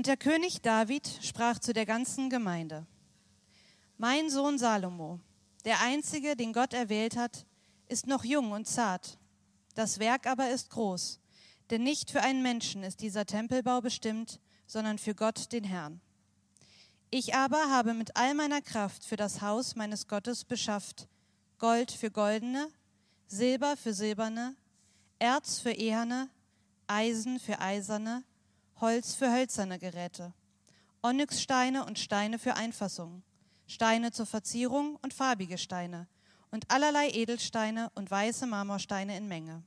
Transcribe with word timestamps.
Und 0.00 0.06
der 0.06 0.16
König 0.16 0.62
David 0.62 1.06
sprach 1.20 1.58
zu 1.58 1.74
der 1.74 1.84
ganzen 1.84 2.30
Gemeinde, 2.30 2.86
Mein 3.98 4.30
Sohn 4.30 4.56
Salomo, 4.56 5.20
der 5.66 5.82
einzige, 5.82 6.36
den 6.36 6.54
Gott 6.54 6.72
erwählt 6.72 7.18
hat, 7.18 7.44
ist 7.86 8.06
noch 8.06 8.24
jung 8.24 8.52
und 8.52 8.66
zart. 8.66 9.18
Das 9.74 9.98
Werk 9.98 10.26
aber 10.26 10.48
ist 10.48 10.70
groß, 10.70 11.20
denn 11.68 11.82
nicht 11.82 12.10
für 12.10 12.22
einen 12.22 12.42
Menschen 12.42 12.82
ist 12.82 13.02
dieser 13.02 13.26
Tempelbau 13.26 13.82
bestimmt, 13.82 14.40
sondern 14.66 14.96
für 14.96 15.14
Gott 15.14 15.52
den 15.52 15.64
Herrn. 15.64 16.00
Ich 17.10 17.34
aber 17.34 17.68
habe 17.68 17.92
mit 17.92 18.16
all 18.16 18.32
meiner 18.32 18.62
Kraft 18.62 19.04
für 19.04 19.16
das 19.16 19.42
Haus 19.42 19.76
meines 19.76 20.08
Gottes 20.08 20.46
beschafft 20.46 21.08
Gold 21.58 21.90
für 21.90 22.10
goldene, 22.10 22.68
Silber 23.26 23.76
für 23.76 23.92
silberne, 23.92 24.56
Erz 25.18 25.58
für 25.58 25.72
eherne, 25.72 26.30
Eisen 26.86 27.38
für 27.38 27.60
eiserne, 27.60 28.24
Holz 28.80 29.14
für 29.14 29.30
hölzerne 29.30 29.78
Geräte, 29.78 30.32
Onyxsteine 31.02 31.84
und 31.84 31.98
Steine 31.98 32.38
für 32.38 32.54
Einfassungen, 32.54 33.22
Steine 33.66 34.10
zur 34.10 34.24
Verzierung 34.24 34.98
und 35.02 35.12
farbige 35.12 35.58
Steine 35.58 36.08
und 36.50 36.70
allerlei 36.70 37.10
Edelsteine 37.10 37.90
und 37.94 38.10
weiße 38.10 38.46
Marmorsteine 38.46 39.18
in 39.18 39.28
Menge. 39.28 39.62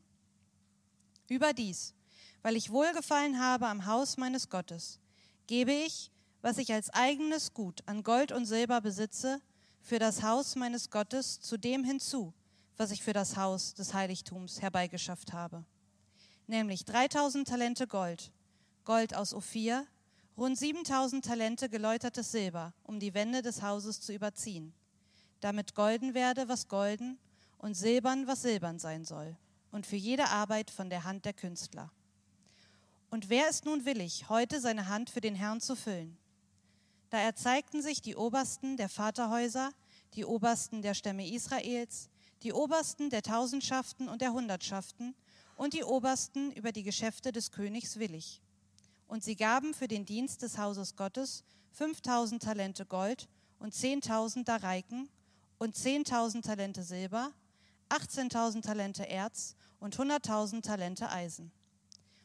Überdies, 1.29 1.93
weil 2.41 2.55
ich 2.55 2.71
wohlgefallen 2.71 3.39
habe 3.39 3.67
am 3.67 3.85
Haus 3.85 4.17
meines 4.17 4.49
Gottes, 4.49 4.99
gebe 5.45 5.71
ich, 5.71 6.11
was 6.41 6.57
ich 6.57 6.73
als 6.73 6.89
eigenes 6.89 7.53
Gut 7.53 7.83
an 7.85 8.01
Gold 8.01 8.31
und 8.31 8.47
Silber 8.47 8.81
besitze, 8.81 9.41
für 9.79 9.99
das 9.99 10.23
Haus 10.23 10.55
meines 10.55 10.89
Gottes 10.89 11.39
zu 11.39 11.57
dem 11.57 11.83
hinzu, 11.83 12.33
was 12.77 12.89
ich 12.89 13.03
für 13.03 13.13
das 13.13 13.37
Haus 13.37 13.75
des 13.75 13.93
Heiligtums 13.93 14.61
herbeigeschafft 14.61 15.33
habe. 15.33 15.65
Nämlich 16.47 16.83
3000 16.85 17.47
Talente 17.47 17.85
Gold, 17.85 18.31
Gold 18.85 19.15
aus 19.15 19.33
Ophir, 19.33 19.87
rund 20.37 20.57
7000 20.57 21.23
Talente 21.23 21.69
geläutertes 21.69 22.31
Silber, 22.31 22.73
um 22.83 22.99
die 22.99 23.13
Wände 23.13 23.41
des 23.41 23.61
Hauses 23.61 24.01
zu 24.01 24.13
überziehen, 24.13 24.73
damit 25.39 25.75
golden 25.75 26.13
werde, 26.13 26.49
was 26.49 26.67
golden, 26.67 27.17
und 27.57 27.75
silbern, 27.75 28.27
was 28.27 28.41
silbern 28.41 28.77
sein 28.77 29.05
soll, 29.05 29.37
und 29.71 29.85
für 29.85 29.95
jede 29.95 30.27
Arbeit 30.29 30.69
von 30.69 30.89
der 30.89 31.05
Hand 31.05 31.23
der 31.23 31.33
Künstler. 31.33 31.91
Und 33.09 33.29
wer 33.29 33.49
ist 33.49 33.63
nun 33.63 33.85
willig, 33.85 34.27
heute 34.27 34.59
seine 34.59 34.89
Hand 34.89 35.09
für 35.09 35.21
den 35.21 35.35
Herrn 35.35 35.61
zu 35.61 35.75
füllen? 35.75 36.17
Da 37.09 37.19
erzeigten 37.19 37.81
sich 37.81 38.01
die 38.01 38.15
Obersten 38.15 38.75
der 38.75 38.89
Vaterhäuser, 38.89 39.71
die 40.15 40.25
Obersten 40.25 40.81
der 40.81 40.93
Stämme 40.93 41.29
Israels, 41.29 42.09
die 42.41 42.51
Obersten 42.51 43.09
der 43.09 43.21
Tausendschaften 43.21 44.09
und 44.09 44.21
der 44.21 44.33
Hundertschaften 44.33 45.15
und 45.55 45.73
die 45.73 45.83
Obersten 45.83 46.51
über 46.51 46.71
die 46.71 46.83
Geschäfte 46.83 47.31
des 47.31 47.51
Königs 47.51 47.97
willig. 47.97 48.41
Und 49.13 49.23
sie 49.23 49.35
gaben 49.35 49.75
für 49.75 49.87
den 49.87 50.05
Dienst 50.05 50.41
des 50.41 50.57
Hauses 50.57 50.95
Gottes 50.95 51.43
5000 51.73 52.41
Talente 52.41 52.83
Gold 52.83 53.29
und 53.59 53.71
10.000 53.71 54.43
Dareiken 54.43 55.07
und 55.59 55.75
10.000 55.75 56.41
Talente 56.41 56.81
Silber, 56.81 57.31
18.000 57.89 58.63
Talente 58.63 59.03
Erz 59.07 59.55
und 59.79 59.95
100.000 59.95 60.63
Talente 60.63 61.11
Eisen. 61.11 61.51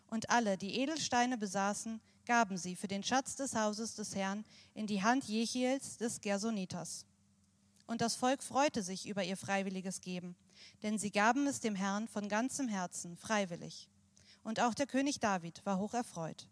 Und 0.06 0.30
alle, 0.30 0.56
die 0.56 0.80
Edelsteine 0.80 1.36
besaßen, 1.36 2.00
gaben 2.24 2.56
sie 2.56 2.74
für 2.74 2.88
den 2.88 3.02
Schatz 3.02 3.36
des 3.36 3.54
Hauses 3.54 3.94
des 3.94 4.14
Herrn 4.14 4.46
in 4.72 4.86
die 4.86 5.02
Hand 5.02 5.24
Jechiels 5.24 5.98
des 5.98 6.22
Gersonitas. 6.22 7.04
Und 7.86 8.00
das 8.00 8.16
Volk 8.16 8.42
freute 8.42 8.82
sich 8.82 9.06
über 9.06 9.22
ihr 9.22 9.36
freiwilliges 9.36 10.00
Geben, 10.00 10.36
denn 10.82 10.98
sie 10.98 11.10
gaben 11.10 11.46
es 11.48 11.60
dem 11.60 11.74
Herrn 11.74 12.08
von 12.08 12.30
ganzem 12.30 12.66
Herzen, 12.66 13.14
freiwillig. 13.18 13.90
Und 14.42 14.58
auch 14.60 14.72
der 14.72 14.86
König 14.86 15.20
David 15.20 15.60
war 15.66 15.78
hoch 15.78 15.92
erfreut. 15.92 16.48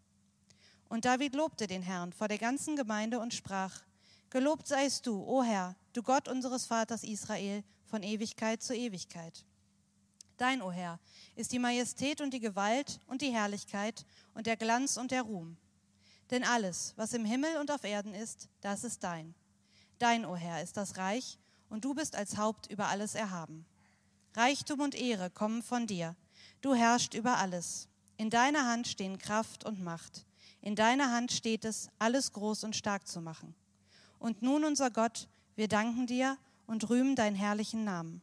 Und 0.89 1.05
David 1.05 1.35
lobte 1.35 1.67
den 1.67 1.81
Herrn 1.81 2.13
vor 2.13 2.27
der 2.27 2.37
ganzen 2.37 2.75
Gemeinde 2.75 3.19
und 3.19 3.33
sprach, 3.33 3.81
Gelobt 4.29 4.67
seist 4.67 5.07
du, 5.07 5.23
o 5.23 5.41
Herr, 5.43 5.75
du 5.93 6.03
Gott 6.03 6.27
unseres 6.27 6.65
Vaters 6.65 7.03
Israel, 7.03 7.63
von 7.85 8.03
Ewigkeit 8.03 8.61
zu 8.61 8.75
Ewigkeit. 8.75 9.45
Dein, 10.37 10.61
o 10.61 10.71
Herr, 10.71 10.99
ist 11.35 11.51
die 11.51 11.59
Majestät 11.59 12.21
und 12.21 12.33
die 12.33 12.39
Gewalt 12.39 12.99
und 13.07 13.21
die 13.21 13.31
Herrlichkeit 13.31 14.05
und 14.33 14.45
der 14.45 14.57
Glanz 14.57 14.97
und 14.97 15.11
der 15.11 15.23
Ruhm. 15.23 15.57
Denn 16.29 16.43
alles, 16.43 16.93
was 16.97 17.13
im 17.13 17.25
Himmel 17.25 17.57
und 17.57 17.71
auf 17.71 17.83
Erden 17.83 18.13
ist, 18.13 18.49
das 18.61 18.83
ist 18.83 19.03
dein. 19.03 19.33
Dein, 19.97 20.25
o 20.25 20.35
Herr, 20.35 20.61
ist 20.61 20.77
das 20.77 20.97
Reich, 20.97 21.39
und 21.69 21.85
du 21.85 21.93
bist 21.93 22.15
als 22.15 22.37
Haupt 22.37 22.67
über 22.67 22.87
alles 22.87 23.15
erhaben. 23.15 23.65
Reichtum 24.35 24.81
und 24.81 24.93
Ehre 24.93 25.29
kommen 25.29 25.63
von 25.63 25.87
dir. 25.87 26.15
Du 26.61 26.75
herrschst 26.75 27.13
über 27.13 27.37
alles. 27.37 27.87
In 28.17 28.29
deiner 28.29 28.65
Hand 28.65 28.87
stehen 28.87 29.17
Kraft 29.17 29.65
und 29.65 29.83
Macht. 29.83 30.25
In 30.67 30.75
deiner 30.75 31.13
Hand 31.13 31.31
steht 31.31 31.63
es, 31.63 31.87
alles 31.97 32.33
groß 32.33 32.65
und 32.65 32.75
stark 32.75 33.07
zu 33.07 33.21
machen. 33.21 33.55
Und 34.19 34.41
nun, 34.41 34.65
unser 34.65 34.91
Gott, 34.91 35.29
wir 35.55 35.69
danken 35.69 36.07
dir 36.07 36.37
und 36.65 36.89
rühmen 36.89 37.15
deinen 37.15 37.37
herrlichen 37.37 37.85
Namen. 37.85 38.21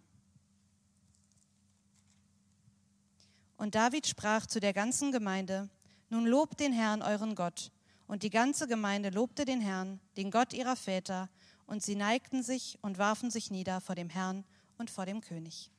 Und 3.56 3.74
David 3.74 4.06
sprach 4.06 4.44
zu 4.44 4.60
der 4.60 4.74
ganzen 4.74 5.10
Gemeinde, 5.10 5.70
nun 6.10 6.26
lobt 6.26 6.60
den 6.60 6.74
Herrn, 6.74 7.00
euren 7.00 7.34
Gott. 7.34 7.72
Und 8.06 8.22
die 8.22 8.28
ganze 8.28 8.68
Gemeinde 8.68 9.08
lobte 9.08 9.46
den 9.46 9.62
Herrn, 9.62 9.98
den 10.18 10.30
Gott 10.30 10.52
ihrer 10.52 10.76
Väter, 10.76 11.30
und 11.64 11.82
sie 11.82 11.94
neigten 11.94 12.42
sich 12.42 12.78
und 12.82 12.98
warfen 12.98 13.30
sich 13.30 13.50
nieder 13.50 13.80
vor 13.80 13.94
dem 13.94 14.10
Herrn 14.10 14.44
und 14.76 14.90
vor 14.90 15.06
dem 15.06 15.22
König. 15.22 15.70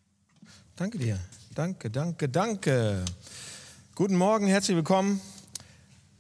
Danke 0.75 0.97
dir. 0.97 1.19
Danke, 1.53 1.91
danke, 1.91 2.27
danke. 2.27 3.05
Guten 3.93 4.15
Morgen, 4.15 4.47
herzlich 4.47 4.75
willkommen. 4.75 5.21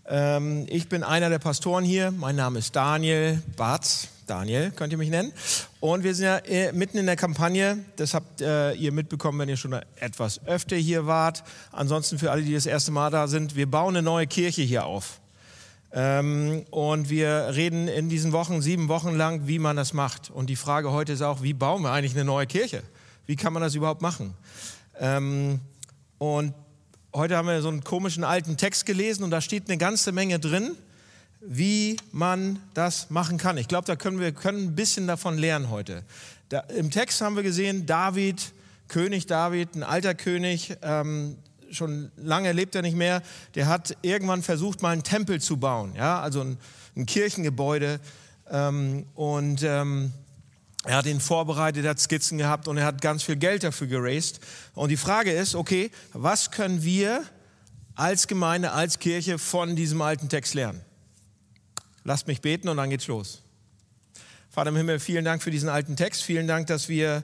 Ähm, 0.07 0.65
ich 0.69 0.87
bin 0.87 1.03
einer 1.03 1.29
der 1.29 1.39
Pastoren 1.39 1.83
hier. 1.83 2.11
Mein 2.11 2.35
Name 2.35 2.59
ist 2.59 2.75
Daniel 2.75 3.41
Barz. 3.57 4.09
Daniel, 4.27 4.71
könnt 4.71 4.91
ihr 4.91 4.97
mich 4.97 5.09
nennen. 5.09 5.31
Und 5.79 6.03
wir 6.03 6.15
sind 6.15 6.25
ja 6.25 6.37
äh, 6.37 6.71
mitten 6.71 6.97
in 6.97 7.05
der 7.05 7.15
Kampagne. 7.15 7.85
Das 7.95 8.13
habt 8.13 8.41
äh, 8.41 8.73
ihr 8.73 8.91
mitbekommen, 8.91 9.39
wenn 9.39 9.49
ihr 9.49 9.57
schon 9.57 9.73
etwas 9.97 10.45
öfter 10.47 10.75
hier 10.75 11.05
wart. 11.05 11.43
Ansonsten 11.71 12.17
für 12.17 12.31
alle, 12.31 12.41
die 12.41 12.53
das 12.53 12.65
erste 12.65 12.91
Mal 12.91 13.11
da 13.11 13.27
sind, 13.27 13.55
wir 13.55 13.69
bauen 13.69 13.95
eine 13.95 14.03
neue 14.03 14.25
Kirche 14.25 14.63
hier 14.63 14.85
auf. 14.85 15.19
Ähm, 15.91 16.65
und 16.71 17.09
wir 17.09 17.51
reden 17.55 17.87
in 17.87 18.09
diesen 18.09 18.31
Wochen, 18.31 18.61
sieben 18.61 18.87
Wochen 18.87 19.15
lang, 19.15 19.47
wie 19.47 19.59
man 19.59 19.75
das 19.75 19.93
macht. 19.93 20.31
Und 20.31 20.49
die 20.49 20.55
Frage 20.55 20.91
heute 20.91 21.13
ist 21.13 21.21
auch, 21.21 21.43
wie 21.43 21.53
bauen 21.53 21.83
wir 21.83 21.91
eigentlich 21.91 22.15
eine 22.15 22.25
neue 22.25 22.47
Kirche? 22.47 22.81
Wie 23.27 23.35
kann 23.35 23.53
man 23.53 23.61
das 23.61 23.75
überhaupt 23.75 24.01
machen? 24.01 24.33
Ähm, 24.99 25.59
und 26.17 26.53
heute 27.15 27.37
haben 27.37 27.47
wir 27.47 27.61
so 27.61 27.69
einen 27.69 27.83
komischen 27.83 28.23
alten 28.23 28.57
Text 28.57 28.85
gelesen 28.85 29.23
und 29.23 29.31
da 29.31 29.39
steht 29.39 29.69
eine 29.69 29.77
ganze 29.77 30.11
Menge 30.11 30.37
drin, 30.37 30.75
wie 31.39 31.97
man 32.11 32.59
das 32.73 33.09
machen 33.09 33.37
kann. 33.37 33.57
Ich 33.57 33.67
glaube, 33.67 33.85
da 33.85 33.95
können 33.95 34.19
wir 34.19 34.31
können 34.33 34.67
ein 34.67 34.75
bisschen 34.75 35.07
davon 35.07 35.37
lernen 35.37 35.69
heute. 35.69 36.03
Da, 36.49 36.59
Im 36.59 36.91
Text 36.91 37.21
haben 37.21 37.35
wir 37.35 37.43
gesehen, 37.43 37.85
David, 37.85 38.51
König 38.87 39.27
David, 39.27 39.75
ein 39.75 39.83
alter 39.83 40.13
König, 40.13 40.75
ähm, 40.81 41.37
schon 41.71 42.11
lange 42.17 42.51
lebt 42.51 42.75
er 42.75 42.81
nicht 42.81 42.97
mehr, 42.97 43.21
der 43.55 43.67
hat 43.67 43.97
irgendwann 44.01 44.43
versucht, 44.43 44.81
mal 44.81 44.91
einen 44.91 45.03
Tempel 45.03 45.41
zu 45.41 45.57
bauen, 45.57 45.93
ja, 45.95 46.19
also 46.19 46.41
ein, 46.41 46.57
ein 46.95 47.05
Kirchengebäude. 47.05 47.99
Ähm, 48.51 49.05
und 49.15 49.63
ähm, 49.63 50.13
er 50.85 50.97
hat 50.97 51.05
ihn 51.07 51.19
vorbereitet, 51.19 51.83
er 51.83 51.91
hat 51.91 51.99
Skizzen 51.99 52.37
gehabt 52.37 52.67
und 52.67 52.77
er 52.77 52.85
hat 52.85 53.01
ganz 53.01 53.23
viel 53.23 53.35
Geld 53.35 53.63
dafür 53.63 53.87
geraced. 53.87 54.39
Und 54.73 54.89
die 54.89 54.97
Frage 54.97 55.31
ist, 55.31 55.55
okay, 55.55 55.89
was 56.13 56.51
können 56.51 56.83
wir 56.83 57.23
als 57.95 58.27
Gemeinde, 58.27 58.71
als 58.71 58.99
Kirche 58.99 59.39
von 59.39 59.75
diesem 59.75 60.01
alten 60.01 60.29
Text 60.29 60.53
lernen? 60.53 60.81
Lasst 62.03 62.27
mich 62.27 62.41
beten 62.41 62.69
und 62.69 62.77
dann 62.77 62.91
geht's 62.91 63.07
los. 63.07 63.41
Vater 64.51 64.69
im 64.69 64.75
Himmel, 64.75 64.99
vielen 64.99 65.25
Dank 65.25 65.41
für 65.41 65.51
diesen 65.51 65.69
alten 65.69 65.95
Text. 65.95 66.23
Vielen 66.23 66.47
Dank, 66.47 66.67
dass 66.67 66.87
wir 66.87 67.23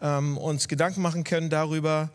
ähm, 0.00 0.38
uns 0.38 0.68
Gedanken 0.68 1.02
machen 1.02 1.24
können 1.24 1.50
darüber, 1.50 2.10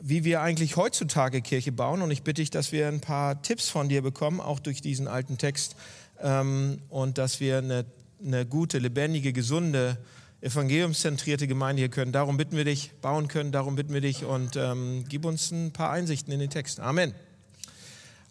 wie 0.00 0.24
wir 0.24 0.42
eigentlich 0.42 0.76
heutzutage 0.76 1.40
Kirche 1.40 1.70
bauen. 1.70 2.02
Und 2.02 2.10
ich 2.10 2.22
bitte 2.22 2.42
dich, 2.42 2.50
dass 2.50 2.72
wir 2.72 2.88
ein 2.88 3.00
paar 3.00 3.40
Tipps 3.42 3.68
von 3.68 3.88
dir 3.88 4.02
bekommen, 4.02 4.40
auch 4.40 4.58
durch 4.58 4.82
diesen 4.82 5.06
alten 5.06 5.38
Text. 5.38 5.76
Ähm, 6.20 6.82
und 6.88 7.16
dass 7.16 7.38
wir 7.38 7.58
eine, 7.58 7.86
eine 8.24 8.44
gute, 8.44 8.78
lebendige, 8.78 9.32
gesunde, 9.32 9.98
evangeliumszentrierte 10.40 11.46
Gemeinde 11.46 11.80
hier 11.80 11.88
können. 11.88 12.12
Darum 12.12 12.36
bitten 12.36 12.56
wir 12.56 12.64
dich, 12.64 12.92
bauen 13.00 13.28
können, 13.28 13.52
darum 13.52 13.76
bitten 13.76 13.92
wir 13.92 14.00
dich 14.00 14.24
und 14.24 14.56
ähm, 14.56 15.04
gib 15.08 15.24
uns 15.24 15.50
ein 15.50 15.72
paar 15.72 15.90
Einsichten 15.90 16.32
in 16.32 16.40
den 16.40 16.50
Text. 16.50 16.80
Amen. 16.80 17.14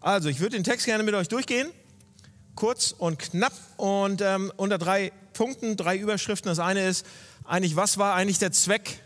Also, 0.02 0.30
ich 0.30 0.40
würde 0.40 0.56
den 0.56 0.63
Text 0.63 0.86
gerne 0.86 1.04
mit 1.04 1.16
euch 1.16 1.28
durchgehen. 1.28 1.69
Kurz 2.54 2.92
und 2.92 3.19
knapp 3.19 3.54
und 3.78 4.22
ähm, 4.22 4.52
unter 4.56 4.78
drei 4.78 5.12
Punkten, 5.34 5.75
drei 5.78 5.98
Überschriften. 5.98 6.48
Das 6.48 6.60
eine 6.60 6.88
ist 6.88 7.06
eigentlich, 7.44 7.75
was 7.75 7.98
war 7.98 8.13
eigentlich 8.13 8.40
der 8.40 8.52
Zweck 8.52 9.02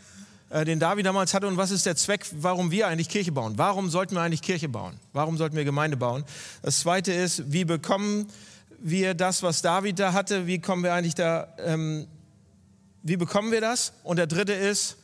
äh, 0.50 0.66
den 0.66 0.80
David 0.80 1.06
damals 1.06 1.34
hatte 1.34 1.48
und 1.48 1.58
was 1.58 1.72
ist 1.72 1.86
der 1.86 1.96
Zweck, 1.96 2.26
warum 2.32 2.72
wir 2.72 2.88
eigentlich 2.88 3.10
Kirche 3.10 3.32
bauen? 3.32 3.54
Warum 3.58 3.90
sollten 3.90 4.16
wir 4.16 4.22
eigentlich 4.22 4.42
Kirche 4.42 4.68
bauen? 4.68 5.00
Warum 5.14 5.38
sollten 5.38 5.56
wir 5.56 5.64
Gemeinde 5.64 5.98
bauen? 5.98 6.26
Das 6.62 6.80
zweite 6.80 7.14
ist, 7.14 7.52
wie 7.52 7.66
bekommen 7.66 8.28
wir 8.80 9.14
das, 9.14 9.44
was 9.44 9.62
David 9.62 10.00
da 10.00 10.14
hatte? 10.14 10.48
Wie 10.48 10.60
kommen 10.60 10.84
wir 10.84 10.94
eigentlich 10.94 11.16
da, 11.16 11.54
ähm, 11.60 12.08
wie 13.04 13.18
bekommen 13.18 13.52
wir 13.52 13.62
das? 13.62 13.94
Und 14.04 14.18
der 14.18 14.28
dritte 14.28 14.54
ist, 14.54 14.98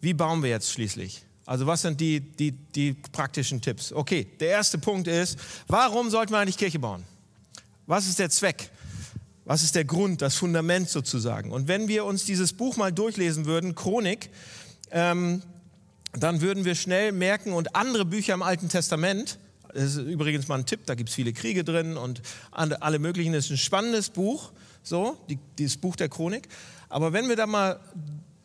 wie 0.00 0.14
bauen 0.14 0.42
wir 0.42 0.50
jetzt 0.50 0.70
schließlich? 0.70 1.22
Also 1.46 1.66
was 1.66 1.82
sind 1.82 2.00
die, 2.00 2.20
die, 2.20 2.50
die 2.50 2.92
praktischen 2.92 3.60
Tipps? 3.60 3.92
Okay, 3.92 4.26
der 4.40 4.48
erste 4.48 4.78
Punkt 4.78 5.06
ist, 5.06 5.38
warum 5.68 6.10
sollten 6.10 6.32
wir 6.32 6.38
eigentlich 6.38 6.58
Kirche 6.58 6.80
bauen? 6.80 7.04
Was 7.86 8.08
ist 8.08 8.18
der 8.18 8.30
Zweck? 8.30 8.70
Was 9.44 9.62
ist 9.62 9.76
der 9.76 9.84
Grund, 9.84 10.22
das 10.22 10.34
Fundament 10.34 10.90
sozusagen? 10.90 11.52
Und 11.52 11.68
wenn 11.68 11.86
wir 11.86 12.04
uns 12.04 12.24
dieses 12.24 12.52
Buch 12.52 12.76
mal 12.76 12.92
durchlesen 12.92 13.46
würden, 13.46 13.76
Chronik, 13.76 14.28
ähm, 14.90 15.40
dann 16.12 16.40
würden 16.40 16.64
wir 16.64 16.74
schnell 16.74 17.12
merken, 17.12 17.52
und 17.52 17.76
andere 17.76 18.04
Bücher 18.04 18.34
im 18.34 18.42
Alten 18.42 18.68
Testament, 18.68 19.38
das 19.72 19.94
ist 19.94 19.98
übrigens 19.98 20.48
mal 20.48 20.58
ein 20.58 20.66
Tipp, 20.66 20.80
da 20.86 20.96
gibt 20.96 21.10
es 21.10 21.14
viele 21.14 21.32
Kriege 21.32 21.62
drin 21.62 21.96
und 21.96 22.22
alle 22.50 22.98
möglichen, 22.98 23.32
das 23.32 23.44
ist 23.46 23.50
ein 23.52 23.58
spannendes 23.58 24.10
Buch, 24.10 24.50
so, 24.82 25.16
die, 25.28 25.38
dieses 25.58 25.76
Buch 25.76 25.94
der 25.94 26.08
Chronik. 26.08 26.48
Aber 26.88 27.12
wenn 27.12 27.28
wir 27.28 27.36
da 27.36 27.46
mal 27.46 27.80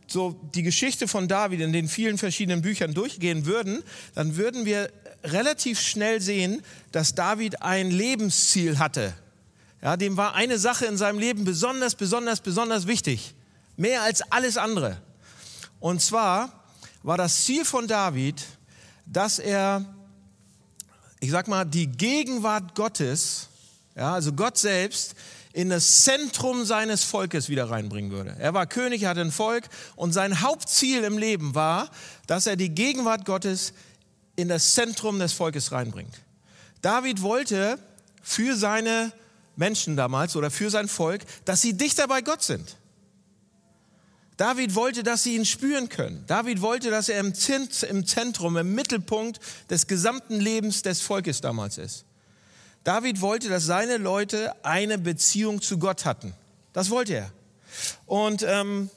so 0.07 0.39
die 0.53 0.63
Geschichte 0.63 1.07
von 1.07 1.27
David 1.27 1.61
in 1.61 1.73
den 1.73 1.87
vielen 1.87 2.17
verschiedenen 2.17 2.61
Büchern 2.61 2.93
durchgehen 2.93 3.45
würden, 3.45 3.83
dann 4.13 4.35
würden 4.35 4.65
wir 4.65 4.91
relativ 5.23 5.79
schnell 5.79 6.21
sehen, 6.21 6.61
dass 6.91 7.15
David 7.15 7.61
ein 7.61 7.91
Lebensziel 7.91 8.79
hatte. 8.79 9.13
Ja, 9.81 9.97
dem 9.97 10.17
war 10.17 10.35
eine 10.35 10.59
Sache 10.59 10.85
in 10.85 10.97
seinem 10.97 11.19
Leben 11.19 11.43
besonders, 11.43 11.95
besonders, 11.95 12.41
besonders 12.41 12.87
wichtig. 12.87 13.33
Mehr 13.77 14.03
als 14.03 14.21
alles 14.31 14.57
andere. 14.57 14.97
Und 15.79 16.01
zwar 16.01 16.63
war 17.03 17.17
das 17.17 17.45
Ziel 17.45 17.65
von 17.65 17.87
David, 17.87 18.43
dass 19.05 19.39
er, 19.39 19.83
ich 21.19 21.31
sag 21.31 21.47
mal, 21.47 21.65
die 21.65 21.87
Gegenwart 21.87 22.75
Gottes, 22.75 23.47
ja, 23.95 24.13
also 24.13 24.33
Gott 24.33 24.57
selbst, 24.57 25.15
in 25.53 25.69
das 25.69 26.03
Zentrum 26.03 26.65
seines 26.65 27.03
Volkes 27.03 27.49
wieder 27.49 27.69
reinbringen 27.69 28.11
würde. 28.11 28.35
Er 28.39 28.53
war 28.53 28.65
König, 28.65 29.03
er 29.03 29.09
hatte 29.09 29.21
ein 29.21 29.31
Volk 29.31 29.65
und 29.95 30.13
sein 30.13 30.41
Hauptziel 30.41 31.03
im 31.03 31.17
Leben 31.17 31.55
war, 31.55 31.89
dass 32.27 32.47
er 32.47 32.55
die 32.55 32.69
Gegenwart 32.69 33.25
Gottes 33.25 33.73
in 34.35 34.47
das 34.47 34.73
Zentrum 34.73 35.19
des 35.19 35.33
Volkes 35.33 35.71
reinbringt. 35.71 36.21
David 36.81 37.21
wollte 37.21 37.77
für 38.21 38.55
seine 38.55 39.11
Menschen 39.55 39.95
damals 39.95 40.35
oder 40.35 40.49
für 40.49 40.69
sein 40.69 40.87
Volk, 40.87 41.23
dass 41.45 41.61
sie 41.61 41.73
dichter 41.73 42.07
bei 42.07 42.21
Gott 42.21 42.41
sind. 42.41 42.77
David 44.37 44.73
wollte, 44.73 45.03
dass 45.03 45.23
sie 45.23 45.35
ihn 45.35 45.45
spüren 45.45 45.89
können. 45.89 46.23
David 46.25 46.61
wollte, 46.61 46.89
dass 46.89 47.09
er 47.09 47.19
im 47.19 47.35
Zentrum, 47.35 48.57
im 48.57 48.73
Mittelpunkt 48.73 49.39
des 49.69 49.85
gesamten 49.85 50.39
Lebens 50.39 50.81
des 50.81 51.01
Volkes 51.01 51.41
damals 51.41 51.77
ist. 51.77 52.05
David 52.83 53.21
wollte, 53.21 53.49
dass 53.49 53.65
seine 53.65 53.97
Leute 53.97 54.53
eine 54.63 54.97
Beziehung 54.97 55.61
zu 55.61 55.77
Gott 55.77 56.05
hatten. 56.05 56.33
Das 56.73 56.89
wollte 56.89 57.13
er. 57.13 57.31
Und 58.05 58.43
ähm, 58.47 58.89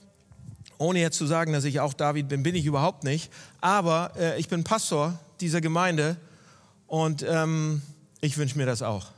ohne 0.78 1.00
jetzt 1.00 1.18
zu 1.18 1.26
sagen, 1.26 1.52
dass 1.52 1.64
ich 1.64 1.80
auch 1.80 1.94
David 1.94 2.28
bin, 2.28 2.42
bin 2.42 2.54
ich 2.54 2.66
überhaupt 2.66 3.04
nicht. 3.04 3.30
Aber 3.60 4.12
äh, 4.16 4.38
ich 4.40 4.48
bin 4.48 4.64
Pastor 4.64 5.18
dieser 5.40 5.60
Gemeinde 5.60 6.16
und 6.86 7.24
ähm, 7.28 7.82
ich 8.20 8.38
wünsche 8.38 8.56
mir 8.56 8.66
das 8.66 8.82
auch 8.82 9.14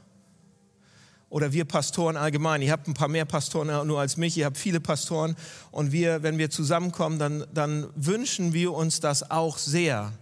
oder 1.29 1.53
wir 1.53 1.65
Pastoren 1.65 2.17
allgemein. 2.17 2.63
Ihr 2.63 2.73
habt 2.73 2.89
ein 2.89 2.95
paar 2.95 3.09
mehr 3.09 3.25
Pastoren 3.25 3.87
nur 3.87 4.01
als 4.01 4.17
mich, 4.17 4.37
ihr 4.37 4.47
habt 4.47 4.57
viele 4.57 4.81
Pastoren 4.81 5.37
und 5.71 5.93
wir, 5.93 6.23
wenn 6.23 6.39
wir 6.39 6.51
zusammenkommen, 6.51 7.19
dann, 7.19 7.45
dann 7.53 7.89
wünschen 7.95 8.53
wir 8.53 8.73
uns 8.73 9.01
das 9.01 9.31
auch 9.31 9.59
sehr. 9.59 10.13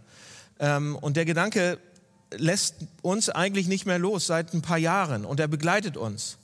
Ähm, 0.59 0.97
und 0.97 1.17
der 1.17 1.25
Gedanke 1.25 1.79
lässt 2.39 2.77
uns 3.03 3.29
eigentlich 3.29 3.67
nicht 3.69 3.87
mehr 3.87 3.99
los 3.99 4.27
seit 4.27 4.55
ein 4.55 4.63
paar 4.63 4.79
Jahren 4.79 5.25
und 5.25 5.41
er 5.41 5.49
begleitet 5.49 5.97
uns. 5.97 6.39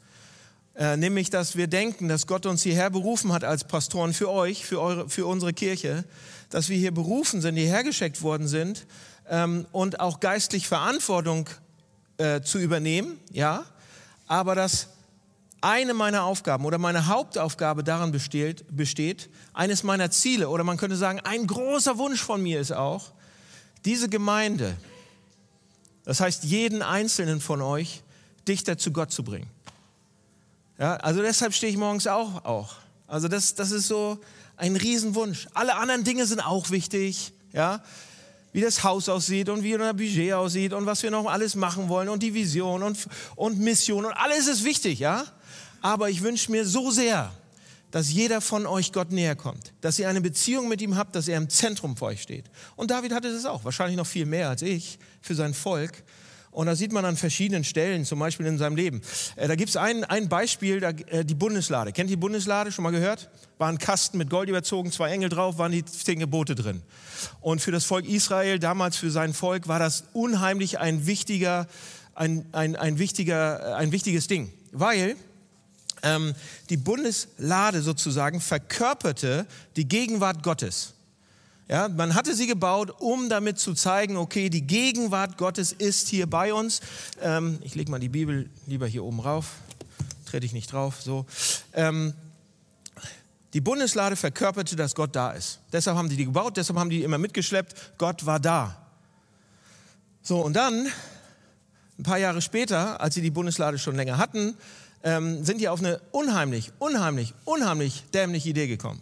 Äh, 0.77 0.97
nämlich, 0.97 1.31
dass 1.31 1.57
wir 1.57 1.67
denken, 1.67 2.09
dass 2.09 2.27
Gott 2.27 2.47
uns 2.47 2.63
hierher 2.63 2.91
berufen 2.91 3.33
hat 3.33 3.45
als 3.45 3.65
Pastoren 3.65 4.15
für 4.15 4.31
euch, 4.31 4.65
für, 4.65 4.81
eure, 4.81 5.09
für 5.09 5.27
unsere 5.27 5.53
Kirche, 5.53 6.05
dass 6.49 6.69
wir 6.69 6.77
hier 6.79 6.93
berufen 6.93 7.41
sind, 7.41 7.57
hierher 7.57 7.85
geschickt 7.85 8.23
worden 8.23 8.49
sind 8.49 8.87
ähm, 9.29 9.67
und 9.73 10.01
auch 10.01 10.21
geistlich 10.21 10.69
Verantwortung 10.69 11.49
äh, 12.19 12.41
zu 12.41 12.59
übernehmen, 12.59 13.19
ja, 13.33 13.65
aber 14.27 14.55
dass 14.55 14.89
eine 15.61 15.93
meiner 15.93 16.25
Aufgaben 16.25 16.65
oder 16.65 16.79
meine 16.79 17.07
Hauptaufgabe 17.07 17.85
daran 17.85 18.13
besteht, 18.13 18.65
besteht, 18.75 19.29
eines 19.53 19.83
meiner 19.83 20.11
Ziele 20.11 20.49
oder 20.49 20.65
man 20.65 20.77
könnte 20.77 20.97
sagen, 20.97 21.21
ein 21.21 21.47
großer 21.47 21.99
Wunsch 21.99 22.21
von 22.21 22.43
mir 22.43 22.61
ist 22.61 22.73
auch, 22.73 23.13
diese 23.85 24.09
Gemeinde, 24.09 24.77
das 26.05 26.21
heißt 26.21 26.45
jeden 26.45 26.83
einzelnen 26.83 27.41
von 27.41 27.63
euch, 27.63 28.03
dichter 28.49 28.79
zu 28.79 28.93
Gott 28.93 29.13
zu 29.13 29.23
bringen. 29.23 29.51
Ja, 30.79 30.97
also 30.97 31.21
deshalb 31.21 31.55
stehe 31.55 31.71
ich 31.71 31.79
morgens 31.79 32.07
auch. 32.07 32.45
auch. 32.45 32.77
Also 33.07 33.29
das, 33.29 33.55
das 33.55 33.71
ist 33.71 33.87
so 33.87 34.19
ein 34.57 34.77
Riesenwunsch. 34.77 35.49
Alle 35.53 35.77
anderen 35.77 36.05
Dinge 36.05 36.27
sind 36.27 36.41
auch 36.41 36.71
wichtig. 36.71 37.33
Ja, 37.53 37.83
wie 38.53 38.61
das 38.61 38.83
Haus 38.83 39.09
aussieht 39.09 39.49
und 39.49 39.63
wie 39.63 39.75
unser 39.75 39.95
Budget 39.95 40.33
aussieht 40.33 40.73
und 40.73 40.87
was 40.87 41.03
wir 41.03 41.11
noch 41.11 41.27
alles 41.27 41.55
machen 41.55 41.89
wollen 41.89 42.09
und 42.09 42.23
die 42.23 42.35
Vision 42.35 42.83
und, 42.83 42.99
und 43.37 43.59
Mission 43.61 44.05
und 44.05 44.13
alles 44.13 44.49
ist 44.49 44.65
wichtig, 44.65 44.99
ja? 44.99 45.25
Aber 45.83 46.11
ich 46.11 46.23
wünsche 46.23 46.51
mir 46.51 46.67
so 46.67 46.91
sehr, 46.91 47.31
dass 47.91 48.13
jeder 48.13 48.41
von 48.41 48.67
euch 48.67 48.93
Gott 48.93 49.13
näher 49.13 49.37
kommt, 49.37 49.73
dass 49.81 49.99
ihr 49.99 50.09
eine 50.09 50.21
Beziehung 50.21 50.69
mit 50.69 50.81
ihm 50.81 50.97
habt, 50.97 51.15
dass 51.17 51.29
er 51.29 51.39
im 51.39 51.49
Zentrum 51.49 51.97
für 51.97 52.07
euch 52.07 52.23
steht. 52.23 52.45
Und 52.77 52.91
David 52.91 53.13
hatte 53.13 53.33
das 53.33 53.45
auch, 53.45 53.65
wahrscheinlich 53.65 53.97
noch 53.97 54.07
viel 54.07 54.27
mehr 54.27 54.49
als 54.49 54.63
ich 54.63 54.99
für 55.21 55.35
sein 55.35 55.55
Volk. 55.55 56.03
Und 56.53 56.67
da 56.67 56.75
sieht 56.75 56.91
man 56.91 57.05
an 57.05 57.17
verschiedenen 57.17 57.63
Stellen, 57.63 58.05
zum 58.05 58.19
Beispiel 58.19 58.47
in 58.47 58.59
seinem 58.59 58.75
Leben. 58.75 59.03
Äh, 59.37 59.47
da 59.47 59.55
gibt 59.55 59.71
es 59.71 59.77
ein, 59.77 60.03
ein 60.05 60.29
Beispiel, 60.29 60.81
da, 60.81 60.91
äh, 60.91 61.25
die 61.25 61.35
Bundeslade. 61.35 61.93
Kennt 61.93 62.11
ihr 62.11 62.17
die 62.17 62.21
Bundeslade? 62.21 62.73
Schon 62.73 62.83
mal 62.83 62.91
gehört? 62.91 63.31
War 63.59 63.69
ein 63.69 63.79
Kasten 63.79 64.19
mit 64.19 64.31
Gold 64.31 64.49
überzogen, 64.49 64.91
zwei 64.91 65.11
Engel 65.11 65.29
drauf, 65.29 65.59
waren 65.59 65.71
die 65.71 65.85
zehn 65.85 66.19
Gebote 66.19 66.57
drin. 66.57 66.83
Und 67.41 67.61
für 67.61 67.71
das 67.71 67.85
Volk 67.85 68.05
Israel, 68.05 68.59
damals 68.59 68.97
für 68.97 69.13
sein 69.13 69.33
Volk, 69.33 69.69
war 69.69 69.79
das 69.79 70.05
unheimlich 70.13 70.81
ein 70.81 71.07
wichtiger, 71.07 71.69
ein, 72.17 72.47
ein, 72.51 72.75
ein 72.75 72.99
wichtiger, 72.99 73.77
ein 73.77 73.93
wichtiges 73.93 74.27
Ding. 74.27 74.53
Weil 74.73 75.17
ähm, 76.03 76.35
die 76.69 76.77
Bundeslade 76.77 77.83
sozusagen 77.83 78.41
verkörperte 78.41 79.47
die 79.77 79.89
Gegenwart 79.89 80.43
Gottes. 80.43 80.95
Ja, 81.69 81.89
man 81.89 82.17
hatte 82.17 82.35
sie 82.35 82.49
gebaut, 82.49 82.91
um 82.99 83.29
damit 83.29 83.61
zu 83.61 83.75
zeigen, 83.75 84.17
okay, 84.17 84.51
die 84.51 84.67
Gegenwart 84.67 85.39
Gottes 85.39 85.71
ist 85.71 86.09
hier 86.09 86.29
bei 86.29 86.53
uns. 86.53 86.81
Ähm, 87.23 87.61
ich 87.63 87.77
lege 87.77 87.91
mal 87.93 88.01
die 88.01 88.09
Bibel 88.09 88.51
lieber 88.67 88.89
hier 88.89 89.05
oben 89.05 89.21
rauf, 89.21 89.53
trete 90.27 90.45
ich 90.45 90.53
nicht 90.53 90.73
drauf. 90.73 91.01
So. 91.01 91.27
Ähm, 91.73 92.13
die 93.53 93.61
Bundeslade 93.61 94.17
verkörperte, 94.17 94.77
dass 94.77 94.95
Gott 94.95 95.15
da 95.15 95.31
ist. 95.31 95.61
Deshalb 95.73 95.97
haben 95.97 96.09
die 96.09 96.17
die 96.17 96.25
gebaut, 96.25 96.57
deshalb 96.57 96.79
haben 96.79 96.91
die 96.91 97.03
immer 97.05 97.19
mitgeschleppt. 97.19 97.99
Gott 97.99 98.27
war 98.27 98.41
da. 98.41 98.77
So, 100.23 100.41
und 100.41 100.55
dann, 100.55 100.89
ein 102.01 102.03
paar 102.03 102.19
Jahre 102.19 102.41
später, 102.41 102.99
als 103.01 103.15
sie 103.15 103.21
die 103.21 103.31
Bundeslade 103.31 103.79
schon 103.79 103.95
länger 103.95 104.17
hatten, 104.17 104.55
ähm, 105.05 105.45
sind 105.45 105.61
die 105.61 105.69
auf 105.69 105.81
eine 105.81 106.01
unheimlich, 106.13 106.73
unheimlich, 106.79 107.35
unheimlich 107.45 108.05
dämliche 108.15 108.49
Idee 108.49 108.67
gekommen. 108.69 109.01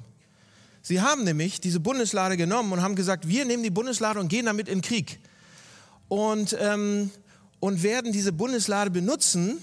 Sie 0.83 1.01
haben 1.01 1.23
nämlich 1.23 1.61
diese 1.61 1.79
Bundeslade 1.79 2.37
genommen 2.37 2.73
und 2.73 2.83
haben 2.83 2.97
gesagt, 2.97 3.29
wir 3.29 3.45
nehmen 3.45 3.63
die 3.63 3.71
Bundeslade 3.71 4.19
und 4.19 4.29
gehen 4.29 4.47
damit 4.47 4.69
in 4.69 4.83
Krieg. 4.83 5.21
Und, 6.09 6.57
ähm, 6.59 7.11
und 7.61 7.85
werden 7.85 8.11
diese 8.11 8.33
Bundeslade 8.33 8.91
benutzen, 8.91 9.59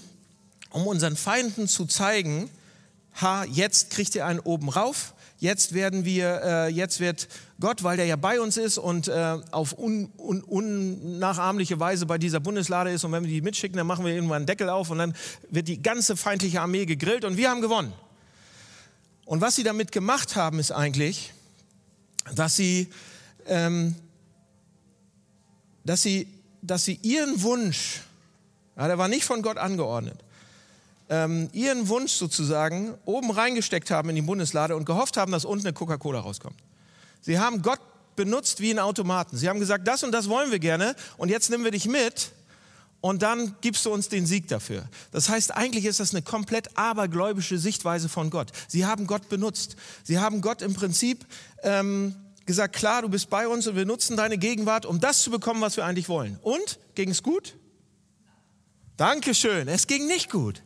um 0.70 0.86
unseren 0.86 1.16
Feinden 1.16 1.68
zu 1.68 1.84
zeigen, 1.84 2.48
ha, 3.20 3.44
jetzt 3.44 3.90
kriegt 3.90 4.14
ihr 4.14 4.24
einen 4.24 4.40
oben 4.40 4.70
rauf, 4.70 5.12
jetzt 5.38 5.74
werden 5.74 6.04
wir, 6.04 6.40
äh, 6.42 6.68
jetzt 6.68 7.00
wird 7.00 7.28
Gott, 7.60 7.82
weil 7.82 7.96
der 7.96 8.06
ja 8.06 8.16
bei 8.16 8.40
uns 8.40 8.56
ist 8.56 8.78
und 8.78 9.08
äh, 9.08 9.38
auf 9.50 9.78
un, 9.78 10.10
un, 10.18 10.42
unnachahmliche 10.42 11.78
Weise 11.78 12.06
bei 12.06 12.18
dieser 12.18 12.40
Bundeslade 12.40 12.90
ist 12.90 13.04
und 13.04 13.12
wenn 13.12 13.24
wir 13.24 13.30
die 13.30 13.42
mitschicken, 13.42 13.76
dann 13.76 13.86
machen 13.86 14.04
wir 14.04 14.12
irgendwann 14.12 14.36
einen 14.36 14.46
Deckel 14.46 14.68
auf 14.68 14.90
und 14.90 14.98
dann 14.98 15.14
wird 15.50 15.68
die 15.68 15.82
ganze 15.82 16.16
feindliche 16.16 16.60
Armee 16.60 16.86
gegrillt 16.86 17.24
und 17.24 17.36
wir 17.36 17.50
haben 17.50 17.60
gewonnen. 17.60 17.92
Und 19.24 19.40
was 19.40 19.56
sie 19.56 19.64
damit 19.64 19.92
gemacht 19.92 20.36
haben, 20.36 20.58
ist 20.58 20.70
eigentlich, 20.70 21.32
dass 22.34 22.56
sie, 22.56 22.88
ähm, 23.46 23.94
dass 25.84 26.02
sie, 26.02 26.28
dass 26.62 26.84
sie 26.84 26.98
ihren 27.02 27.42
Wunsch, 27.42 28.02
ja, 28.76 28.86
der 28.86 28.98
war 28.98 29.08
nicht 29.08 29.24
von 29.24 29.42
Gott 29.42 29.58
angeordnet, 29.58 30.18
ähm, 31.08 31.48
ihren 31.52 31.88
Wunsch 31.88 32.12
sozusagen 32.12 32.94
oben 33.04 33.30
reingesteckt 33.30 33.90
haben 33.90 34.08
in 34.08 34.16
die 34.16 34.22
Bundeslade 34.22 34.76
und 34.76 34.84
gehofft 34.84 35.16
haben, 35.16 35.32
dass 35.32 35.44
unten 35.44 35.66
eine 35.66 35.74
Coca-Cola 35.74 36.20
rauskommt. 36.20 36.56
Sie 37.20 37.38
haben 37.38 37.62
Gott 37.62 37.80
benutzt 38.16 38.60
wie 38.60 38.70
einen 38.70 38.78
Automaten. 38.78 39.36
Sie 39.36 39.48
haben 39.48 39.60
gesagt, 39.60 39.86
das 39.86 40.02
und 40.02 40.12
das 40.12 40.28
wollen 40.28 40.50
wir 40.50 40.58
gerne 40.58 40.96
und 41.16 41.28
jetzt 41.28 41.50
nehmen 41.50 41.64
wir 41.64 41.70
dich 41.70 41.86
mit 41.86 42.32
und 43.00 43.22
dann 43.22 43.54
gibst 43.60 43.84
du 43.86 43.92
uns 43.92 44.08
den 44.08 44.26
Sieg 44.26 44.48
dafür. 44.48 44.88
Das 45.12 45.28
heißt, 45.28 45.54
eigentlich 45.54 45.84
ist 45.84 46.00
das 46.00 46.12
eine 46.12 46.22
komplett 46.22 46.76
abergläubische 46.76 47.58
Sichtweise 47.58 48.08
von 48.08 48.30
Gott. 48.30 48.50
Sie 48.68 48.86
haben 48.86 49.06
Gott 49.06 49.28
benutzt. 49.28 49.76
Sie 50.02 50.18
haben 50.18 50.40
Gott 50.40 50.62
im 50.62 50.74
Prinzip 50.74 51.24
ähm, 51.62 52.16
gesagt, 52.46 52.74
klar, 52.74 53.02
du 53.02 53.08
bist 53.08 53.28
bei 53.30 53.46
uns 53.46 53.66
und 53.66 53.76
wir 53.76 53.84
nutzen 53.84 54.16
deine 54.16 54.38
Gegenwart, 54.38 54.86
um 54.86 55.00
das 55.00 55.22
zu 55.22 55.30
bekommen, 55.30 55.60
was 55.60 55.76
wir 55.76 55.84
eigentlich 55.84 56.08
wollen. 56.08 56.38
Und? 56.42 56.78
Ging 56.94 57.10
es 57.10 57.22
gut? 57.22 57.54
Dankeschön. 58.96 59.68
Es 59.68 59.86
ging 59.86 60.06
nicht 60.06 60.30
gut. 60.30 60.62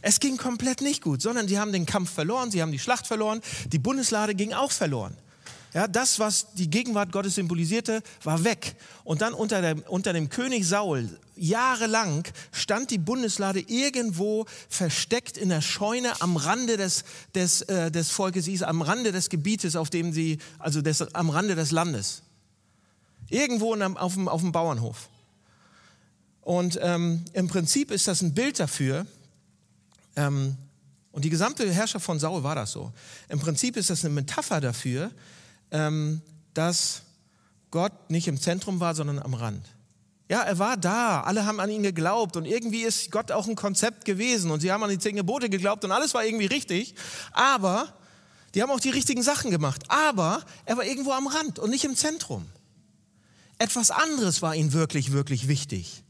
Es 0.00 0.20
ging 0.20 0.36
komplett 0.36 0.80
nicht 0.80 1.02
gut, 1.02 1.22
sondern 1.22 1.48
sie 1.48 1.58
haben 1.58 1.72
den 1.72 1.86
Kampf 1.86 2.10
verloren, 2.12 2.50
sie 2.50 2.62
haben 2.62 2.72
die 2.72 2.78
Schlacht 2.78 3.06
verloren, 3.06 3.40
die 3.72 3.78
Bundeslade 3.78 4.34
ging 4.34 4.52
auch 4.52 4.70
verloren. 4.70 5.16
Ja, 5.74 5.86
das, 5.86 6.18
was 6.18 6.54
die 6.54 6.70
Gegenwart 6.70 7.12
Gottes 7.12 7.34
symbolisierte, 7.34 8.02
war 8.22 8.42
weg. 8.42 8.74
Und 9.04 9.20
dann 9.20 9.34
unter, 9.34 9.60
der, 9.60 9.90
unter 9.90 10.14
dem 10.14 10.30
König 10.30 10.66
Saul, 10.66 11.18
jahrelang, 11.36 12.26
stand 12.52 12.90
die 12.90 12.98
Bundeslade 12.98 13.60
irgendwo 13.60 14.46
versteckt 14.68 15.36
in 15.36 15.50
der 15.50 15.60
Scheune 15.60 16.20
am 16.22 16.36
Rande 16.36 16.78
des, 16.78 17.04
des, 17.34 17.62
äh, 17.62 17.90
des 17.90 18.10
Volkes 18.10 18.48
Israel, 18.48 18.70
am 18.70 18.82
Rande 18.82 19.12
des 19.12 19.28
Gebietes, 19.28 19.76
auf 19.76 19.90
dem 19.90 20.12
sie, 20.12 20.38
also 20.58 20.80
des, 20.80 21.14
am 21.14 21.28
Rande 21.28 21.54
des 21.54 21.70
Landes. 21.70 22.22
Irgendwo 23.28 23.76
dem, 23.76 23.96
auf, 23.98 24.14
dem, 24.14 24.26
auf 24.26 24.40
dem 24.40 24.52
Bauernhof. 24.52 25.10
Und 26.40 26.78
ähm, 26.80 27.24
im 27.34 27.48
Prinzip 27.48 27.90
ist 27.90 28.08
das 28.08 28.22
ein 28.22 28.32
Bild 28.32 28.58
dafür, 28.58 29.06
ähm, 30.18 30.56
und 31.12 31.24
die 31.24 31.30
gesamte 31.30 31.70
Herrschaft 31.72 32.04
von 32.04 32.18
Saul 32.18 32.42
war 32.42 32.54
das 32.54 32.72
so. 32.72 32.92
Im 33.28 33.38
Prinzip 33.38 33.76
ist 33.76 33.90
das 33.90 34.04
eine 34.04 34.12
Metapher 34.12 34.60
dafür, 34.60 35.10
ähm, 35.70 36.20
dass 36.54 37.02
Gott 37.70 38.10
nicht 38.10 38.28
im 38.28 38.40
Zentrum 38.40 38.80
war, 38.80 38.94
sondern 38.94 39.18
am 39.18 39.34
Rand. 39.34 39.64
Ja, 40.28 40.42
er 40.42 40.58
war 40.58 40.76
da, 40.76 41.22
alle 41.22 41.46
haben 41.46 41.60
an 41.60 41.70
ihn 41.70 41.82
geglaubt 41.82 42.36
und 42.36 42.44
irgendwie 42.44 42.82
ist 42.82 43.10
Gott 43.10 43.32
auch 43.32 43.46
ein 43.48 43.56
Konzept 43.56 44.04
gewesen 44.04 44.50
und 44.50 44.60
sie 44.60 44.70
haben 44.70 44.82
an 44.82 44.90
die 44.90 44.98
zehn 44.98 45.16
Gebote 45.16 45.48
geglaubt 45.48 45.84
und 45.84 45.92
alles 45.92 46.12
war 46.12 46.24
irgendwie 46.24 46.46
richtig, 46.46 46.94
aber 47.32 47.94
die 48.54 48.62
haben 48.62 48.70
auch 48.70 48.80
die 48.80 48.90
richtigen 48.90 49.22
Sachen 49.22 49.50
gemacht, 49.50 49.84
aber 49.88 50.42
er 50.66 50.76
war 50.76 50.84
irgendwo 50.84 51.12
am 51.12 51.28
Rand 51.28 51.58
und 51.58 51.70
nicht 51.70 51.84
im 51.84 51.96
Zentrum. 51.96 52.44
Etwas 53.58 53.90
anderes 53.90 54.42
war 54.42 54.54
ihm 54.54 54.72
wirklich, 54.72 55.12
wirklich 55.12 55.48
wichtig. 55.48 56.04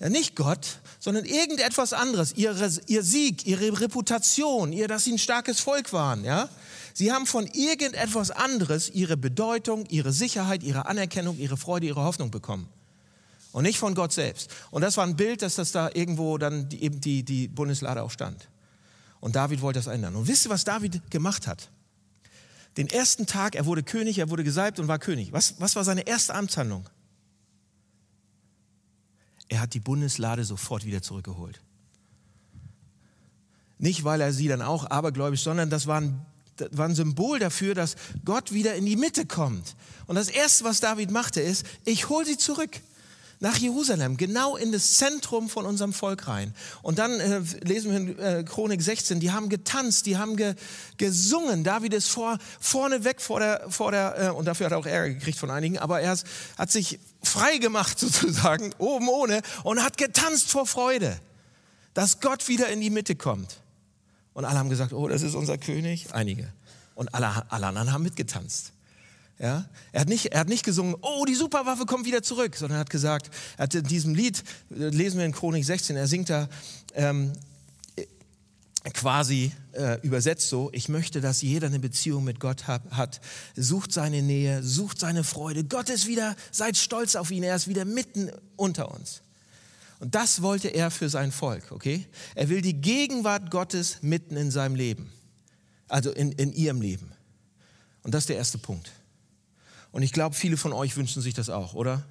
Ja, 0.00 0.08
nicht 0.08 0.36
Gott, 0.36 0.78
sondern 1.00 1.24
irgendetwas 1.24 1.92
anderes. 1.92 2.32
Ihr, 2.36 2.54
ihr 2.86 3.02
Sieg, 3.02 3.46
ihre 3.46 3.80
Reputation, 3.80 4.72
ihr, 4.72 4.86
dass 4.86 5.04
sie 5.04 5.12
ein 5.12 5.18
starkes 5.18 5.58
Volk 5.58 5.92
waren. 5.92 6.24
Ja? 6.24 6.48
Sie 6.94 7.12
haben 7.12 7.26
von 7.26 7.46
irgendetwas 7.46 8.30
anderes 8.30 8.90
ihre 8.90 9.16
Bedeutung, 9.16 9.86
ihre 9.86 10.12
Sicherheit, 10.12 10.62
ihre 10.62 10.86
Anerkennung, 10.86 11.36
ihre 11.38 11.56
Freude, 11.56 11.86
ihre 11.86 12.02
Hoffnung 12.02 12.30
bekommen. 12.30 12.68
Und 13.50 13.64
nicht 13.64 13.78
von 13.78 13.94
Gott 13.94 14.12
selbst. 14.12 14.50
Und 14.70 14.82
das 14.82 14.96
war 14.96 15.04
ein 15.04 15.16
Bild, 15.16 15.42
dass 15.42 15.56
das 15.56 15.72
da 15.72 15.90
irgendwo 15.92 16.38
dann 16.38 16.68
die, 16.68 16.82
eben 16.82 17.00
die, 17.00 17.24
die 17.24 17.48
Bundeslade 17.48 18.02
auch 18.02 18.10
stand. 18.10 18.48
Und 19.20 19.34
David 19.34 19.62
wollte 19.62 19.80
das 19.80 19.88
ändern. 19.88 20.14
Und 20.14 20.28
wisst 20.28 20.46
ihr, 20.46 20.50
was 20.50 20.62
David 20.62 21.10
gemacht 21.10 21.48
hat? 21.48 21.70
Den 22.76 22.88
ersten 22.88 23.26
Tag, 23.26 23.56
er 23.56 23.66
wurde 23.66 23.82
König, 23.82 24.18
er 24.18 24.30
wurde 24.30 24.44
gesalbt 24.44 24.78
und 24.78 24.86
war 24.86 25.00
König. 25.00 25.32
Was, 25.32 25.54
was 25.58 25.74
war 25.74 25.82
seine 25.82 26.06
erste 26.06 26.34
Amtshandlung? 26.34 26.88
Er 29.48 29.60
hat 29.60 29.74
die 29.74 29.80
Bundeslade 29.80 30.44
sofort 30.44 30.84
wieder 30.84 31.02
zurückgeholt. 31.02 31.60
Nicht, 33.78 34.04
weil 34.04 34.20
er 34.20 34.32
sie 34.32 34.48
dann 34.48 34.62
auch 34.62 34.90
abergläubisch, 34.90 35.42
sondern 35.42 35.70
das 35.70 35.86
war 35.86 36.00
ein 36.00 36.26
das 36.58 36.76
war 36.76 36.88
ein 36.88 36.94
Symbol 36.94 37.38
dafür, 37.38 37.74
dass 37.74 37.96
Gott 38.24 38.52
wieder 38.52 38.74
in 38.74 38.84
die 38.84 38.96
Mitte 38.96 39.26
kommt. 39.26 39.76
Und 40.06 40.16
das 40.16 40.28
Erste, 40.28 40.64
was 40.64 40.80
David 40.80 41.10
machte, 41.10 41.40
ist, 41.40 41.64
ich 41.84 42.08
hole 42.08 42.26
sie 42.26 42.36
zurück 42.36 42.80
nach 43.40 43.56
Jerusalem, 43.56 44.16
genau 44.16 44.56
in 44.56 44.72
das 44.72 44.94
Zentrum 44.94 45.48
von 45.48 45.64
unserem 45.64 45.92
Volk 45.92 46.26
rein. 46.26 46.54
Und 46.82 46.98
dann 46.98 47.20
äh, 47.20 47.40
lesen 47.62 47.90
wir 47.90 47.96
in 47.96 48.18
äh, 48.18 48.44
Chronik 48.44 48.82
16, 48.82 49.20
die 49.20 49.30
haben 49.30 49.48
getanzt, 49.48 50.06
die 50.06 50.16
haben 50.16 50.36
ge, 50.36 50.54
gesungen. 50.96 51.62
David 51.62 51.94
ist 51.94 52.08
vor, 52.08 52.38
vorne 52.58 53.04
weg 53.04 53.20
vor 53.20 53.40
der, 53.40 53.70
vor 53.70 53.92
der 53.92 54.18
äh, 54.18 54.30
und 54.30 54.44
dafür 54.44 54.66
hat 54.66 54.72
er 54.72 54.78
auch 54.78 54.86
Ärger 54.86 55.14
gekriegt 55.14 55.38
von 55.38 55.50
einigen, 55.50 55.78
aber 55.78 56.00
er 56.00 56.18
hat 56.56 56.70
sich 56.70 56.98
frei 57.22 57.58
gemacht 57.58 57.98
sozusagen, 58.00 58.74
oben 58.78 59.08
ohne, 59.08 59.42
und 59.62 59.82
hat 59.82 59.96
getanzt 59.96 60.50
vor 60.50 60.66
Freude, 60.66 61.20
dass 61.94 62.20
Gott 62.20 62.48
wieder 62.48 62.68
in 62.68 62.80
die 62.80 62.90
Mitte 62.90 63.14
kommt. 63.14 63.60
Und 64.32 64.44
alle 64.44 64.58
haben 64.58 64.70
gesagt, 64.70 64.92
oh, 64.92 65.08
das 65.08 65.22
ist 65.22 65.34
unser 65.34 65.58
König. 65.58 66.06
Einige. 66.12 66.52
Und 66.94 67.12
alle, 67.14 67.44
alle 67.50 67.66
anderen 67.66 67.92
haben 67.92 68.04
mitgetanzt. 68.04 68.72
Ja? 69.38 69.68
Er, 69.92 70.00
hat 70.00 70.08
nicht, 70.08 70.26
er 70.26 70.40
hat 70.40 70.48
nicht 70.48 70.64
gesungen, 70.64 70.96
oh, 71.00 71.24
die 71.24 71.34
Superwaffe 71.34 71.86
kommt 71.86 72.06
wieder 72.06 72.22
zurück, 72.22 72.56
sondern 72.56 72.78
er 72.78 72.80
hat 72.80 72.90
gesagt, 72.90 73.30
er 73.56 73.64
hat 73.64 73.74
in 73.74 73.84
diesem 73.84 74.14
Lied, 74.14 74.42
äh, 74.70 74.88
lesen 74.88 75.18
wir 75.18 75.26
in 75.26 75.32
Chronik 75.32 75.64
16, 75.64 75.96
er 75.96 76.08
singt 76.08 76.30
da 76.30 76.48
ähm, 76.94 77.32
äh, 77.96 78.06
quasi 78.92 79.52
äh, 79.72 80.00
übersetzt 80.02 80.48
so, 80.48 80.70
ich 80.72 80.88
möchte, 80.88 81.20
dass 81.20 81.42
jeder 81.42 81.68
eine 81.68 81.78
Beziehung 81.78 82.24
mit 82.24 82.40
Gott 82.40 82.66
hat, 82.66 82.82
hat, 82.90 83.20
sucht 83.54 83.92
seine 83.92 84.22
Nähe, 84.22 84.62
sucht 84.62 84.98
seine 84.98 85.22
Freude. 85.22 85.64
Gott 85.64 85.88
ist 85.88 86.08
wieder, 86.08 86.34
seid 86.50 86.76
stolz 86.76 87.14
auf 87.14 87.30
ihn, 87.30 87.44
er 87.44 87.54
ist 87.54 87.68
wieder 87.68 87.84
mitten 87.84 88.30
unter 88.56 88.92
uns. 88.92 89.22
Und 90.00 90.14
das 90.14 90.42
wollte 90.42 90.68
er 90.68 90.90
für 90.90 91.08
sein 91.08 91.32
Volk, 91.32 91.70
okay? 91.70 92.06
Er 92.34 92.48
will 92.48 92.60
die 92.60 92.80
Gegenwart 92.80 93.50
Gottes 93.50 93.98
mitten 94.00 94.36
in 94.36 94.50
seinem 94.50 94.74
Leben, 94.74 95.12
also 95.88 96.10
in, 96.10 96.32
in 96.32 96.52
ihrem 96.52 96.80
Leben. 96.80 97.12
Und 98.02 98.14
das 98.14 98.22
ist 98.22 98.28
der 98.28 98.36
erste 98.36 98.58
Punkt. 98.58 98.92
Und 99.92 100.02
ich 100.02 100.12
glaube, 100.12 100.34
viele 100.34 100.56
von 100.56 100.72
euch 100.72 100.96
wünschen 100.96 101.22
sich 101.22 101.34
das 101.34 101.50
auch, 101.50 101.74
oder? 101.74 102.04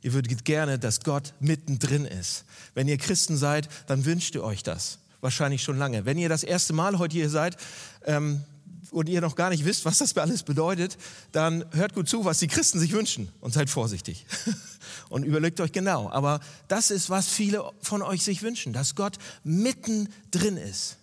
Ihr 0.00 0.12
würdet 0.12 0.44
gerne, 0.44 0.78
dass 0.78 1.00
Gott 1.00 1.34
mittendrin 1.40 2.04
ist. 2.04 2.44
Wenn 2.74 2.86
ihr 2.86 2.98
Christen 2.98 3.36
seid, 3.36 3.68
dann 3.88 4.04
wünscht 4.04 4.34
ihr 4.34 4.44
euch 4.44 4.62
das. 4.62 4.98
Wahrscheinlich 5.20 5.62
schon 5.62 5.76
lange. 5.76 6.04
Wenn 6.04 6.18
ihr 6.18 6.28
das 6.28 6.44
erste 6.44 6.72
Mal 6.72 6.98
heute 6.98 7.14
hier 7.14 7.28
seid, 7.28 7.56
ähm, 8.04 8.44
und 8.90 9.08
ihr 9.08 9.20
noch 9.20 9.36
gar 9.36 9.50
nicht 9.50 9.64
wisst, 9.64 9.84
was 9.84 9.98
das 9.98 10.16
alles 10.16 10.42
bedeutet, 10.42 10.96
dann 11.32 11.64
hört 11.72 11.94
gut 11.94 12.08
zu, 12.08 12.24
was 12.24 12.38
die 12.38 12.48
Christen 12.48 12.78
sich 12.78 12.92
wünschen 12.92 13.28
und 13.40 13.52
seid 13.52 13.70
vorsichtig 13.70 14.26
und 15.08 15.24
überlegt 15.24 15.60
euch 15.60 15.72
genau. 15.72 16.10
Aber 16.10 16.40
das 16.68 16.90
ist, 16.90 17.10
was 17.10 17.28
viele 17.28 17.70
von 17.82 18.02
euch 18.02 18.22
sich 18.22 18.42
wünschen, 18.42 18.72
dass 18.72 18.94
Gott 18.94 19.18
mittendrin 19.44 20.56
ist, 20.56 20.96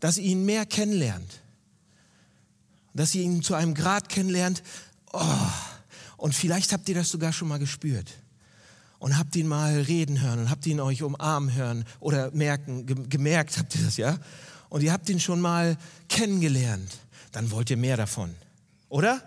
dass 0.00 0.18
ihr 0.18 0.24
ihn 0.24 0.44
mehr 0.44 0.66
kennenlernt, 0.66 1.40
dass 2.96 3.14
ihr 3.14 3.22
ihn 3.22 3.42
zu 3.42 3.54
einem 3.54 3.74
Grad 3.74 4.08
kennenlernt. 4.08 4.62
Oh, 5.12 5.22
und 6.16 6.34
vielleicht 6.34 6.72
habt 6.72 6.88
ihr 6.88 6.94
das 6.94 7.10
sogar 7.10 7.32
schon 7.32 7.48
mal 7.48 7.58
gespürt 7.58 8.10
und 8.98 9.18
habt 9.18 9.36
ihn 9.36 9.46
mal 9.46 9.80
reden 9.80 10.20
hören 10.20 10.38
und 10.40 10.50
habt 10.50 10.66
ihn 10.66 10.80
euch 10.80 11.02
umarmen 11.02 11.54
hören 11.54 11.84
oder 12.00 12.30
merken, 12.32 13.08
gemerkt 13.08 13.58
habt 13.58 13.74
ihr 13.74 13.84
das, 13.84 13.96
ja? 13.96 14.18
und 14.68 14.82
ihr 14.82 14.92
habt 14.92 15.08
ihn 15.08 15.20
schon 15.20 15.40
mal 15.40 15.76
kennengelernt, 16.08 16.98
dann 17.32 17.50
wollt 17.50 17.70
ihr 17.70 17.76
mehr 17.76 17.96
davon. 17.96 18.34
Oder? 18.88 19.22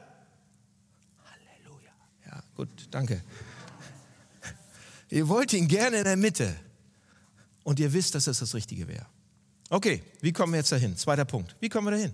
Halleluja. 1.25 1.91
Ja, 2.25 2.43
gut, 2.55 2.69
danke. 2.91 3.21
Ihr 5.09 5.27
wollt 5.27 5.53
ihn 5.53 5.67
gerne 5.67 5.97
in 5.97 6.03
der 6.03 6.17
Mitte. 6.17 6.55
Und 7.63 7.79
ihr 7.79 7.91
wisst, 7.93 8.15
dass 8.15 8.25
das 8.25 8.39
das 8.39 8.53
Richtige 8.53 8.87
wäre. 8.87 9.05
Okay, 9.69 10.01
wie 10.21 10.31
kommen 10.31 10.53
wir 10.53 10.57
jetzt 10.57 10.71
dahin? 10.71 10.95
Zweiter 10.97 11.25
Punkt. 11.25 11.55
Wie 11.59 11.69
kommen 11.69 11.87
wir 11.87 11.91
dahin? 11.91 12.13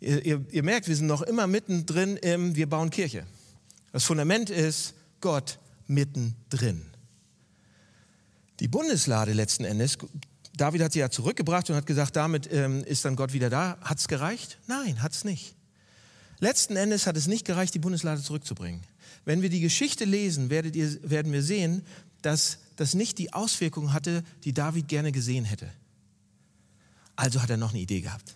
Ihr, 0.00 0.24
ihr, 0.24 0.44
ihr 0.50 0.62
merkt, 0.62 0.88
wir 0.88 0.96
sind 0.96 1.06
noch 1.06 1.22
immer 1.22 1.46
mittendrin 1.46 2.16
im 2.16 2.56
Wir 2.56 2.68
bauen 2.68 2.90
Kirche. 2.90 3.26
Das 3.92 4.04
Fundament 4.04 4.50
ist 4.50 4.94
Gott 5.20 5.58
mittendrin. 5.86 6.82
Die 8.60 8.68
Bundeslade 8.68 9.32
letzten 9.32 9.64
Endes 9.64 9.98
David 10.56 10.82
hat 10.82 10.92
sie 10.92 11.00
ja 11.00 11.10
zurückgebracht 11.10 11.68
und 11.70 11.76
hat 11.76 11.86
gesagt, 11.86 12.14
damit 12.16 12.48
ähm, 12.52 12.84
ist 12.84 13.04
dann 13.04 13.16
Gott 13.16 13.32
wieder 13.32 13.50
da. 13.50 13.76
Hat 13.80 13.98
es 13.98 14.06
gereicht? 14.06 14.58
Nein, 14.66 15.02
hat 15.02 15.12
es 15.12 15.24
nicht. 15.24 15.56
Letzten 16.38 16.76
Endes 16.76 17.06
hat 17.06 17.16
es 17.16 17.26
nicht 17.26 17.44
gereicht, 17.44 17.74
die 17.74 17.78
Bundeslade 17.80 18.22
zurückzubringen. 18.22 18.82
Wenn 19.24 19.42
wir 19.42 19.48
die 19.48 19.60
Geschichte 19.60 20.04
lesen, 20.04 20.50
werdet 20.50 20.76
ihr, 20.76 20.98
werden 21.08 21.32
wir 21.32 21.42
sehen, 21.42 21.82
dass 22.22 22.58
das 22.76 22.94
nicht 22.94 23.18
die 23.18 23.32
Auswirkungen 23.32 23.92
hatte, 23.92 24.22
die 24.44 24.52
David 24.52 24.88
gerne 24.88 25.12
gesehen 25.12 25.44
hätte. 25.44 25.70
Also 27.16 27.42
hat 27.42 27.50
er 27.50 27.56
noch 27.56 27.70
eine 27.70 27.80
Idee 27.80 28.00
gehabt. 28.00 28.34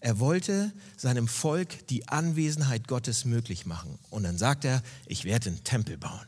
Er 0.00 0.20
wollte 0.20 0.72
seinem 0.96 1.26
Volk 1.26 1.86
die 1.88 2.08
Anwesenheit 2.08 2.86
Gottes 2.86 3.24
möglich 3.24 3.66
machen. 3.66 3.98
Und 4.10 4.22
dann 4.22 4.38
sagt 4.38 4.64
er, 4.64 4.82
ich 5.06 5.24
werde 5.24 5.50
einen 5.50 5.64
Tempel 5.64 5.96
bauen. 5.96 6.26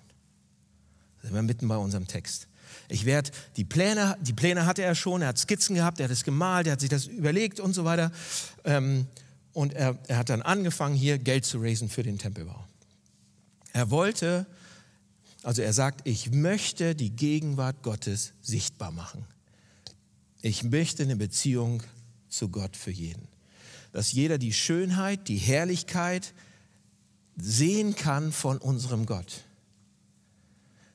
Da 1.19 1.29
sind 1.29 1.35
wir 1.35 1.43
mitten 1.43 1.69
bei 1.69 1.77
unserem 1.77 2.07
Text. 2.07 2.49
Ich 2.89 3.05
werde 3.05 3.31
die 3.57 3.65
Pläne, 3.65 4.17
die 4.21 4.33
Pläne 4.33 4.67
hatte 4.67 4.83
er 4.83 4.95
schon, 4.95 5.23
er 5.23 5.29
hat 5.29 5.39
Skizzen 5.39 5.75
gehabt, 5.75 6.01
er 6.01 6.05
hat 6.05 6.11
es 6.11 6.25
gemalt, 6.25 6.67
er 6.67 6.75
hat 6.75 6.81
sich 6.81 6.89
das 6.89 7.07
überlegt 7.07 7.61
und 7.61 7.73
so 7.73 7.85
weiter. 7.85 8.11
Ähm, 8.65 9.07
und 9.53 9.75
er, 9.75 9.99
er 10.09 10.19
hat 10.19 10.29
dann 10.29 10.43
angefangen, 10.43 10.95
hier 10.95 11.19
Geld 11.19 11.45
zu 11.45 11.59
raisen 11.59 11.89
für 11.89 12.03
den 12.03 12.19
Tempelbau. 12.19 12.65
Er 13.73 13.91
wollte, 13.91 14.47
also 15.43 15.63
er 15.63 15.73
sagt, 15.73 16.07
ich 16.07 16.31
möchte 16.31 16.95
die 16.95 17.11
Gegenwart 17.11 17.83
Gottes 17.83 18.33
sichtbar 18.41 18.91
machen. 18.91 19.25
Ich 20.43 20.63
möchte 20.63 21.03
eine 21.03 21.17
Beziehung 21.17 21.83
zu 22.29 22.49
Gott 22.49 22.77
für 22.77 22.91
jeden. 22.91 23.29
Dass 23.93 24.13
jeder 24.13 24.39
die 24.39 24.53
Schönheit, 24.53 25.29
die 25.29 25.37
Herrlichkeit 25.37 26.35
sehen 27.37 27.97
kann 27.97 28.33
von 28.33 28.59
unserem 28.59 29.07
Gott 29.07 29.45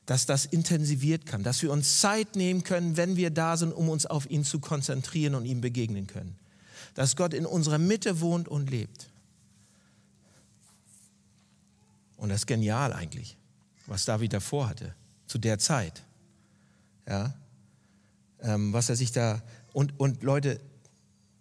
dass 0.06 0.24
das 0.24 0.46
intensiviert 0.46 1.26
kann, 1.26 1.42
dass 1.42 1.60
wir 1.62 1.72
uns 1.72 2.00
Zeit 2.00 2.36
nehmen 2.36 2.62
können, 2.62 2.96
wenn 2.96 3.16
wir 3.16 3.30
da 3.30 3.56
sind, 3.56 3.72
um 3.72 3.88
uns 3.88 4.06
auf 4.06 4.30
ihn 4.30 4.44
zu 4.44 4.60
konzentrieren 4.60 5.34
und 5.34 5.44
ihm 5.44 5.60
begegnen 5.60 6.06
können. 6.06 6.36
Dass 6.94 7.16
Gott 7.16 7.34
in 7.34 7.44
unserer 7.44 7.78
Mitte 7.78 8.20
wohnt 8.20 8.48
und 8.48 8.70
lebt. 8.70 9.10
Und 12.16 12.30
das 12.30 12.42
ist 12.42 12.46
genial 12.46 12.92
eigentlich, 12.92 13.36
was 13.86 14.04
David 14.04 14.32
davor 14.32 14.68
hatte, 14.68 14.94
zu 15.26 15.38
der 15.38 15.58
Zeit. 15.58 16.02
Ja, 17.08 17.34
ähm, 18.40 18.72
was 18.72 18.88
er 18.88 18.96
sich 18.96 19.12
da, 19.12 19.42
und, 19.72 19.98
und 19.98 20.22
Leute, 20.22 20.60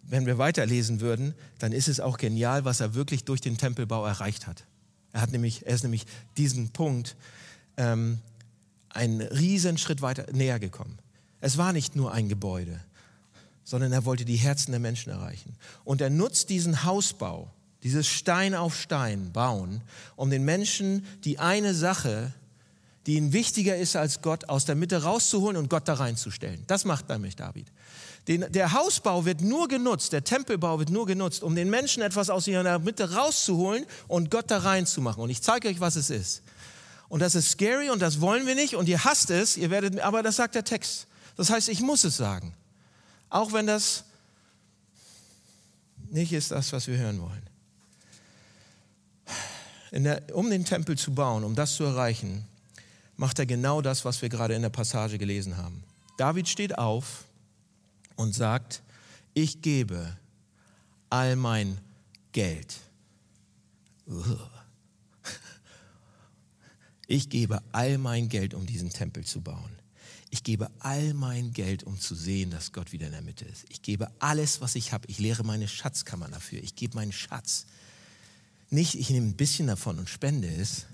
wenn 0.08 0.26
wir 0.26 0.38
weiterlesen 0.38 1.02
würden, 1.02 1.34
dann 1.60 1.72
ist 1.72 1.88
es 1.88 2.00
auch 2.00 2.18
genial, 2.18 2.66
was 2.66 2.80
er 2.80 2.94
wirklich 2.94 3.24
durch 3.24 3.42
den 3.42 3.58
Tempelbau 3.58 4.06
erreicht 4.06 4.48
hat. 4.48 4.66
Er, 5.14 5.22
hat 5.22 5.32
nämlich, 5.32 5.66
er 5.66 5.74
ist 5.74 5.84
nämlich 5.84 6.06
diesen 6.38 6.70
Punkt 6.70 7.16
ähm, 7.78 8.20
einen 8.90 9.22
riesen 9.22 9.78
Schritt 9.78 10.02
weiter 10.02 10.26
näher 10.32 10.60
gekommen. 10.60 10.98
Es 11.42 11.58
war 11.58 11.74
nicht 11.74 11.96
nur 11.96 12.12
ein 12.12 12.30
Gebäude, 12.30 12.80
sondern 13.64 13.92
er 13.92 14.06
wollte 14.06 14.26
die 14.26 14.38
Herzen 14.38 14.72
der 14.72 14.80
Menschen 14.80 15.12
erreichen. 15.12 15.56
Und 15.84 16.02
er 16.02 16.10
nutzt 16.10 16.50
diesen 16.50 16.84
Hausbau, 16.84 17.52
dieses 17.84 18.08
Stein 18.08 18.56
auf 18.56 18.80
Stein 18.80 19.32
bauen, 19.32 19.82
um 20.16 20.30
den 20.30 20.46
Menschen 20.46 21.06
die 21.24 21.40
eine 21.40 21.74
Sache, 21.74 22.34
die 23.06 23.16
ihnen 23.16 23.34
wichtiger 23.34 23.76
ist 23.76 23.96
als 23.96 24.22
Gott, 24.22 24.50
aus 24.50 24.66
der 24.66 24.76
Mitte 24.76 25.04
rauszuholen 25.04 25.58
und 25.58 25.70
Gott 25.70 25.88
da 25.88 25.96
reinzustellen. 25.96 26.64
Das 26.68 26.86
macht 26.86 27.10
nämlich 27.10 27.36
David. 27.36 27.68
Den, 28.28 28.46
der 28.50 28.74
Hausbau 28.74 29.26
wird 29.26 29.42
nur 29.42 29.68
genutzt, 29.68 30.12
der 30.12 30.24
Tempelbau 30.24 30.80
wird 30.80 30.90
nur 30.90 31.06
genutzt, 31.06 31.44
um 31.44 31.56
den 31.56 31.70
Menschen 31.70 32.02
etwas 32.02 32.32
aus 32.32 32.48
ihrer 32.48 32.80
Mitte 32.80 33.14
rauszuholen 33.14 33.86
und 34.08 34.32
Gott 34.32 34.50
da 34.50 34.60
reinzumachen. 34.60 35.22
Und 35.22 35.30
ich 35.30 35.44
zeige 35.44 35.68
euch, 35.68 35.80
was 35.80 35.96
es 35.96 36.10
ist. 36.10 36.42
Und 37.08 37.20
das 37.20 37.36
ist 37.36 37.52
scary 37.52 37.92
und 37.92 38.02
das 38.02 38.22
wollen 38.22 38.48
wir 38.48 38.56
nicht 38.56 38.76
und 38.76 38.90
ihr 38.90 39.04
hasst 39.04 39.30
es, 39.30 39.58
ihr 39.58 39.70
werdet, 39.70 40.00
aber 40.00 40.24
das 40.24 40.38
sagt 40.38 40.56
der 40.56 40.64
Text. 40.64 41.06
Das 41.38 41.52
heißt, 41.52 41.70
ich 41.70 41.82
muss 41.82 42.04
es 42.04 42.18
sagen. 42.18 42.56
Auch 43.30 43.54
wenn 43.54 43.68
das 43.68 44.06
nicht 46.10 46.34
ist 46.34 46.52
das, 46.52 46.74
was 46.74 46.88
wir 46.88 46.98
hören 46.98 47.22
wollen. 47.22 47.50
Der, 49.92 50.24
um 50.34 50.50
den 50.50 50.66
Tempel 50.66 50.98
zu 50.98 51.14
bauen, 51.14 51.44
um 51.44 51.56
das 51.56 51.76
zu 51.76 51.84
erreichen, 51.84 52.48
macht 53.18 53.38
er 53.40 53.46
genau 53.46 53.82
das, 53.82 54.04
was 54.04 54.22
wir 54.22 54.30
gerade 54.30 54.56
in 54.56 54.62
der 54.62 54.70
Passage 54.70 55.18
gelesen 55.18 55.58
haben. 55.58 55.84
David 56.18 56.48
steht 56.48 56.78
auf 56.78 57.25
und 58.16 58.34
sagt, 58.34 58.84
ich 59.34 59.62
gebe 59.62 60.18
all 61.10 61.36
mein 61.36 61.78
Geld. 62.32 62.76
Ich 67.08 67.30
gebe 67.30 67.62
all 67.72 67.98
mein 67.98 68.30
Geld, 68.30 68.54
um 68.54 68.66
diesen 68.66 68.90
Tempel 68.90 69.24
zu 69.26 69.42
bauen. 69.42 69.72
Ich 70.32 70.44
gebe 70.44 70.70
all 70.80 71.14
mein 71.14 71.54
Geld, 71.54 71.84
um 71.84 72.00
zu 72.00 72.16
sehen, 72.16 72.50
dass 72.50 72.72
Gott 72.74 72.92
wieder 72.92 73.06
in 73.06 73.12
der 73.12 73.22
Mitte 73.22 73.46
ist. 73.46 73.66
Ich 73.70 73.82
gebe 73.82 74.10
alles, 74.20 74.60
was 74.60 74.76
ich 74.76 74.92
habe. 74.92 75.08
Ich 75.08 75.20
leere 75.20 75.44
meine 75.44 75.68
Schatzkammer 75.68 76.28
dafür. 76.28 76.62
Ich 76.64 76.76
gebe 76.76 76.96
meinen 76.96 77.12
Schatz. 77.12 77.68
Nicht, 78.70 78.96
ich 78.96 79.10
nehme 79.12 79.28
ein 79.28 79.38
bisschen 79.38 79.68
davon 79.68 80.00
und 80.00 80.10
spende 80.10 80.48
es. 80.48 80.88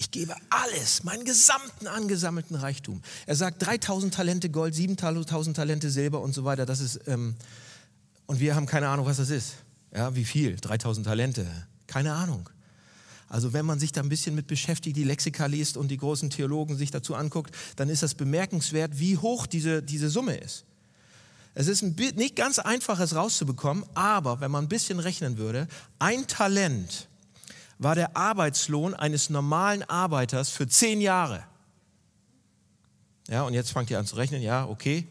Ich 0.00 0.12
gebe 0.12 0.34
alles, 0.48 1.02
meinen 1.02 1.24
gesamten 1.24 1.88
angesammelten 1.88 2.54
Reichtum. 2.54 3.02
Er 3.26 3.34
sagt 3.34 3.66
3000 3.66 4.14
Talente 4.14 4.48
Gold, 4.48 4.72
7000 4.72 5.56
Talente 5.56 5.90
Silber 5.90 6.20
und 6.20 6.32
so 6.32 6.44
weiter. 6.44 6.64
Das 6.66 6.78
ist, 6.78 7.00
ähm, 7.08 7.34
und 8.26 8.38
wir 8.38 8.54
haben 8.54 8.66
keine 8.66 8.88
Ahnung, 8.88 9.06
was 9.06 9.16
das 9.16 9.30
ist. 9.30 9.54
Ja, 9.92 10.14
wie 10.14 10.24
viel? 10.24 10.56
3000 10.56 11.04
Talente. 11.04 11.46
Keine 11.88 12.12
Ahnung. 12.12 12.48
Also 13.28 13.52
wenn 13.52 13.66
man 13.66 13.80
sich 13.80 13.90
da 13.90 14.00
ein 14.00 14.08
bisschen 14.08 14.36
mit 14.36 14.46
beschäftigt, 14.46 14.96
die 14.96 15.02
Lexika 15.02 15.46
liest 15.46 15.76
und 15.76 15.88
die 15.88 15.96
großen 15.96 16.30
Theologen 16.30 16.76
sich 16.76 16.92
dazu 16.92 17.16
anguckt, 17.16 17.52
dann 17.74 17.88
ist 17.88 18.04
das 18.04 18.14
bemerkenswert, 18.14 19.00
wie 19.00 19.18
hoch 19.18 19.46
diese, 19.46 19.82
diese 19.82 20.10
Summe 20.10 20.36
ist. 20.36 20.64
Es 21.54 21.66
ist 21.66 21.82
nicht 21.82 22.36
ganz 22.36 22.60
einfach, 22.60 23.00
es 23.00 23.16
rauszubekommen, 23.16 23.84
aber 23.94 24.40
wenn 24.40 24.52
man 24.52 24.66
ein 24.66 24.68
bisschen 24.68 25.00
rechnen 25.00 25.38
würde, 25.38 25.66
ein 25.98 26.28
Talent 26.28 27.07
war 27.78 27.94
der 27.94 28.16
Arbeitslohn 28.16 28.94
eines 28.94 29.30
normalen 29.30 29.82
Arbeiters 29.84 30.50
für 30.50 30.66
zehn 30.66 31.00
Jahre. 31.00 31.44
Ja, 33.28 33.42
und 33.42 33.54
jetzt 33.54 33.70
fangt 33.70 33.90
ihr 33.90 33.98
an 33.98 34.06
zu 34.06 34.16
rechnen, 34.16 34.42
ja, 34.42 34.66
okay. 34.66 35.06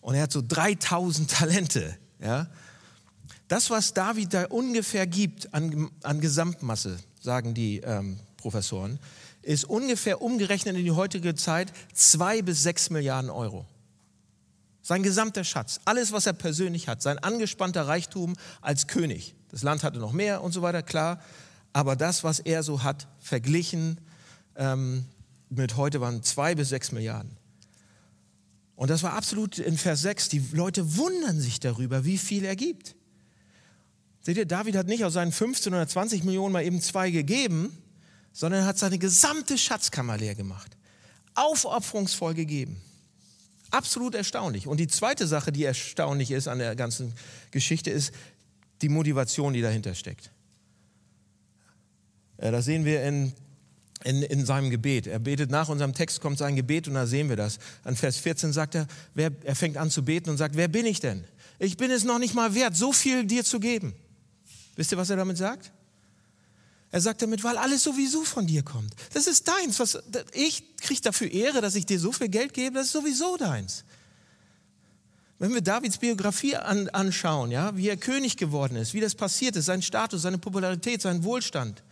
Und 0.00 0.14
er 0.14 0.22
hat 0.22 0.32
so 0.32 0.42
3000 0.46 1.30
Talente, 1.30 1.96
ja. 2.20 2.46
Das, 3.48 3.70
was 3.70 3.94
David 3.94 4.34
da 4.34 4.46
ungefähr 4.46 5.06
gibt 5.06 5.54
an, 5.54 5.90
an 6.02 6.20
Gesamtmasse, 6.20 6.98
sagen 7.20 7.54
die 7.54 7.78
ähm, 7.78 8.18
Professoren, 8.36 8.98
ist 9.42 9.64
ungefähr 9.64 10.20
umgerechnet 10.20 10.76
in 10.76 10.84
die 10.84 10.90
heutige 10.90 11.36
Zeit 11.36 11.72
zwei 11.94 12.42
bis 12.42 12.64
sechs 12.64 12.90
Milliarden 12.90 13.30
Euro. 13.30 13.64
Sein 14.82 15.04
gesamter 15.04 15.44
Schatz, 15.44 15.80
alles, 15.84 16.12
was 16.12 16.26
er 16.26 16.32
persönlich 16.32 16.88
hat, 16.88 17.02
sein 17.02 17.18
angespannter 17.18 17.86
Reichtum 17.86 18.34
als 18.60 18.88
König. 18.88 19.34
Das 19.50 19.62
Land 19.62 19.84
hatte 19.84 19.98
noch 19.98 20.12
mehr 20.12 20.42
und 20.42 20.52
so 20.52 20.62
weiter, 20.62 20.82
klar. 20.82 21.20
Aber 21.76 21.94
das, 21.94 22.24
was 22.24 22.38
er 22.38 22.62
so 22.62 22.84
hat, 22.84 23.06
verglichen 23.18 24.00
ähm, 24.56 25.04
mit 25.50 25.76
heute, 25.76 26.00
waren 26.00 26.22
zwei 26.22 26.54
bis 26.54 26.70
sechs 26.70 26.90
Milliarden. 26.90 27.36
Und 28.76 28.88
das 28.88 29.02
war 29.02 29.12
absolut 29.12 29.58
in 29.58 29.76
Vers 29.76 30.00
6. 30.00 30.30
Die 30.30 30.42
Leute 30.52 30.96
wundern 30.96 31.38
sich 31.38 31.60
darüber, 31.60 32.06
wie 32.06 32.16
viel 32.16 32.46
er 32.46 32.56
gibt. 32.56 32.96
Seht 34.22 34.38
ihr, 34.38 34.46
David 34.46 34.74
hat 34.74 34.86
nicht 34.86 35.04
aus 35.04 35.12
seinen 35.12 35.32
15 35.32 35.74
oder 35.74 35.86
20 35.86 36.24
Millionen 36.24 36.54
mal 36.54 36.64
eben 36.64 36.80
zwei 36.80 37.10
gegeben, 37.10 37.76
sondern 38.32 38.62
er 38.62 38.66
hat 38.68 38.78
seine 38.78 38.96
gesamte 38.96 39.58
Schatzkammer 39.58 40.16
leer 40.16 40.34
gemacht. 40.34 40.78
Aufopferungsvoll 41.34 42.32
gegeben. 42.32 42.80
Absolut 43.70 44.14
erstaunlich. 44.14 44.66
Und 44.66 44.80
die 44.80 44.88
zweite 44.88 45.26
Sache, 45.26 45.52
die 45.52 45.64
erstaunlich 45.64 46.30
ist 46.30 46.48
an 46.48 46.58
der 46.58 46.74
ganzen 46.74 47.12
Geschichte, 47.50 47.90
ist 47.90 48.14
die 48.80 48.88
Motivation, 48.88 49.52
die 49.52 49.60
dahinter 49.60 49.94
steckt. 49.94 50.30
Ja, 52.40 52.50
das 52.50 52.64
sehen 52.64 52.84
wir 52.84 53.02
in, 53.02 53.32
in, 54.04 54.22
in 54.22 54.44
seinem 54.44 54.70
Gebet. 54.70 55.06
Er 55.06 55.18
betet 55.18 55.50
nach 55.50 55.68
unserem 55.68 55.94
Text, 55.94 56.20
kommt 56.20 56.38
sein 56.38 56.56
Gebet 56.56 56.88
und 56.88 56.94
da 56.94 57.06
sehen 57.06 57.28
wir 57.28 57.36
das. 57.36 57.58
An 57.84 57.96
Vers 57.96 58.16
14 58.18 58.52
sagt 58.52 58.74
er, 58.74 58.86
wer, 59.14 59.30
er 59.44 59.56
fängt 59.56 59.76
an 59.76 59.90
zu 59.90 60.04
beten 60.04 60.30
und 60.30 60.36
sagt, 60.36 60.56
wer 60.56 60.68
bin 60.68 60.86
ich 60.86 61.00
denn? 61.00 61.24
Ich 61.58 61.76
bin 61.76 61.90
es 61.90 62.04
noch 62.04 62.18
nicht 62.18 62.34
mal 62.34 62.54
wert, 62.54 62.76
so 62.76 62.92
viel 62.92 63.24
dir 63.24 63.44
zu 63.44 63.60
geben. 63.60 63.94
Wisst 64.76 64.92
ihr, 64.92 64.98
was 64.98 65.10
er 65.10 65.16
damit 65.16 65.38
sagt? 65.38 65.72
Er 66.90 67.00
sagt 67.00 67.22
damit, 67.22 67.42
weil 67.42 67.56
alles 67.56 67.82
sowieso 67.82 68.22
von 68.22 68.46
dir 68.46 68.62
kommt. 68.62 68.94
Das 69.12 69.26
ist 69.26 69.48
deins. 69.48 69.80
Was, 69.80 69.98
ich 70.32 70.76
kriege 70.76 71.00
dafür 71.00 71.30
Ehre, 71.30 71.60
dass 71.60 71.74
ich 71.74 71.86
dir 71.86 71.98
so 71.98 72.12
viel 72.12 72.28
Geld 72.28 72.54
gebe, 72.54 72.74
das 72.74 72.86
ist 72.86 72.92
sowieso 72.92 73.36
deins. 73.36 73.84
Wenn 75.38 75.52
wir 75.52 75.60
Davids 75.60 75.98
Biografie 75.98 76.56
an, 76.56 76.88
anschauen, 76.90 77.50
ja, 77.50 77.76
wie 77.76 77.88
er 77.88 77.96
König 77.96 78.36
geworden 78.36 78.76
ist, 78.76 78.94
wie 78.94 79.00
das 79.00 79.14
passiert 79.14 79.56
ist, 79.56 79.66
sein 79.66 79.82
Status, 79.82 80.22
seine 80.22 80.38
Popularität, 80.38 81.02
sein 81.02 81.24
Wohlstand. 81.24 81.82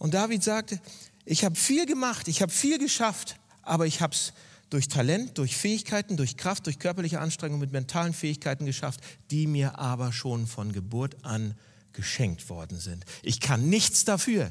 Und 0.00 0.14
David 0.14 0.42
sagte, 0.42 0.80
ich 1.26 1.44
habe 1.44 1.54
viel 1.56 1.84
gemacht, 1.84 2.26
ich 2.26 2.40
habe 2.40 2.50
viel 2.50 2.78
geschafft, 2.78 3.36
aber 3.60 3.86
ich 3.86 4.00
habe 4.00 4.14
es 4.14 4.32
durch 4.70 4.88
Talent, 4.88 5.36
durch 5.36 5.54
Fähigkeiten, 5.54 6.16
durch 6.16 6.38
Kraft, 6.38 6.64
durch 6.64 6.78
körperliche 6.78 7.20
Anstrengung 7.20 7.60
mit 7.60 7.70
mentalen 7.70 8.14
Fähigkeiten 8.14 8.64
geschafft, 8.64 9.00
die 9.30 9.46
mir 9.46 9.78
aber 9.78 10.10
schon 10.10 10.46
von 10.46 10.72
Geburt 10.72 11.22
an 11.22 11.54
geschenkt 11.92 12.48
worden 12.48 12.80
sind. 12.80 13.04
Ich 13.22 13.40
kann 13.40 13.68
nichts 13.68 14.06
dafür. 14.06 14.50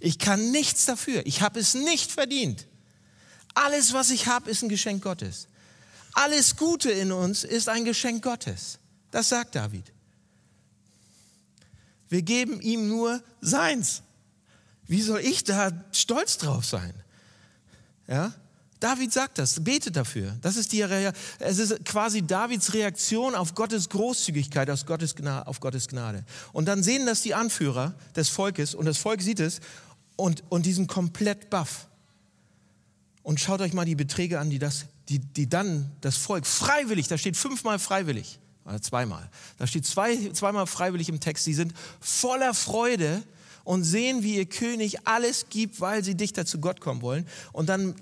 Ich 0.00 0.18
kann 0.18 0.50
nichts 0.50 0.84
dafür. 0.84 1.24
Ich 1.26 1.42
habe 1.42 1.60
es 1.60 1.74
nicht 1.74 2.10
verdient. 2.10 2.66
Alles, 3.54 3.92
was 3.92 4.10
ich 4.10 4.26
habe, 4.26 4.50
ist 4.50 4.64
ein 4.64 4.68
Geschenk 4.68 5.04
Gottes. 5.04 5.46
Alles 6.14 6.56
Gute 6.56 6.90
in 6.90 7.12
uns 7.12 7.44
ist 7.44 7.68
ein 7.68 7.84
Geschenk 7.84 8.24
Gottes. 8.24 8.80
Das 9.12 9.28
sagt 9.28 9.54
David. 9.54 9.92
Wir 12.08 12.22
geben 12.22 12.60
ihm 12.60 12.88
nur 12.88 13.22
seins. 13.40 14.02
Wie 14.86 15.02
soll 15.02 15.20
ich 15.20 15.44
da 15.44 15.70
stolz 15.92 16.38
drauf 16.38 16.64
sein? 16.64 16.94
Ja? 18.06 18.32
David 18.82 19.12
sagt 19.12 19.38
das, 19.38 19.62
betet 19.62 19.94
dafür. 19.94 20.36
Das 20.42 20.56
ist 20.56 20.72
die, 20.72 20.80
es 21.38 21.58
ist 21.58 21.84
quasi 21.84 22.22
Davids 22.22 22.74
Reaktion 22.74 23.36
auf 23.36 23.54
Gottes 23.54 23.88
Großzügigkeit, 23.88 24.68
auf 24.70 24.84
Gottes, 24.86 25.14
Gnade, 25.14 25.46
auf 25.46 25.60
Gottes 25.60 25.86
Gnade. 25.86 26.24
Und 26.52 26.66
dann 26.66 26.82
sehen 26.82 27.06
das 27.06 27.22
die 27.22 27.32
Anführer 27.32 27.94
des 28.16 28.28
Volkes 28.28 28.74
und 28.74 28.86
das 28.86 28.98
Volk 28.98 29.22
sieht 29.22 29.38
es 29.38 29.60
und, 30.16 30.42
und 30.48 30.66
die 30.66 30.72
sind 30.72 30.88
komplett 30.88 31.48
baff. 31.48 31.86
Und 33.22 33.38
schaut 33.38 33.60
euch 33.60 33.72
mal 33.72 33.84
die 33.84 33.94
Beträge 33.94 34.40
an, 34.40 34.50
die, 34.50 34.58
das, 34.58 34.86
die, 35.08 35.20
die 35.20 35.48
dann 35.48 35.92
das 36.00 36.16
Volk 36.16 36.44
freiwillig, 36.44 37.06
da 37.06 37.16
steht 37.16 37.36
fünfmal 37.36 37.78
freiwillig, 37.78 38.40
oder 38.64 38.82
zweimal, 38.82 39.30
da 39.58 39.68
steht 39.68 39.86
zwei, 39.86 40.30
zweimal 40.32 40.66
freiwillig 40.66 41.08
im 41.08 41.20
Text, 41.20 41.44
sie 41.44 41.54
sind 41.54 41.72
voller 42.00 42.52
Freude 42.52 43.22
und 43.64 43.84
sehen, 43.84 44.22
wie 44.22 44.36
ihr 44.36 44.46
König 44.46 45.06
alles 45.06 45.46
gibt, 45.50 45.80
weil 45.80 46.04
sie 46.04 46.14
dichter 46.14 46.46
zu 46.46 46.58
Gott 46.58 46.80
kommen 46.80 47.02
wollen. 47.02 47.26
Und 47.52 47.68
dann 47.68 47.94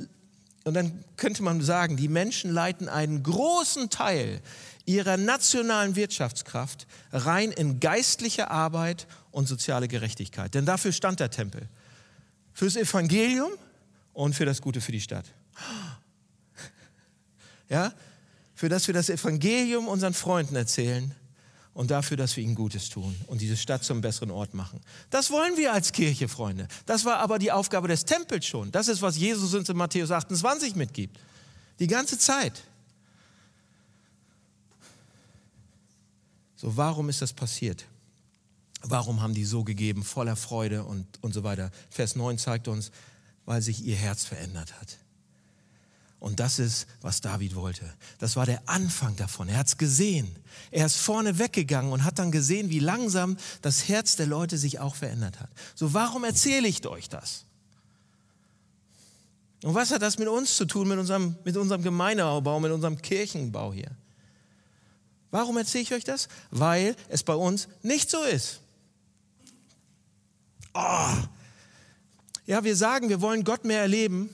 und 0.64 0.74
dann 0.74 1.04
könnte 1.16 1.42
man 1.42 1.62
sagen, 1.62 1.96
die 1.96 2.08
Menschen 2.08 2.52
leiten 2.52 2.88
einen 2.88 3.22
großen 3.22 3.88
Teil 3.88 4.40
ihrer 4.84 5.16
nationalen 5.16 5.96
Wirtschaftskraft 5.96 6.86
rein 7.12 7.50
in 7.50 7.80
geistliche 7.80 8.50
Arbeit 8.50 9.06
und 9.30 9.48
soziale 9.48 9.88
Gerechtigkeit. 9.88 10.54
Denn 10.54 10.66
dafür 10.66 10.92
stand 10.92 11.20
der 11.20 11.30
Tempel. 11.30 11.68
Fürs 12.52 12.76
Evangelium 12.76 13.50
und 14.12 14.34
für 14.34 14.44
das 14.44 14.60
Gute 14.60 14.80
für 14.80 14.92
die 14.92 15.00
Stadt. 15.00 15.26
Ja? 17.68 17.92
Für 18.54 18.68
das 18.68 18.86
wir 18.88 18.94
das 18.94 19.08
Evangelium 19.08 19.88
unseren 19.88 20.12
Freunden 20.12 20.56
erzählen 20.56 21.14
und 21.80 21.90
dafür, 21.90 22.18
dass 22.18 22.36
wir 22.36 22.44
ihnen 22.44 22.56
Gutes 22.56 22.90
tun 22.90 23.16
und 23.26 23.40
diese 23.40 23.56
Stadt 23.56 23.82
zum 23.82 24.02
besseren 24.02 24.30
Ort 24.30 24.52
machen. 24.52 24.78
Das 25.08 25.30
wollen 25.30 25.56
wir 25.56 25.72
als 25.72 25.92
Kirche, 25.92 26.28
Freunde. 26.28 26.68
Das 26.84 27.06
war 27.06 27.20
aber 27.20 27.38
die 27.38 27.50
Aufgabe 27.50 27.88
des 27.88 28.04
Tempels 28.04 28.44
schon. 28.44 28.70
Das 28.70 28.86
ist, 28.86 29.00
was 29.00 29.16
Jesus 29.16 29.54
uns 29.54 29.66
in 29.66 29.78
Matthäus 29.78 30.10
28 30.10 30.76
mitgibt. 30.76 31.18
Die 31.78 31.86
ganze 31.86 32.18
Zeit. 32.18 32.64
So, 36.54 36.76
warum 36.76 37.08
ist 37.08 37.22
das 37.22 37.32
passiert? 37.32 37.86
Warum 38.82 39.22
haben 39.22 39.32
die 39.32 39.46
so 39.46 39.64
gegeben, 39.64 40.04
voller 40.04 40.36
Freude 40.36 40.84
und, 40.84 41.06
und 41.22 41.32
so 41.32 41.44
weiter? 41.44 41.70
Vers 41.88 42.14
9 42.14 42.36
zeigt 42.36 42.68
uns, 42.68 42.90
weil 43.46 43.62
sich 43.62 43.82
ihr 43.86 43.96
Herz 43.96 44.26
verändert 44.26 44.78
hat. 44.78 44.98
Und 46.20 46.38
das 46.38 46.58
ist, 46.58 46.86
was 47.00 47.22
David 47.22 47.54
wollte. 47.54 47.90
Das 48.18 48.36
war 48.36 48.44
der 48.44 48.62
Anfang 48.68 49.16
davon. 49.16 49.48
Er 49.48 49.56
hat 49.56 49.68
es 49.68 49.78
gesehen. 49.78 50.36
Er 50.70 50.84
ist 50.84 50.96
vorne 50.96 51.38
weggegangen 51.38 51.92
und 51.92 52.04
hat 52.04 52.18
dann 52.18 52.30
gesehen, 52.30 52.68
wie 52.68 52.78
langsam 52.78 53.38
das 53.62 53.88
Herz 53.88 54.16
der 54.16 54.26
Leute 54.26 54.58
sich 54.58 54.78
auch 54.78 54.94
verändert 54.94 55.40
hat. 55.40 55.48
So, 55.74 55.94
warum 55.94 56.24
erzähle 56.24 56.68
ich 56.68 56.86
euch 56.86 57.08
das? 57.08 57.46
Und 59.62 59.74
was 59.74 59.90
hat 59.90 60.02
das 60.02 60.18
mit 60.18 60.28
uns 60.28 60.56
zu 60.56 60.66
tun, 60.66 60.88
mit 60.88 60.98
unserem, 60.98 61.36
mit 61.44 61.56
unserem 61.56 61.82
Gemeindeaubau, 61.82 62.60
mit 62.60 62.70
unserem 62.70 63.00
Kirchenbau 63.00 63.72
hier? 63.72 63.90
Warum 65.30 65.56
erzähle 65.56 65.82
ich 65.82 65.94
euch 65.94 66.04
das? 66.04 66.28
Weil 66.50 66.96
es 67.08 67.22
bei 67.22 67.34
uns 67.34 67.68
nicht 67.82 68.10
so 68.10 68.22
ist. 68.24 68.60
Oh. 70.74 71.14
Ja, 72.44 72.62
wir 72.62 72.76
sagen, 72.76 73.08
wir 73.08 73.22
wollen 73.22 73.44
Gott 73.44 73.64
mehr 73.64 73.80
erleben, 73.80 74.28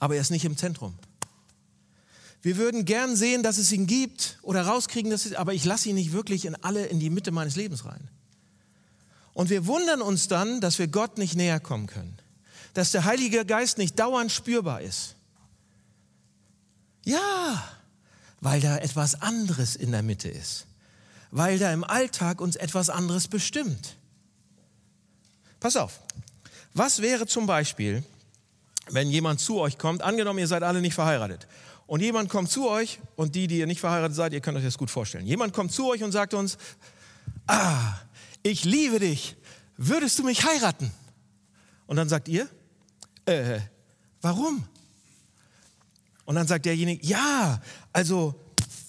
aber 0.00 0.16
er 0.16 0.22
ist 0.22 0.30
nicht 0.30 0.44
im 0.44 0.56
Zentrum. 0.56 0.94
Wir 2.42 2.56
würden 2.56 2.86
gern 2.86 3.16
sehen, 3.16 3.42
dass 3.42 3.58
es 3.58 3.70
ihn 3.70 3.86
gibt 3.86 4.38
oder 4.42 4.62
rauskriegen, 4.62 5.10
dass 5.10 5.26
es, 5.26 5.34
aber 5.34 5.52
ich 5.52 5.64
lasse 5.64 5.90
ihn 5.90 5.94
nicht 5.94 6.12
wirklich 6.12 6.46
in 6.46 6.56
alle 6.56 6.86
in 6.86 6.98
die 6.98 7.10
Mitte 7.10 7.30
meines 7.30 7.54
Lebens 7.54 7.84
rein. 7.84 8.08
Und 9.34 9.50
wir 9.50 9.66
wundern 9.66 10.02
uns 10.02 10.26
dann, 10.26 10.60
dass 10.60 10.78
wir 10.78 10.88
Gott 10.88 11.18
nicht 11.18 11.36
näher 11.36 11.60
kommen 11.60 11.86
können, 11.86 12.16
dass 12.74 12.92
der 12.92 13.04
Heilige 13.04 13.44
Geist 13.44 13.78
nicht 13.78 13.98
dauernd 13.98 14.32
spürbar 14.32 14.80
ist. 14.80 15.16
Ja, 17.04 17.68
weil 18.40 18.60
da 18.60 18.78
etwas 18.78 19.20
anderes 19.20 19.76
in 19.76 19.92
der 19.92 20.02
Mitte 20.02 20.28
ist, 20.28 20.66
weil 21.30 21.58
da 21.58 21.72
im 21.72 21.84
Alltag 21.84 22.40
uns 22.40 22.56
etwas 22.56 22.88
anderes 22.88 23.28
bestimmt. 23.28 23.96
Pass 25.60 25.76
auf, 25.76 26.00
was 26.72 27.02
wäre 27.02 27.26
zum 27.26 27.46
Beispiel, 27.46 28.02
wenn 28.92 29.10
jemand 29.10 29.40
zu 29.40 29.58
euch 29.58 29.78
kommt, 29.78 30.02
angenommen, 30.02 30.38
ihr 30.38 30.46
seid 30.46 30.62
alle 30.62 30.80
nicht 30.80 30.94
verheiratet, 30.94 31.46
und 31.86 32.00
jemand 32.00 32.28
kommt 32.28 32.50
zu 32.50 32.68
euch, 32.68 33.00
und 33.16 33.34
die, 33.34 33.48
die 33.48 33.58
ihr 33.58 33.66
nicht 33.66 33.80
verheiratet 33.80 34.14
seid, 34.14 34.32
ihr 34.32 34.40
könnt 34.40 34.56
euch 34.56 34.64
das 34.64 34.78
gut 34.78 34.90
vorstellen. 34.90 35.26
Jemand 35.26 35.52
kommt 35.52 35.72
zu 35.72 35.88
euch 35.88 36.04
und 36.04 36.12
sagt 36.12 36.34
uns, 36.34 36.56
ah, 37.48 37.94
ich 38.44 38.64
liebe 38.64 39.00
dich, 39.00 39.36
würdest 39.76 40.18
du 40.18 40.22
mich 40.22 40.44
heiraten? 40.44 40.92
Und 41.88 41.96
dann 41.96 42.08
sagt 42.08 42.28
ihr, 42.28 42.48
äh, 43.26 43.58
warum? 44.22 44.64
Und 46.26 46.36
dann 46.36 46.46
sagt 46.46 46.64
derjenige, 46.66 47.04
ja, 47.04 47.60
also, 47.92 48.40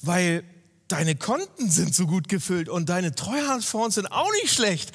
weil 0.03 0.43
deine 0.87 1.15
Konten 1.15 1.71
sind 1.71 1.95
so 1.95 2.05
gut 2.05 2.27
gefüllt 2.27 2.69
und 2.69 2.89
deine 2.89 3.15
Treuhandfonds 3.15 3.95
sind 3.95 4.11
auch 4.11 4.31
nicht 4.43 4.53
schlecht. 4.53 4.91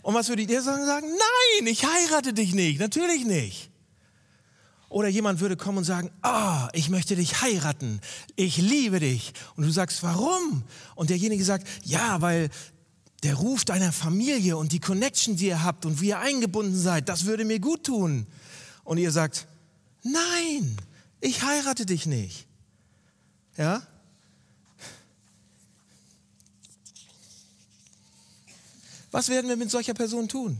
Und 0.00 0.14
was 0.14 0.30
würdet 0.30 0.50
ihr 0.50 0.62
sagen? 0.62 0.86
Sagen, 0.86 1.06
nein, 1.06 1.66
ich 1.66 1.84
heirate 1.84 2.32
dich 2.32 2.54
nicht, 2.54 2.80
natürlich 2.80 3.26
nicht. 3.26 3.71
Oder 4.92 5.08
jemand 5.08 5.40
würde 5.40 5.56
kommen 5.56 5.78
und 5.78 5.84
sagen, 5.84 6.10
oh, 6.22 6.68
ich 6.74 6.90
möchte 6.90 7.16
dich 7.16 7.40
heiraten, 7.40 8.00
ich 8.36 8.58
liebe 8.58 9.00
dich. 9.00 9.32
Und 9.56 9.64
du 9.64 9.70
sagst, 9.70 10.02
warum? 10.02 10.64
Und 10.94 11.08
derjenige 11.08 11.42
sagt, 11.44 11.66
ja, 11.82 12.20
weil 12.20 12.50
der 13.22 13.34
Ruf 13.34 13.64
deiner 13.64 13.90
Familie 13.90 14.58
und 14.58 14.72
die 14.72 14.80
Connection, 14.80 15.36
die 15.36 15.46
ihr 15.46 15.62
habt 15.62 15.86
und 15.86 16.00
wie 16.02 16.08
ihr 16.08 16.18
eingebunden 16.18 16.78
seid, 16.78 17.08
das 17.08 17.24
würde 17.24 17.46
mir 17.46 17.58
gut 17.58 17.84
tun. 17.84 18.26
Und 18.84 18.98
ihr 18.98 19.12
sagt, 19.12 19.46
nein, 20.02 20.76
ich 21.20 21.42
heirate 21.42 21.86
dich 21.86 22.04
nicht. 22.04 22.46
Ja? 23.56 23.82
Was 29.10 29.30
werden 29.30 29.48
wir 29.48 29.56
mit 29.56 29.70
solcher 29.70 29.94
Person 29.94 30.28
tun? 30.28 30.58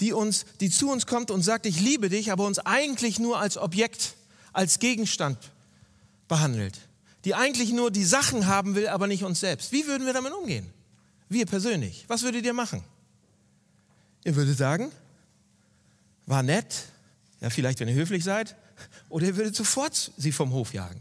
Die, 0.00 0.12
uns, 0.12 0.44
die 0.60 0.70
zu 0.70 0.90
uns 0.90 1.06
kommt 1.06 1.30
und 1.30 1.42
sagt, 1.42 1.66
ich 1.66 1.80
liebe 1.80 2.08
dich, 2.08 2.32
aber 2.32 2.46
uns 2.46 2.58
eigentlich 2.58 3.18
nur 3.18 3.38
als 3.38 3.56
Objekt, 3.56 4.14
als 4.52 4.78
Gegenstand 4.78 5.38
behandelt. 6.28 6.78
Die 7.24 7.34
eigentlich 7.34 7.72
nur 7.72 7.90
die 7.90 8.04
Sachen 8.04 8.46
haben 8.46 8.74
will, 8.74 8.88
aber 8.88 9.06
nicht 9.06 9.22
uns 9.22 9.40
selbst. 9.40 9.70
Wie 9.70 9.86
würden 9.86 10.06
wir 10.06 10.12
damit 10.12 10.32
umgehen? 10.32 10.68
Wir 11.28 11.46
persönlich. 11.46 12.04
Was 12.08 12.22
würdet 12.22 12.44
ihr 12.44 12.52
machen? 12.52 12.82
Ihr 14.24 14.34
würdet 14.36 14.58
sagen, 14.58 14.90
war 16.26 16.42
nett, 16.42 16.84
ja 17.40 17.50
vielleicht, 17.50 17.80
wenn 17.80 17.88
ihr 17.88 17.94
höflich 17.94 18.24
seid, 18.24 18.56
oder 19.08 19.26
ihr 19.26 19.36
würdet 19.36 19.54
sofort 19.54 20.12
sie 20.16 20.32
vom 20.32 20.52
Hof 20.52 20.74
jagen. 20.74 21.00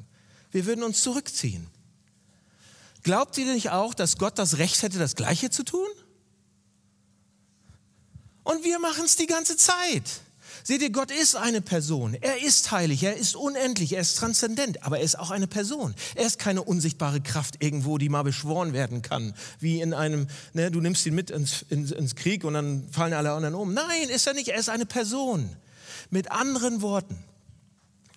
Wir 0.51 0.65
würden 0.65 0.83
uns 0.83 1.01
zurückziehen. 1.01 1.67
Glaubt 3.03 3.37
ihr 3.37 3.51
nicht 3.51 3.71
auch, 3.71 3.93
dass 3.93 4.17
Gott 4.17 4.37
das 4.37 4.57
Recht 4.57 4.83
hätte, 4.83 4.99
das 4.99 5.15
Gleiche 5.15 5.49
zu 5.49 5.63
tun? 5.63 5.87
Und 8.51 8.63
wir 8.63 8.79
machen 8.79 9.05
es 9.05 9.15
die 9.15 9.27
ganze 9.27 9.55
Zeit. 9.55 10.03
Seht 10.63 10.81
ihr, 10.81 10.91
Gott 10.91 11.09
ist 11.09 11.35
eine 11.35 11.61
Person. 11.61 12.15
Er 12.19 12.43
ist 12.43 12.71
heilig, 12.71 13.01
er 13.03 13.15
ist 13.15 13.35
unendlich, 13.35 13.93
er 13.93 14.01
ist 14.01 14.17
transzendent, 14.17 14.83
aber 14.83 14.99
er 14.99 15.03
ist 15.03 15.17
auch 15.17 15.31
eine 15.31 15.47
Person. 15.47 15.95
Er 16.15 16.25
ist 16.25 16.37
keine 16.37 16.61
unsichtbare 16.61 17.21
Kraft 17.21 17.63
irgendwo, 17.63 17.97
die 17.97 18.09
mal 18.09 18.23
beschworen 18.23 18.73
werden 18.73 19.01
kann, 19.01 19.33
wie 19.59 19.81
in 19.81 19.93
einem, 19.93 20.27
ne, 20.53 20.69
du 20.69 20.81
nimmst 20.81 21.05
ihn 21.05 21.15
mit 21.15 21.31
ins, 21.31 21.65
ins, 21.69 21.91
ins 21.91 22.15
Krieg 22.15 22.43
und 22.43 22.53
dann 22.53 22.87
fallen 22.91 23.13
alle 23.13 23.31
anderen 23.31 23.55
um. 23.55 23.73
Nein, 23.73 24.09
ist 24.09 24.27
er 24.27 24.33
nicht, 24.33 24.49
er 24.49 24.59
ist 24.59 24.69
eine 24.69 24.85
Person. 24.85 25.49
Mit 26.09 26.31
anderen 26.31 26.81
Worten, 26.81 27.17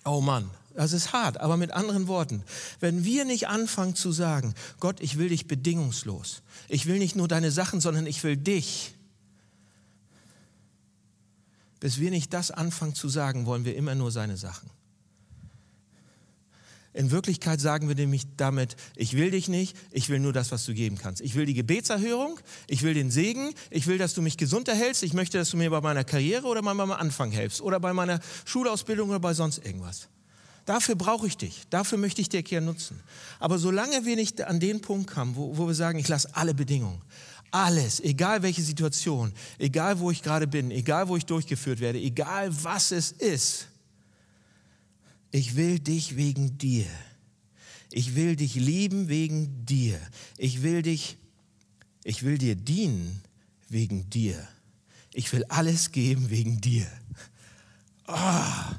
oh 0.03 0.21
Mann, 0.21 0.51
das 0.75 0.91
ist 0.91 1.13
hart, 1.13 1.39
aber 1.39 1.55
mit 1.55 1.71
anderen 1.71 2.07
Worten, 2.07 2.43
wenn 2.81 3.05
wir 3.05 3.23
nicht 3.23 3.47
anfangen 3.47 3.95
zu 3.95 4.11
sagen, 4.11 4.53
Gott, 4.81 4.99
ich 4.99 5.17
will 5.17 5.29
dich 5.29 5.47
bedingungslos, 5.47 6.41
ich 6.67 6.85
will 6.85 6.99
nicht 6.99 7.15
nur 7.15 7.29
deine 7.29 7.51
Sachen, 7.51 7.79
sondern 7.79 8.05
ich 8.05 8.23
will 8.23 8.35
dich, 8.35 8.94
bis 11.79 11.99
wir 11.99 12.11
nicht 12.11 12.33
das 12.33 12.51
anfangen 12.51 12.95
zu 12.95 13.09
sagen, 13.09 13.45
wollen 13.45 13.65
wir 13.65 13.75
immer 13.75 13.95
nur 13.95 14.11
seine 14.11 14.37
Sachen. 14.37 14.69
In 16.95 17.11
Wirklichkeit 17.11 17.59
sagen 17.59 17.89
wir 17.89 17.95
nämlich 17.95 18.23
damit, 18.37 18.77
ich 18.95 19.17
will 19.17 19.29
dich 19.29 19.49
nicht, 19.49 19.75
ich 19.91 20.07
will 20.07 20.19
nur 20.19 20.31
das, 20.31 20.53
was 20.53 20.63
du 20.63 20.73
geben 20.73 20.97
kannst. 20.97 21.21
Ich 21.21 21.35
will 21.35 21.45
die 21.45 21.53
Gebetserhörung, 21.53 22.39
ich 22.67 22.83
will 22.83 22.93
den 22.93 23.11
Segen, 23.11 23.53
ich 23.69 23.85
will, 23.87 23.97
dass 23.97 24.13
du 24.13 24.21
mich 24.21 24.37
gesund 24.37 24.69
erhältst, 24.69 25.03
ich 25.03 25.13
möchte, 25.13 25.37
dass 25.37 25.49
du 25.49 25.57
mir 25.57 25.69
bei 25.69 25.81
meiner 25.81 26.05
Karriere 26.05 26.47
oder 26.47 26.61
bei 26.61 26.73
meinem 26.73 26.93
Anfang 26.93 27.31
helfst 27.31 27.59
oder 27.59 27.81
bei 27.81 27.91
meiner 27.91 28.21
Schulausbildung 28.45 29.09
oder 29.09 29.19
bei 29.19 29.33
sonst 29.33 29.65
irgendwas. 29.65 30.07
Dafür 30.65 30.95
brauche 30.95 31.27
ich 31.27 31.35
dich, 31.35 31.63
dafür 31.69 31.97
möchte 31.97 32.21
ich 32.21 32.29
dir 32.29 32.41
gerne 32.43 32.65
nutzen. 32.65 33.03
Aber 33.39 33.59
solange 33.59 34.05
wir 34.05 34.15
nicht 34.15 34.41
an 34.41 34.61
den 34.61 34.79
Punkt 34.79 35.11
kommen, 35.11 35.35
wo, 35.35 35.57
wo 35.57 35.67
wir 35.67 35.75
sagen, 35.75 35.99
ich 35.99 36.07
lasse 36.07 36.33
alle 36.33 36.53
Bedingungen, 36.53 37.01
alles, 37.55 38.01
egal 38.01 38.43
welche 38.43 38.61
Situation, 38.61 39.31
egal 39.57 39.99
wo 39.99 40.11
ich 40.11 40.21
gerade 40.21 40.45
bin, 40.45 40.71
egal 40.71 41.07
wo 41.07 41.15
ich 41.15 41.25
durchgeführt 41.25 41.79
werde, 41.79 41.99
egal 41.99 42.51
was 42.63 42.91
es 42.91 43.13
ist. 43.13 43.69
Ich 45.31 45.55
will 45.55 45.79
dich 45.79 46.17
wegen 46.17 46.57
dir. 46.57 46.85
Ich 47.91 48.15
will 48.15 48.35
dich 48.35 48.55
lieben 48.55 49.07
wegen 49.07 49.65
dir. 49.65 49.97
Ich 50.37 50.63
will 50.63 50.81
dich, 50.81 51.17
ich 52.03 52.23
will 52.23 52.37
dir 52.37 52.55
dienen 52.55 53.21
wegen 53.69 54.09
dir. 54.09 54.45
Ich 55.13 55.31
will 55.31 55.45
alles 55.45 55.91
geben 55.91 56.29
wegen 56.29 56.59
dir. 56.59 56.87
Oh. 58.07 58.75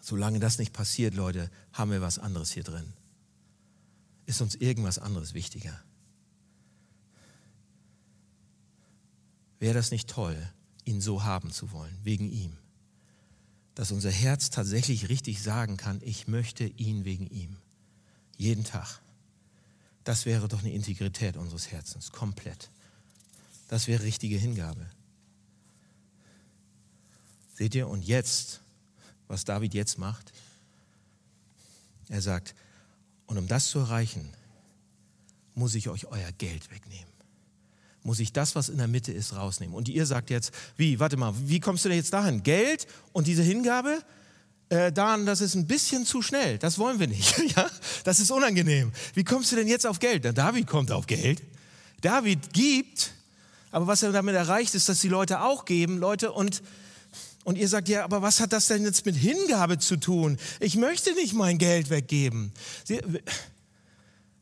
Solange 0.00 0.40
das 0.40 0.58
nicht 0.58 0.72
passiert, 0.72 1.14
Leute, 1.14 1.50
haben 1.74 1.90
wir 1.90 2.00
was 2.00 2.18
anderes 2.18 2.50
hier 2.50 2.64
drin 2.64 2.95
ist 4.26 4.40
uns 4.40 4.54
irgendwas 4.54 4.98
anderes 4.98 5.34
wichtiger. 5.34 5.80
Wäre 9.58 9.74
das 9.74 9.90
nicht 9.90 10.08
toll, 10.10 10.36
ihn 10.84 11.00
so 11.00 11.24
haben 11.24 11.50
zu 11.50 11.72
wollen, 11.72 11.96
wegen 12.02 12.30
ihm? 12.30 12.58
Dass 13.74 13.92
unser 13.92 14.10
Herz 14.10 14.50
tatsächlich 14.50 15.08
richtig 15.08 15.42
sagen 15.42 15.76
kann, 15.76 16.00
ich 16.02 16.28
möchte 16.28 16.64
ihn 16.64 17.04
wegen 17.04 17.26
ihm. 17.28 17.56
Jeden 18.36 18.64
Tag. 18.64 19.00
Das 20.04 20.26
wäre 20.26 20.48
doch 20.48 20.60
eine 20.60 20.72
Integrität 20.72 21.36
unseres 21.36 21.70
Herzens, 21.70 22.12
komplett. 22.12 22.70
Das 23.68 23.86
wäre 23.86 24.02
richtige 24.02 24.36
Hingabe. 24.36 24.86
Seht 27.54 27.74
ihr, 27.74 27.88
und 27.88 28.02
jetzt, 28.02 28.60
was 29.28 29.44
David 29.44 29.74
jetzt 29.74 29.98
macht, 29.98 30.32
er 32.08 32.22
sagt, 32.22 32.54
und 33.26 33.38
um 33.38 33.48
das 33.48 33.68
zu 33.68 33.78
erreichen, 33.80 34.32
muss 35.54 35.74
ich 35.74 35.88
euch 35.88 36.06
euer 36.06 36.32
Geld 36.38 36.70
wegnehmen. 36.70 37.12
Muss 38.02 38.20
ich 38.20 38.32
das, 38.32 38.54
was 38.54 38.68
in 38.68 38.78
der 38.78 38.86
Mitte 38.86 39.10
ist, 39.10 39.34
rausnehmen. 39.34 39.74
Und 39.74 39.88
ihr 39.88 40.06
sagt 40.06 40.30
jetzt, 40.30 40.52
wie, 40.76 41.00
warte 41.00 41.16
mal, 41.16 41.34
wie 41.36 41.58
kommst 41.58 41.84
du 41.84 41.88
denn 41.88 41.98
jetzt 41.98 42.12
dahin? 42.12 42.42
Geld 42.42 42.86
und 43.12 43.26
diese 43.26 43.42
Hingabe? 43.42 43.98
Äh, 44.68 44.92
daran, 44.92 45.26
das 45.26 45.40
ist 45.40 45.54
ein 45.54 45.66
bisschen 45.66 46.06
zu 46.06 46.22
schnell. 46.22 46.58
Das 46.58 46.78
wollen 46.78 47.00
wir 47.00 47.08
nicht. 47.08 47.36
ja? 47.56 47.68
Das 48.04 48.20
ist 48.20 48.30
unangenehm. 48.30 48.92
Wie 49.14 49.24
kommst 49.24 49.50
du 49.50 49.56
denn 49.56 49.66
jetzt 49.66 49.86
auf 49.86 49.98
Geld? 49.98 50.22
Na, 50.24 50.32
David 50.32 50.66
kommt 50.66 50.92
auf 50.92 51.06
Geld. 51.06 51.42
David 52.00 52.52
gibt, 52.52 53.12
aber 53.70 53.86
was 53.86 54.02
er 54.02 54.12
damit 54.12 54.34
erreicht, 54.34 54.74
ist, 54.74 54.88
dass 54.88 55.00
die 55.00 55.08
Leute 55.08 55.40
auch 55.40 55.64
geben, 55.64 55.98
Leute, 55.98 56.32
und 56.32 56.62
und 57.46 57.56
ihr 57.56 57.68
sagt, 57.68 57.88
ja, 57.88 58.02
aber 58.02 58.22
was 58.22 58.40
hat 58.40 58.52
das 58.52 58.66
denn 58.66 58.84
jetzt 58.84 59.06
mit 59.06 59.14
Hingabe 59.14 59.78
zu 59.78 59.96
tun? 59.96 60.36
Ich 60.58 60.74
möchte 60.74 61.14
nicht 61.14 61.32
mein 61.32 61.58
Geld 61.58 61.90
weggeben. 61.90 62.50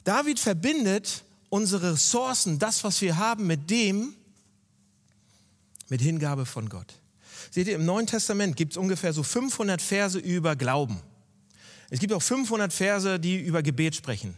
David 0.04 0.40
verbindet 0.40 1.22
unsere 1.50 1.92
Ressourcen, 1.92 2.58
das, 2.58 2.82
was 2.82 3.02
wir 3.02 3.18
haben, 3.18 3.46
mit 3.46 3.68
dem, 3.68 4.14
mit 5.90 6.00
Hingabe 6.00 6.46
von 6.46 6.70
Gott. 6.70 6.94
Seht 7.50 7.66
ihr, 7.66 7.74
im 7.74 7.84
Neuen 7.84 8.06
Testament 8.06 8.56
gibt 8.56 8.72
es 8.72 8.78
ungefähr 8.78 9.12
so 9.12 9.22
500 9.22 9.82
Verse 9.82 10.18
über 10.18 10.56
Glauben. 10.56 10.98
Es 11.90 12.00
gibt 12.00 12.14
auch 12.14 12.22
500 12.22 12.72
Verse, 12.72 13.20
die 13.20 13.36
über 13.36 13.62
Gebet 13.62 13.94
sprechen. 13.94 14.34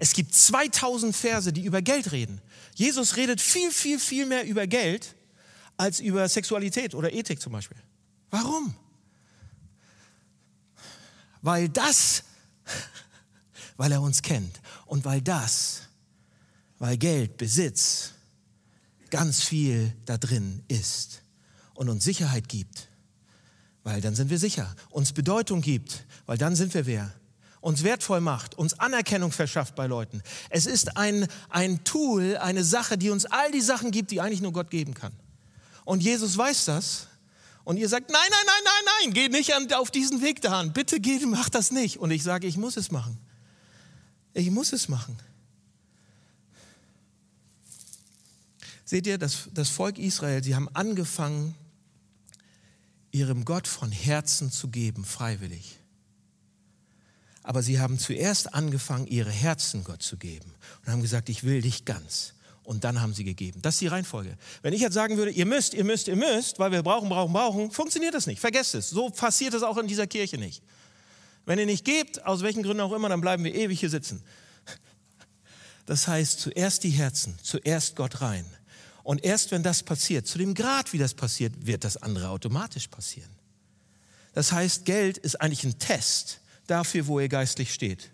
Es 0.00 0.12
gibt 0.12 0.34
2000 0.34 1.14
Verse, 1.14 1.52
die 1.52 1.62
über 1.62 1.82
Geld 1.82 2.10
reden. 2.10 2.40
Jesus 2.74 3.14
redet 3.14 3.40
viel, 3.40 3.70
viel, 3.70 4.00
viel 4.00 4.26
mehr 4.26 4.44
über 4.44 4.66
Geld 4.66 5.14
als 5.76 6.00
über 6.00 6.28
Sexualität 6.28 6.96
oder 6.96 7.12
Ethik 7.12 7.40
zum 7.40 7.52
Beispiel. 7.52 7.78
Warum? 8.30 8.74
Weil 11.42 11.68
das, 11.68 12.24
weil 13.76 13.92
er 13.92 14.02
uns 14.02 14.22
kennt 14.22 14.60
und 14.86 15.04
weil 15.04 15.22
das, 15.22 15.82
weil 16.78 16.96
Geld, 16.96 17.36
Besitz, 17.36 18.12
ganz 19.10 19.42
viel 19.42 19.94
da 20.04 20.18
drin 20.18 20.62
ist 20.68 21.22
und 21.74 21.88
uns 21.88 22.04
Sicherheit 22.04 22.48
gibt, 22.48 22.88
weil 23.84 24.00
dann 24.00 24.14
sind 24.14 24.30
wir 24.30 24.38
sicher, 24.38 24.74
uns 24.90 25.12
Bedeutung 25.12 25.60
gibt, 25.60 26.04
weil 26.26 26.36
dann 26.36 26.56
sind 26.56 26.74
wir 26.74 26.86
wer, 26.86 27.14
uns 27.60 27.82
wertvoll 27.84 28.20
macht, 28.20 28.56
uns 28.56 28.78
Anerkennung 28.78 29.32
verschafft 29.32 29.74
bei 29.74 29.86
Leuten. 29.86 30.22
Es 30.50 30.66
ist 30.66 30.96
ein, 30.96 31.26
ein 31.48 31.82
Tool, 31.84 32.36
eine 32.36 32.64
Sache, 32.64 32.98
die 32.98 33.10
uns 33.10 33.24
all 33.24 33.50
die 33.50 33.60
Sachen 33.60 33.90
gibt, 33.90 34.10
die 34.10 34.20
eigentlich 34.20 34.40
nur 34.40 34.52
Gott 34.52 34.70
geben 34.70 34.94
kann. 34.94 35.12
Und 35.84 36.02
Jesus 36.02 36.36
weiß 36.36 36.66
das. 36.66 37.08
Und 37.68 37.76
ihr 37.76 37.90
sagt, 37.90 38.08
nein, 38.08 38.30
nein, 38.30 38.46
nein, 38.46 38.62
nein, 38.64 38.84
nein, 39.02 39.12
geh 39.12 39.28
nicht 39.28 39.74
auf 39.74 39.90
diesen 39.90 40.22
Weg 40.22 40.40
da 40.40 40.58
an. 40.58 40.72
Bitte 40.72 41.00
geh, 41.00 41.18
mach 41.26 41.50
das 41.50 41.70
nicht. 41.70 41.98
Und 41.98 42.10
ich 42.10 42.22
sage, 42.22 42.46
ich 42.46 42.56
muss 42.56 42.78
es 42.78 42.90
machen. 42.90 43.18
Ich 44.32 44.50
muss 44.50 44.72
es 44.72 44.88
machen. 44.88 45.18
Seht 48.86 49.06
ihr, 49.06 49.18
das, 49.18 49.50
das 49.52 49.68
Volk 49.68 49.98
Israel, 49.98 50.42
sie 50.42 50.54
haben 50.54 50.70
angefangen, 50.72 51.54
ihrem 53.10 53.44
Gott 53.44 53.68
von 53.68 53.92
Herzen 53.92 54.50
zu 54.50 54.68
geben, 54.68 55.04
freiwillig. 55.04 55.76
Aber 57.42 57.62
sie 57.62 57.80
haben 57.80 57.98
zuerst 57.98 58.54
angefangen, 58.54 59.06
ihre 59.08 59.30
Herzen 59.30 59.84
Gott 59.84 60.02
zu 60.02 60.16
geben 60.16 60.54
und 60.86 60.92
haben 60.92 61.02
gesagt, 61.02 61.28
ich 61.28 61.44
will 61.44 61.60
dich 61.60 61.84
ganz. 61.84 62.32
Und 62.68 62.84
dann 62.84 63.00
haben 63.00 63.14
sie 63.14 63.24
gegeben. 63.24 63.62
Das 63.62 63.76
ist 63.76 63.80
die 63.80 63.86
Reihenfolge. 63.86 64.36
Wenn 64.60 64.74
ich 64.74 64.82
jetzt 64.82 64.92
sagen 64.92 65.16
würde, 65.16 65.30
ihr 65.30 65.46
müsst, 65.46 65.72
ihr 65.72 65.84
müsst, 65.84 66.06
ihr 66.06 66.16
müsst, 66.16 66.58
weil 66.58 66.70
wir 66.70 66.82
brauchen, 66.82 67.08
brauchen, 67.08 67.32
brauchen, 67.32 67.70
funktioniert 67.70 68.12
das 68.12 68.26
nicht. 68.26 68.40
Vergesst 68.40 68.74
es. 68.74 68.90
So 68.90 69.08
passiert 69.08 69.54
es 69.54 69.62
auch 69.62 69.78
in 69.78 69.86
dieser 69.86 70.06
Kirche 70.06 70.36
nicht. 70.36 70.62
Wenn 71.46 71.58
ihr 71.58 71.64
nicht 71.64 71.86
gebt, 71.86 72.26
aus 72.26 72.42
welchen 72.42 72.62
Gründen 72.62 72.82
auch 72.82 72.92
immer, 72.92 73.08
dann 73.08 73.22
bleiben 73.22 73.42
wir 73.42 73.54
ewig 73.54 73.80
hier 73.80 73.88
sitzen. 73.88 74.22
Das 75.86 76.08
heißt, 76.08 76.40
zuerst 76.40 76.84
die 76.84 76.90
Herzen, 76.90 77.38
zuerst 77.42 77.96
Gott 77.96 78.20
rein. 78.20 78.44
Und 79.02 79.24
erst 79.24 79.50
wenn 79.50 79.62
das 79.62 79.82
passiert, 79.82 80.26
zu 80.26 80.36
dem 80.36 80.52
Grad, 80.52 80.92
wie 80.92 80.98
das 80.98 81.14
passiert, 81.14 81.54
wird 81.64 81.84
das 81.84 81.96
andere 81.96 82.28
automatisch 82.28 82.88
passieren. 82.88 83.30
Das 84.34 84.52
heißt, 84.52 84.84
Geld 84.84 85.16
ist 85.16 85.40
eigentlich 85.40 85.64
ein 85.64 85.78
Test 85.78 86.42
dafür, 86.66 87.06
wo 87.06 87.18
ihr 87.18 87.30
geistlich 87.30 87.72
steht. 87.72 88.10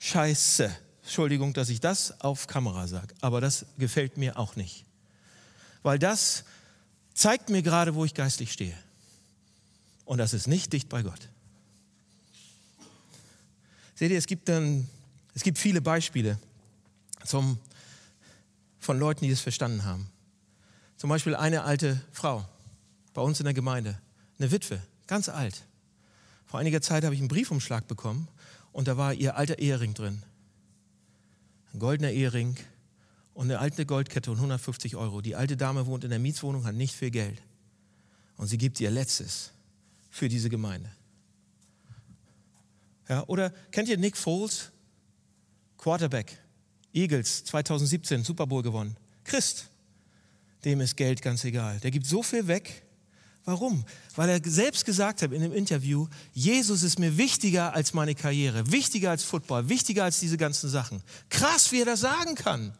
Scheiße. 0.00 0.76
Entschuldigung, 1.06 1.52
dass 1.52 1.68
ich 1.68 1.78
das 1.78 2.20
auf 2.20 2.48
Kamera 2.48 2.88
sage, 2.88 3.14
aber 3.20 3.40
das 3.40 3.64
gefällt 3.78 4.16
mir 4.16 4.36
auch 4.36 4.56
nicht. 4.56 4.84
Weil 5.84 6.00
das 6.00 6.42
zeigt 7.14 7.48
mir 7.48 7.62
gerade, 7.62 7.94
wo 7.94 8.04
ich 8.04 8.12
geistlich 8.12 8.52
stehe. 8.52 8.76
Und 10.04 10.18
das 10.18 10.34
ist 10.34 10.48
nicht 10.48 10.72
dicht 10.72 10.88
bei 10.88 11.02
Gott. 11.02 11.28
Seht 13.94 14.10
ihr, 14.10 14.18
es 14.18 14.26
gibt, 14.26 14.48
dann, 14.48 14.88
es 15.32 15.44
gibt 15.44 15.58
viele 15.58 15.80
Beispiele 15.80 16.40
zum, 17.24 17.60
von 18.80 18.98
Leuten, 18.98 19.24
die 19.24 19.30
das 19.30 19.40
verstanden 19.40 19.84
haben. 19.84 20.10
Zum 20.96 21.08
Beispiel 21.08 21.36
eine 21.36 21.62
alte 21.62 22.00
Frau 22.10 22.44
bei 23.14 23.22
uns 23.22 23.38
in 23.38 23.44
der 23.44 23.54
Gemeinde, 23.54 23.96
eine 24.40 24.50
Witwe, 24.50 24.82
ganz 25.06 25.28
alt. 25.28 25.62
Vor 26.46 26.58
einiger 26.58 26.82
Zeit 26.82 27.04
habe 27.04 27.14
ich 27.14 27.20
einen 27.20 27.28
Briefumschlag 27.28 27.86
bekommen 27.86 28.26
und 28.72 28.88
da 28.88 28.96
war 28.96 29.14
ihr 29.14 29.36
alter 29.36 29.60
Ehering 29.60 29.94
drin. 29.94 30.24
Ein 31.72 31.78
goldener 31.78 32.10
Ehering 32.10 32.56
und 33.34 33.50
eine 33.50 33.58
alte 33.58 33.84
Goldkette 33.84 34.30
und 34.30 34.38
150 34.38 34.96
Euro. 34.96 35.20
Die 35.20 35.34
alte 35.34 35.56
Dame 35.56 35.86
wohnt 35.86 36.04
in 36.04 36.10
der 36.10 36.18
Mietswohnung, 36.18 36.64
hat 36.64 36.74
nicht 36.74 36.94
viel 36.94 37.10
Geld. 37.10 37.42
Und 38.36 38.46
sie 38.46 38.58
gibt 38.58 38.80
ihr 38.80 38.90
Letztes 38.90 39.52
für 40.10 40.28
diese 40.28 40.48
Gemeinde. 40.48 40.90
Ja, 43.08 43.24
oder 43.26 43.50
kennt 43.70 43.88
ihr 43.88 43.98
Nick 43.98 44.16
Foles? 44.16 44.72
Quarterback. 45.76 46.38
Eagles 46.92 47.44
2017 47.44 48.24
Super 48.24 48.46
Bowl 48.46 48.62
gewonnen. 48.62 48.96
Christ. 49.24 49.68
Dem 50.64 50.80
ist 50.80 50.96
Geld 50.96 51.22
ganz 51.22 51.44
egal. 51.44 51.78
Der 51.80 51.90
gibt 51.90 52.06
so 52.06 52.22
viel 52.22 52.46
weg 52.46 52.85
Warum? 53.46 53.84
Weil 54.16 54.28
er 54.28 54.40
selbst 54.44 54.84
gesagt 54.84 55.22
hat 55.22 55.32
in 55.32 55.40
dem 55.40 55.52
Interview, 55.52 56.08
Jesus 56.32 56.82
ist 56.82 56.98
mir 56.98 57.16
wichtiger 57.16 57.72
als 57.74 57.94
meine 57.94 58.16
Karriere, 58.16 58.72
wichtiger 58.72 59.10
als 59.10 59.22
Football, 59.22 59.68
wichtiger 59.68 60.02
als 60.02 60.18
diese 60.18 60.36
ganzen 60.36 60.68
Sachen. 60.68 61.00
Krass, 61.30 61.70
wie 61.70 61.80
er 61.80 61.86
das 61.86 62.00
sagen 62.00 62.34
kann. 62.34 62.76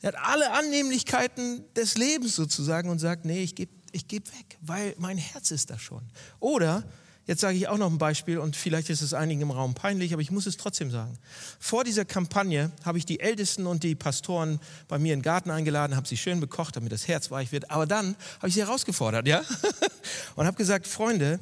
Er 0.00 0.08
hat 0.08 0.16
alle 0.16 0.52
Annehmlichkeiten 0.52 1.64
des 1.76 1.98
Lebens 1.98 2.34
sozusagen 2.34 2.88
und 2.88 2.98
sagt, 2.98 3.26
nee, 3.26 3.42
ich 3.42 3.54
gebe 3.54 3.72
ich 3.92 4.08
geb 4.08 4.26
weg, 4.38 4.58
weil 4.60 4.94
mein 4.98 5.18
Herz 5.18 5.50
ist 5.50 5.70
da 5.70 5.78
schon. 5.78 6.02
Oder 6.40 6.84
Jetzt 7.28 7.42
sage 7.42 7.58
ich 7.58 7.68
auch 7.68 7.76
noch 7.76 7.90
ein 7.90 7.98
Beispiel 7.98 8.38
und 8.38 8.56
vielleicht 8.56 8.88
ist 8.88 9.02
es 9.02 9.12
einigen 9.12 9.42
im 9.42 9.50
Raum 9.50 9.74
peinlich, 9.74 10.14
aber 10.14 10.22
ich 10.22 10.30
muss 10.30 10.46
es 10.46 10.56
trotzdem 10.56 10.90
sagen. 10.90 11.18
Vor 11.60 11.84
dieser 11.84 12.06
Kampagne 12.06 12.72
habe 12.86 12.96
ich 12.96 13.04
die 13.04 13.20
Ältesten 13.20 13.66
und 13.66 13.82
die 13.82 13.94
Pastoren 13.94 14.60
bei 14.88 14.98
mir 14.98 15.12
in 15.12 15.18
den 15.18 15.24
Garten 15.24 15.50
eingeladen, 15.50 15.94
habe 15.94 16.08
sie 16.08 16.16
schön 16.16 16.40
bekocht, 16.40 16.76
damit 16.76 16.90
das 16.90 17.06
Herz 17.06 17.30
weich 17.30 17.52
wird. 17.52 17.70
Aber 17.70 17.84
dann 17.84 18.16
habe 18.38 18.48
ich 18.48 18.54
sie 18.54 18.62
herausgefordert, 18.62 19.28
ja? 19.28 19.42
Und 20.36 20.46
habe 20.46 20.56
gesagt, 20.56 20.86
Freunde, 20.86 21.38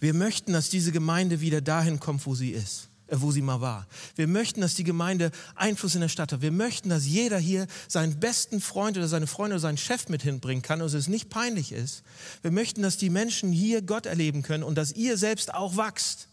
wir 0.00 0.14
möchten, 0.14 0.52
dass 0.52 0.68
diese 0.68 0.90
Gemeinde 0.90 1.40
wieder 1.40 1.60
dahin 1.60 2.00
kommt, 2.00 2.26
wo 2.26 2.34
sie 2.34 2.50
ist. 2.50 2.88
Äh, 3.12 3.20
wo 3.20 3.30
sie 3.30 3.42
mal 3.42 3.60
war. 3.60 3.86
Wir 4.16 4.26
möchten, 4.26 4.62
dass 4.62 4.74
die 4.74 4.84
Gemeinde 4.84 5.30
Einfluss 5.54 5.94
in 5.94 6.00
der 6.00 6.08
Stadt 6.08 6.32
hat. 6.32 6.40
Wir 6.40 6.50
möchten, 6.50 6.88
dass 6.88 7.06
jeder 7.06 7.38
hier 7.38 7.66
seinen 7.86 8.18
besten 8.18 8.60
Freund 8.60 8.96
oder 8.96 9.06
seine 9.06 9.26
Freunde 9.26 9.54
oder 9.54 9.60
seinen 9.60 9.76
Chef 9.76 10.08
mit 10.08 10.22
hinbringen 10.22 10.62
kann 10.62 10.80
und 10.80 10.92
es 10.92 11.08
nicht 11.08 11.28
peinlich 11.28 11.72
ist. 11.72 12.04
Wir 12.40 12.50
möchten, 12.50 12.80
dass 12.80 12.96
die 12.96 13.10
Menschen 13.10 13.52
hier 13.52 13.82
Gott 13.82 14.06
erleben 14.06 14.42
können 14.42 14.62
und 14.62 14.76
dass 14.76 14.92
ihr 14.92 15.18
selbst 15.18 15.52
auch 15.52 15.76
wachst. 15.76 16.28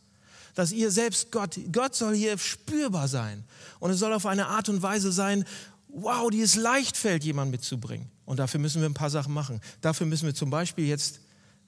Dass 0.55 0.71
ihr 0.71 0.89
selbst 0.89 1.31
Gott, 1.31 1.59
Gott 1.71 1.95
soll 1.95 2.15
hier 2.15 2.37
spürbar 2.37 3.09
sein. 3.09 3.43
Und 3.79 3.91
es 3.91 3.99
soll 3.99 4.13
auf 4.13 4.25
eine 4.25 4.47
Art 4.47 4.69
und 4.69 4.81
Weise 4.81 5.11
sein, 5.11 5.43
wow, 5.89 6.29
die 6.29 6.41
es 6.41 6.55
leicht 6.55 6.95
fällt, 6.95 7.25
jemanden 7.25 7.51
mitzubringen. 7.51 8.09
Und 8.25 8.39
dafür 8.39 8.59
müssen 8.59 8.81
wir 8.81 8.89
ein 8.89 8.93
paar 8.93 9.09
Sachen 9.09 9.33
machen. 9.33 9.59
Dafür 9.81 10.07
müssen 10.07 10.27
wir 10.27 10.35
zum 10.35 10.49
Beispiel 10.49 10.85
jetzt, 10.85 11.19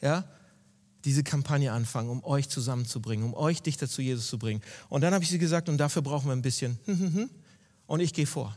ja, 0.02 0.24
diese 1.06 1.24
Kampagne 1.24 1.72
anfangen, 1.72 2.10
um 2.10 2.24
euch 2.24 2.50
zusammenzubringen, 2.50 3.26
um 3.26 3.34
euch 3.34 3.62
dichter 3.62 3.88
zu 3.88 4.02
Jesus 4.02 4.28
zu 4.28 4.38
bringen. 4.38 4.62
Und 4.90 5.02
dann 5.02 5.14
habe 5.14 5.24
ich 5.24 5.30
sie 5.30 5.40
gesagt, 5.40 5.70
und 5.70 5.78
dafür 5.78 6.02
brauchen 6.02 6.28
wir 6.28 6.34
ein 6.34 6.42
bisschen. 6.42 6.80
Und 7.88 8.00
ich 8.00 8.14
gehe 8.14 8.28
vor. 8.28 8.56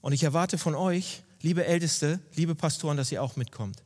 Und 0.00 0.12
ich 0.12 0.24
erwarte 0.24 0.58
von 0.58 0.74
euch, 0.74 1.22
liebe 1.42 1.64
Älteste, 1.64 2.20
liebe 2.34 2.54
Pastoren, 2.54 2.96
dass 2.96 3.12
ihr 3.12 3.22
auch 3.22 3.36
mitkommt. 3.36 3.82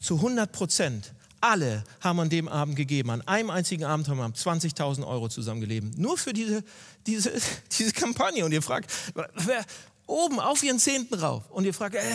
Zu 0.00 0.16
100 0.16 0.52
Prozent, 0.52 1.12
alle 1.40 1.84
haben 2.00 2.20
an 2.20 2.28
dem 2.28 2.48
Abend 2.48 2.76
gegeben. 2.76 3.10
An 3.10 3.22
einem 3.22 3.50
einzigen 3.50 3.84
Abend 3.84 4.08
haben 4.08 4.18
wir 4.18 4.26
20.000 4.26 5.06
Euro 5.06 5.28
zusammengegeben. 5.28 5.92
Nur 5.96 6.18
für 6.18 6.32
diese, 6.32 6.62
diese, 7.06 7.32
diese 7.78 7.92
Kampagne. 7.92 8.44
Und 8.44 8.52
ihr 8.52 8.62
fragt, 8.62 8.92
wer, 9.14 9.64
oben 10.06 10.40
auf 10.40 10.62
ihren 10.62 10.78
Zehnten 10.78 11.14
rauf. 11.14 11.50
Und 11.50 11.64
ihr 11.64 11.74
fragt, 11.74 11.96
äh, 11.96 12.14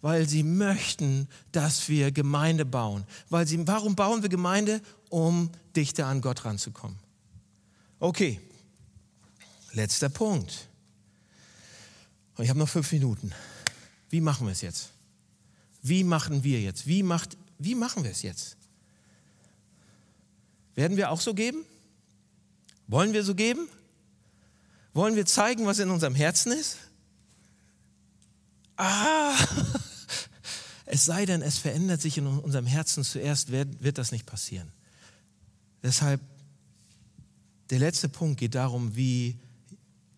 weil 0.00 0.28
sie 0.28 0.42
möchten, 0.42 1.28
dass 1.52 1.88
wir 1.88 2.12
Gemeinde 2.12 2.64
bauen. 2.64 3.04
Weil 3.30 3.46
sie, 3.46 3.66
warum 3.66 3.96
bauen 3.96 4.22
wir 4.22 4.28
Gemeinde? 4.28 4.80
Um 5.08 5.50
dichter 5.74 6.06
an 6.06 6.20
Gott 6.20 6.44
ranzukommen. 6.44 6.98
Okay, 7.98 8.40
letzter 9.72 10.08
Punkt. 10.08 10.68
Und 12.36 12.44
ich 12.44 12.50
habe 12.50 12.58
noch 12.58 12.68
fünf 12.68 12.92
Minuten. 12.92 13.32
Wie 14.10 14.20
machen 14.20 14.46
wir 14.46 14.52
es 14.52 14.60
jetzt? 14.60 14.90
Wie 15.82 16.04
machen 16.04 16.44
wir 16.44 16.60
jetzt? 16.60 16.86
Wie, 16.86 17.02
macht, 17.02 17.36
wie 17.58 17.74
machen 17.74 18.04
wir 18.04 18.10
es 18.10 18.22
jetzt? 18.22 18.56
Werden 20.74 20.96
wir 20.96 21.10
auch 21.10 21.20
so 21.20 21.34
geben? 21.34 21.64
Wollen 22.86 23.12
wir 23.12 23.24
so 23.24 23.34
geben? 23.34 23.68
Wollen 24.94 25.16
wir 25.16 25.26
zeigen, 25.26 25.66
was 25.66 25.78
in 25.78 25.90
unserem 25.90 26.14
Herzen 26.14 26.52
ist? 26.52 26.78
Ah, 28.76 29.36
es 30.98 31.04
sei 31.04 31.26
denn, 31.26 31.42
es 31.42 31.58
verändert 31.58 32.00
sich 32.00 32.18
in 32.18 32.26
unserem 32.26 32.66
Herzen 32.66 33.04
zuerst, 33.04 33.52
wird, 33.52 33.98
das 33.98 34.10
nicht 34.10 34.26
passieren. 34.26 34.72
Deshalb, 35.80 36.20
der 37.70 37.78
letzte 37.78 38.08
Punkt 38.08 38.40
geht 38.40 38.56
darum, 38.56 38.96
wie 38.96 39.38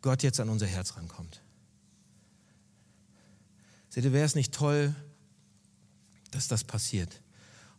Gott 0.01 0.23
jetzt 0.23 0.40
an 0.40 0.49
unser 0.49 0.66
Herz 0.66 0.97
rankommt. 0.97 1.43
Seht 3.90 4.05
ihr, 4.05 4.14
wäre 4.14 4.25
es 4.25 4.35
nicht 4.35 4.55
toll, 4.55 4.95
dass 6.31 6.49
das 6.49 6.64
passiert? 6.64 7.21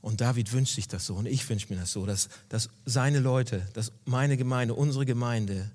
Und 0.01 0.21
David 0.21 0.51
wünscht 0.51 0.75
sich 0.75 0.87
das 0.87 1.07
so 1.07 1.15
und 1.15 1.25
ich 1.25 1.49
wünsche 1.49 1.73
mir 1.73 1.79
das 1.79 1.91
so, 1.91 2.05
dass, 2.05 2.29
dass 2.49 2.69
seine 2.85 3.17
Leute, 3.17 3.67
dass 3.73 3.91
meine 4.05 4.37
Gemeinde, 4.37 4.75
unsere 4.75 5.07
Gemeinde 5.07 5.71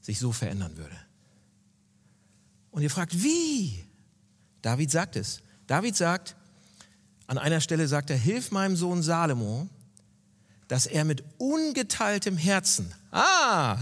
sich 0.00 0.18
so 0.18 0.32
verändern 0.32 0.78
würde. 0.78 0.96
Und 2.70 2.80
ihr 2.80 2.90
fragt, 2.90 3.22
wie? 3.22 3.84
David 4.62 4.90
sagt 4.90 5.16
es. 5.16 5.42
David 5.66 5.96
sagt, 5.96 6.34
an 7.26 7.38
einer 7.38 7.60
Stelle 7.60 7.88
sagt 7.88 8.10
er, 8.10 8.16
hilf 8.16 8.50
meinem 8.50 8.76
Sohn 8.76 9.02
Salomo, 9.02 9.68
dass 10.68 10.86
er 10.86 11.04
mit 11.04 11.24
ungeteiltem 11.38 12.36
Herzen, 12.36 12.92
ah, 13.12 13.78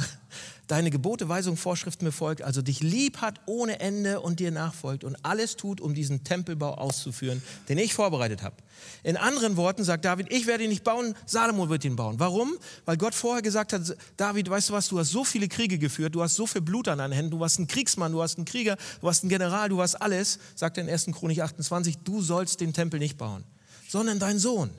deine 0.66 0.90
Gebote, 0.90 1.28
Weisungen, 1.28 1.56
Vorschriften 1.56 2.04
befolgt, 2.04 2.42
also 2.42 2.62
dich 2.62 2.80
lieb 2.80 3.18
hat 3.18 3.40
ohne 3.46 3.80
Ende 3.80 4.20
und 4.20 4.40
dir 4.40 4.50
nachfolgt 4.50 5.04
und 5.04 5.16
alles 5.24 5.56
tut, 5.56 5.80
um 5.80 5.94
diesen 5.94 6.24
Tempelbau 6.24 6.74
auszuführen, 6.74 7.42
den 7.68 7.78
ich 7.78 7.94
vorbereitet 7.94 8.42
habe. 8.42 8.56
In 9.02 9.16
anderen 9.16 9.56
Worten 9.56 9.84
sagt 9.84 10.04
David, 10.04 10.32
ich 10.32 10.46
werde 10.46 10.64
ihn 10.64 10.70
nicht 10.70 10.84
bauen, 10.84 11.14
Salomo 11.26 11.68
wird 11.68 11.84
ihn 11.84 11.96
bauen. 11.96 12.18
Warum? 12.18 12.56
Weil 12.84 12.96
Gott 12.96 13.14
vorher 13.14 13.42
gesagt 13.42 13.72
hat, 13.72 13.96
David, 14.16 14.48
weißt 14.48 14.70
du 14.70 14.72
was, 14.72 14.88
du 14.88 14.98
hast 14.98 15.10
so 15.10 15.24
viele 15.24 15.48
Kriege 15.48 15.78
geführt, 15.78 16.14
du 16.14 16.22
hast 16.22 16.34
so 16.34 16.46
viel 16.46 16.62
Blut 16.62 16.88
an 16.88 16.98
deinen 16.98 17.12
Händen, 17.12 17.32
du 17.32 17.40
warst 17.40 17.58
ein 17.58 17.66
Kriegsmann, 17.66 18.12
du 18.12 18.18
warst 18.18 18.38
ein 18.38 18.44
Krieger, 18.44 18.76
du 19.00 19.06
warst 19.06 19.24
ein 19.24 19.28
General, 19.28 19.68
du 19.68 19.76
warst 19.76 20.00
alles, 20.00 20.38
sagt 20.54 20.78
er 20.78 20.84
in 20.84 20.90
1. 20.90 21.06
Chronik 21.12 21.40
28, 21.40 21.98
du 21.98 22.22
sollst 22.22 22.60
den 22.60 22.72
Tempel 22.72 22.98
nicht 22.98 23.18
bauen, 23.18 23.44
sondern 23.88 24.18
dein 24.18 24.38
Sohn. 24.38 24.70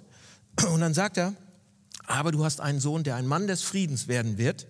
Und 0.72 0.82
dann 0.82 0.94
sagt 0.94 1.18
er, 1.18 1.34
aber 2.08 2.32
du 2.32 2.44
hast 2.44 2.62
einen 2.62 2.80
Sohn, 2.80 3.04
der 3.04 3.16
ein 3.16 3.28
Mann 3.28 3.48
des 3.48 3.62
Friedens 3.62 4.08
werden 4.08 4.38
wird, 4.38 4.68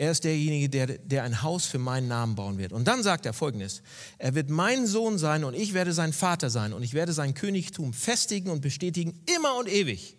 er 0.00 0.12
ist 0.12 0.24
derjenige, 0.24 0.70
der, 0.70 0.86
der 0.86 1.24
ein 1.24 1.42
Haus 1.42 1.66
für 1.66 1.78
meinen 1.78 2.08
Namen 2.08 2.34
bauen 2.34 2.56
wird. 2.56 2.72
Und 2.72 2.88
dann 2.88 3.02
sagt 3.02 3.26
er 3.26 3.34
folgendes, 3.34 3.82
er 4.16 4.34
wird 4.34 4.48
mein 4.48 4.86
Sohn 4.86 5.18
sein 5.18 5.44
und 5.44 5.52
ich 5.52 5.74
werde 5.74 5.92
sein 5.92 6.14
Vater 6.14 6.48
sein 6.48 6.72
und 6.72 6.82
ich 6.82 6.94
werde 6.94 7.12
sein 7.12 7.34
Königtum 7.34 7.92
festigen 7.92 8.48
und 8.48 8.62
bestätigen 8.62 9.20
immer 9.36 9.58
und 9.58 9.68
ewig. 9.68 10.16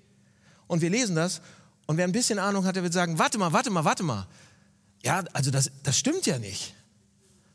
Und 0.68 0.84
wir 0.84 0.92
lesen 0.92 1.16
das 1.16 1.42
und 1.88 1.98
wer 1.98 2.06
ein 2.06 2.12
bisschen 2.12 2.38
Ahnung 2.38 2.64
hat, 2.66 2.76
der 2.76 2.84
wird 2.84 2.94
sagen, 2.94 3.18
warte 3.18 3.40
mal, 3.40 3.54
warte 3.54 3.72
mal, 3.72 3.84
warte 3.84 4.04
mal. 4.04 4.28
Ja, 5.02 5.24
also 5.34 5.50
das, 5.50 5.72
das 5.82 5.98
stimmt 5.98 6.28
ja 6.28 6.38
nicht. 6.38 6.76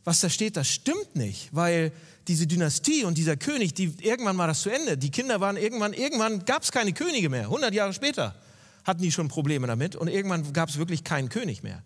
Was 0.02 0.18
da 0.18 0.28
steht, 0.28 0.56
das 0.56 0.66
stimmt 0.66 1.14
nicht, 1.14 1.50
weil 1.52 1.92
diese 2.26 2.48
Dynastie 2.48 3.04
und 3.04 3.18
dieser 3.18 3.36
König, 3.36 3.72
die, 3.74 3.94
irgendwann 4.00 4.36
war 4.36 4.48
das 4.48 4.62
zu 4.62 4.70
Ende. 4.70 4.98
Die 4.98 5.12
Kinder 5.12 5.40
waren 5.40 5.56
irgendwann, 5.56 5.92
irgendwann 5.92 6.44
gab 6.44 6.64
es 6.64 6.72
keine 6.72 6.92
Könige 6.92 7.28
mehr. 7.28 7.42
100 7.42 7.72
Jahre 7.72 7.92
später 7.92 8.34
hatten 8.82 9.02
die 9.02 9.12
schon 9.12 9.28
Probleme 9.28 9.68
damit 9.68 9.94
und 9.94 10.08
irgendwann 10.08 10.52
gab 10.52 10.70
es 10.70 10.76
wirklich 10.76 11.04
keinen 11.04 11.28
König 11.28 11.62
mehr. 11.62 11.84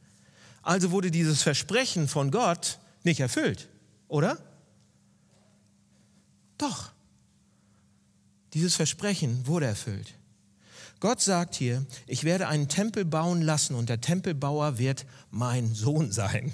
Also 0.63 0.91
wurde 0.91 1.11
dieses 1.11 1.43
Versprechen 1.43 2.09
von 2.09 2.31
Gott 2.31 2.79
nicht 3.03 3.21
erfüllt, 3.21 3.69
oder? 4.09 4.39
Doch. 6.59 6.93
Dieses 8.53 8.77
Versprechen 8.77 9.47
wurde 9.47 9.67
erfüllt. 9.67 10.15
Gott 10.99 11.23
sagt 11.23 11.55
hier, 11.55 11.87
ich 12.07 12.25
werde 12.25 12.49
einen 12.49 12.69
Tempel 12.69 13.07
bauen 13.07 13.41
lassen 13.41 13.75
und 13.75 13.89
der 13.89 14.03
Tempelbauer 14.03 14.77
wird 14.77 15.07
mein 15.31 15.75
Sohn 15.75 16.13
sein. 16.13 16.53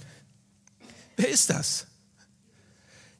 Wer 1.17 1.29
ist 1.29 1.51
das? 1.51 1.87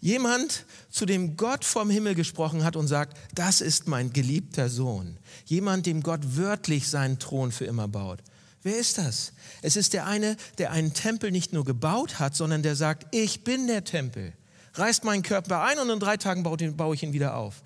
Jemand, 0.01 0.67
zu 0.89 1.05
dem 1.05 1.37
Gott 1.37 1.65
vom 1.65 1.91
Himmel 1.91 2.15
gesprochen 2.15 2.63
hat 2.63 2.77
und 2.77 2.87
sagt, 2.87 3.19
das 3.35 3.61
ist 3.61 3.89
mein 3.89 4.13
geliebter 4.13 4.69
Sohn. 4.69 5.19
Jemand, 5.47 5.87
dem 5.87 6.03
Gott 6.03 6.21
wörtlich 6.37 6.89
seinen 6.89 7.19
Thron 7.19 7.51
für 7.51 7.65
immer 7.65 7.89
baut. 7.89 8.23
Wer 8.67 8.79
ist 8.79 8.99
das? 8.99 9.33
Es 9.63 9.77
ist 9.77 9.93
der 9.93 10.07
eine, 10.07 10.37
der 10.59 10.73
einen 10.73 10.93
Tempel 10.93 11.31
nicht 11.31 11.53
nur 11.53 11.65
gebaut 11.65 12.19
hat, 12.19 12.35
sondern 12.35 12.65
der 12.65 12.75
sagt, 12.75 13.07
ich 13.15 13.45
bin 13.45 13.69
der 13.69 13.85
Tempel. 13.85 14.33
Reißt 14.75 15.05
meinen 15.05 15.23
Körper 15.23 15.63
ein 15.63 15.79
und 15.79 15.89
in 15.89 16.01
drei 16.01 16.17
Tagen 16.17 16.43
baue 16.43 16.95
ich 16.97 17.05
ihn 17.05 17.13
wieder 17.13 17.37
auf. 17.37 17.63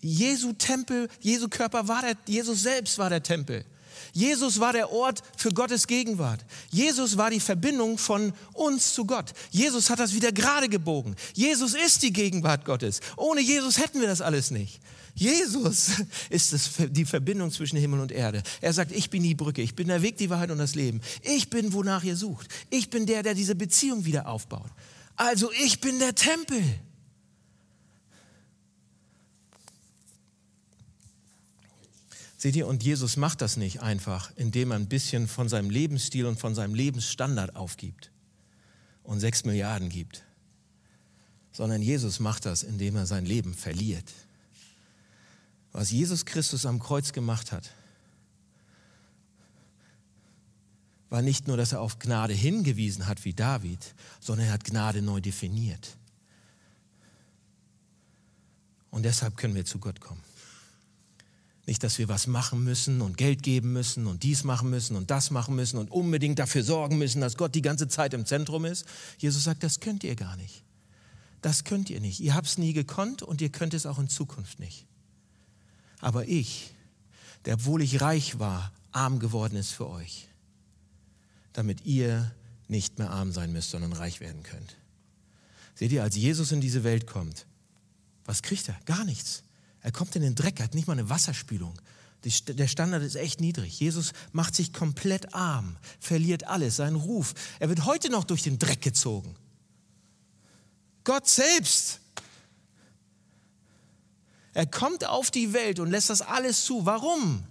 Jesu 0.00 0.52
Tempel, 0.52 1.08
Jesu 1.20 1.46
Körper 1.48 1.86
war 1.86 2.02
der, 2.02 2.16
Jesus 2.26 2.64
selbst 2.64 2.98
war 2.98 3.10
der 3.10 3.22
Tempel. 3.22 3.64
Jesus 4.12 4.58
war 4.58 4.72
der 4.72 4.90
Ort 4.90 5.22
für 5.36 5.50
Gottes 5.50 5.86
Gegenwart. 5.86 6.44
Jesus 6.72 7.16
war 7.16 7.30
die 7.30 7.38
Verbindung 7.38 7.96
von 7.96 8.32
uns 8.52 8.92
zu 8.92 9.04
Gott. 9.04 9.32
Jesus 9.52 9.88
hat 9.88 10.00
das 10.00 10.14
wieder 10.14 10.32
gerade 10.32 10.68
gebogen. 10.68 11.14
Jesus 11.32 11.74
ist 11.74 12.02
die 12.02 12.12
Gegenwart 12.12 12.64
Gottes. 12.64 12.98
Ohne 13.16 13.40
Jesus 13.40 13.78
hätten 13.78 14.00
wir 14.00 14.08
das 14.08 14.20
alles 14.20 14.50
nicht. 14.50 14.80
Jesus 15.20 16.02
ist 16.30 16.54
es, 16.54 16.70
die 16.88 17.04
Verbindung 17.04 17.50
zwischen 17.50 17.76
Himmel 17.76 18.00
und 18.00 18.10
Erde. 18.10 18.42
Er 18.62 18.72
sagt, 18.72 18.90
ich 18.90 19.10
bin 19.10 19.22
die 19.22 19.34
Brücke, 19.34 19.60
ich 19.60 19.74
bin 19.74 19.88
der 19.88 20.00
Weg, 20.00 20.16
die 20.16 20.30
Wahrheit 20.30 20.50
und 20.50 20.56
das 20.56 20.74
Leben. 20.74 21.02
Ich 21.20 21.50
bin, 21.50 21.74
wonach 21.74 22.02
ihr 22.04 22.16
sucht. 22.16 22.48
Ich 22.70 22.88
bin 22.88 23.04
der, 23.04 23.22
der 23.22 23.34
diese 23.34 23.54
Beziehung 23.54 24.06
wieder 24.06 24.26
aufbaut. 24.26 24.70
Also 25.16 25.52
ich 25.62 25.82
bin 25.82 25.98
der 25.98 26.14
Tempel. 26.14 26.62
Seht 32.38 32.56
ihr, 32.56 32.66
und 32.66 32.82
Jesus 32.82 33.18
macht 33.18 33.42
das 33.42 33.58
nicht 33.58 33.82
einfach, 33.82 34.32
indem 34.36 34.70
er 34.70 34.78
ein 34.78 34.88
bisschen 34.88 35.28
von 35.28 35.50
seinem 35.50 35.68
Lebensstil 35.68 36.24
und 36.24 36.40
von 36.40 36.54
seinem 36.54 36.74
Lebensstandard 36.74 37.56
aufgibt 37.56 38.10
und 39.02 39.20
sechs 39.20 39.44
Milliarden 39.44 39.90
gibt, 39.90 40.24
sondern 41.52 41.82
Jesus 41.82 42.20
macht 42.20 42.46
das, 42.46 42.62
indem 42.62 42.96
er 42.96 43.04
sein 43.04 43.26
Leben 43.26 43.52
verliert 43.52 44.10
was 45.72 45.90
Jesus 45.90 46.24
Christus 46.24 46.66
am 46.66 46.78
Kreuz 46.80 47.12
gemacht 47.12 47.52
hat, 47.52 47.70
war 51.10 51.22
nicht 51.22 51.48
nur, 51.48 51.56
dass 51.56 51.72
er 51.72 51.80
auf 51.80 51.98
Gnade 51.98 52.34
hingewiesen 52.34 53.06
hat 53.06 53.24
wie 53.24 53.34
David, 53.34 53.94
sondern 54.20 54.46
er 54.46 54.52
hat 54.52 54.64
Gnade 54.64 55.02
neu 55.02 55.20
definiert. 55.20 55.96
Und 58.90 59.04
deshalb 59.04 59.36
können 59.36 59.54
wir 59.54 59.64
zu 59.64 59.78
Gott 59.78 60.00
kommen. 60.00 60.22
Nicht, 61.66 61.84
dass 61.84 61.98
wir 61.98 62.08
was 62.08 62.26
machen 62.26 62.64
müssen 62.64 63.00
und 63.00 63.16
Geld 63.16 63.42
geben 63.42 63.72
müssen 63.72 64.06
und 64.06 64.22
dies 64.22 64.42
machen 64.44 64.70
müssen 64.70 64.96
und 64.96 65.10
das 65.10 65.30
machen 65.30 65.54
müssen 65.54 65.78
und 65.78 65.90
unbedingt 65.90 66.38
dafür 66.38 66.64
sorgen 66.64 66.98
müssen, 66.98 67.20
dass 67.20 67.36
Gott 67.36 67.54
die 67.54 67.62
ganze 67.62 67.86
Zeit 67.86 68.14
im 68.14 68.26
Zentrum 68.26 68.64
ist. 68.64 68.86
Jesus 69.18 69.44
sagt, 69.44 69.62
das 69.62 69.78
könnt 69.78 70.02
ihr 70.02 70.16
gar 70.16 70.36
nicht. 70.36 70.64
Das 71.42 71.64
könnt 71.64 71.90
ihr 71.90 72.00
nicht. 72.00 72.20
Ihr 72.20 72.34
habt 72.34 72.48
es 72.48 72.58
nie 72.58 72.72
gekonnt 72.72 73.22
und 73.22 73.40
ihr 73.40 73.50
könnt 73.50 73.74
es 73.74 73.86
auch 73.86 73.98
in 73.98 74.08
Zukunft 74.08 74.58
nicht. 74.58 74.86
Aber 76.00 76.26
ich, 76.26 76.74
der 77.44 77.54
obwohl 77.54 77.82
ich 77.82 78.00
reich 78.00 78.38
war, 78.38 78.72
arm 78.92 79.18
geworden 79.18 79.56
ist 79.56 79.72
für 79.72 79.88
euch, 79.88 80.28
damit 81.52 81.84
ihr 81.84 82.34
nicht 82.68 82.98
mehr 82.98 83.10
arm 83.10 83.32
sein 83.32 83.52
müsst, 83.52 83.70
sondern 83.70 83.92
reich 83.92 84.20
werden 84.20 84.42
könnt. 84.42 84.76
Seht 85.74 85.92
ihr, 85.92 86.02
als 86.02 86.16
Jesus 86.16 86.52
in 86.52 86.60
diese 86.60 86.84
Welt 86.84 87.06
kommt, 87.06 87.46
was 88.24 88.42
kriegt 88.42 88.68
er? 88.68 88.78
Gar 88.84 89.04
nichts. 89.04 89.42
Er 89.80 89.92
kommt 89.92 90.14
in 90.14 90.22
den 90.22 90.34
Dreck, 90.34 90.60
hat 90.60 90.74
nicht 90.74 90.86
mal 90.86 90.92
eine 90.92 91.08
Wasserspülung. 91.08 91.74
Der 92.22 92.68
Standard 92.68 93.02
ist 93.02 93.14
echt 93.14 93.40
niedrig. 93.40 93.80
Jesus 93.80 94.12
macht 94.32 94.54
sich 94.54 94.74
komplett 94.74 95.34
arm, 95.34 95.76
verliert 96.00 96.46
alles, 96.46 96.76
seinen 96.76 96.96
Ruf. 96.96 97.34
Er 97.60 97.70
wird 97.70 97.86
heute 97.86 98.10
noch 98.10 98.24
durch 98.24 98.42
den 98.42 98.58
Dreck 98.58 98.82
gezogen. 98.82 99.34
Gott 101.04 101.26
selbst 101.26 102.00
er 104.52 104.66
kommt 104.66 105.04
auf 105.04 105.30
die 105.30 105.52
Welt 105.52 105.78
und 105.78 105.90
lässt 105.90 106.10
das 106.10 106.22
alles 106.22 106.64
zu. 106.64 106.84
Warum? 106.86 107.44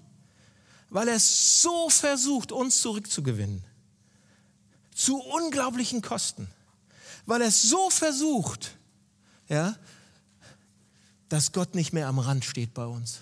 Weil 0.89 1.07
er 1.07 1.19
so 1.19 1.89
versucht, 1.89 2.51
uns 2.51 2.81
zurückzugewinnen. 2.81 3.63
Zu 4.93 5.17
unglaublichen 5.17 6.01
Kosten. 6.01 6.49
Weil 7.25 7.41
er 7.41 7.51
so 7.51 7.89
versucht, 7.89 8.75
ja, 9.47 9.75
dass 11.29 11.51
Gott 11.51 11.75
nicht 11.75 11.93
mehr 11.93 12.07
am 12.07 12.19
Rand 12.19 12.43
steht 12.43 12.73
bei 12.73 12.85
uns, 12.85 13.19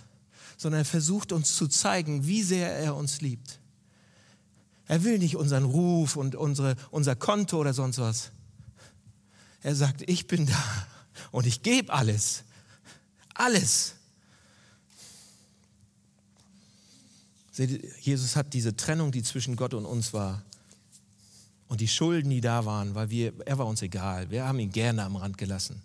sondern 0.58 0.82
er 0.82 0.86
versucht 0.86 1.32
uns 1.32 1.56
zu 1.56 1.68
zeigen, 1.68 2.26
wie 2.26 2.42
sehr 2.42 2.72
er 2.72 2.96
uns 2.96 3.22
liebt. 3.22 3.60
Er 4.88 5.04
will 5.04 5.20
nicht 5.20 5.36
unseren 5.36 5.66
Ruf 5.66 6.16
und 6.16 6.36
unsere, 6.36 6.76
unser 6.90 7.16
Konto 7.16 7.60
oder 7.60 7.74
sonst 7.74 8.00
was. 8.00 8.32
Er 9.62 9.76
sagt, 9.76 10.10
ich 10.10 10.28
bin 10.28 10.46
da 10.46 10.88
und 11.32 11.46
ich 11.46 11.62
gebe 11.62 11.92
alles. 11.92 12.46
Alles. 13.38 13.94
Jesus 18.02 18.36
hat 18.36 18.54
diese 18.54 18.76
Trennung, 18.76 19.12
die 19.12 19.24
zwischen 19.24 19.56
Gott 19.56 19.74
und 19.74 19.86
uns 19.86 20.14
war, 20.14 20.44
und 21.68 21.82
die 21.82 21.88
Schulden, 21.88 22.30
die 22.30 22.42
da 22.42 22.66
waren, 22.66 22.96
weil 22.96 23.10
wir, 23.10 23.34
er 23.46 23.58
war 23.58 23.66
uns 23.66 23.82
egal. 23.82 24.30
Wir 24.30 24.48
haben 24.48 24.58
ihn 24.60 24.72
gerne 24.72 25.04
am 25.04 25.18
Rand 25.18 25.38
gelassen. 25.38 25.82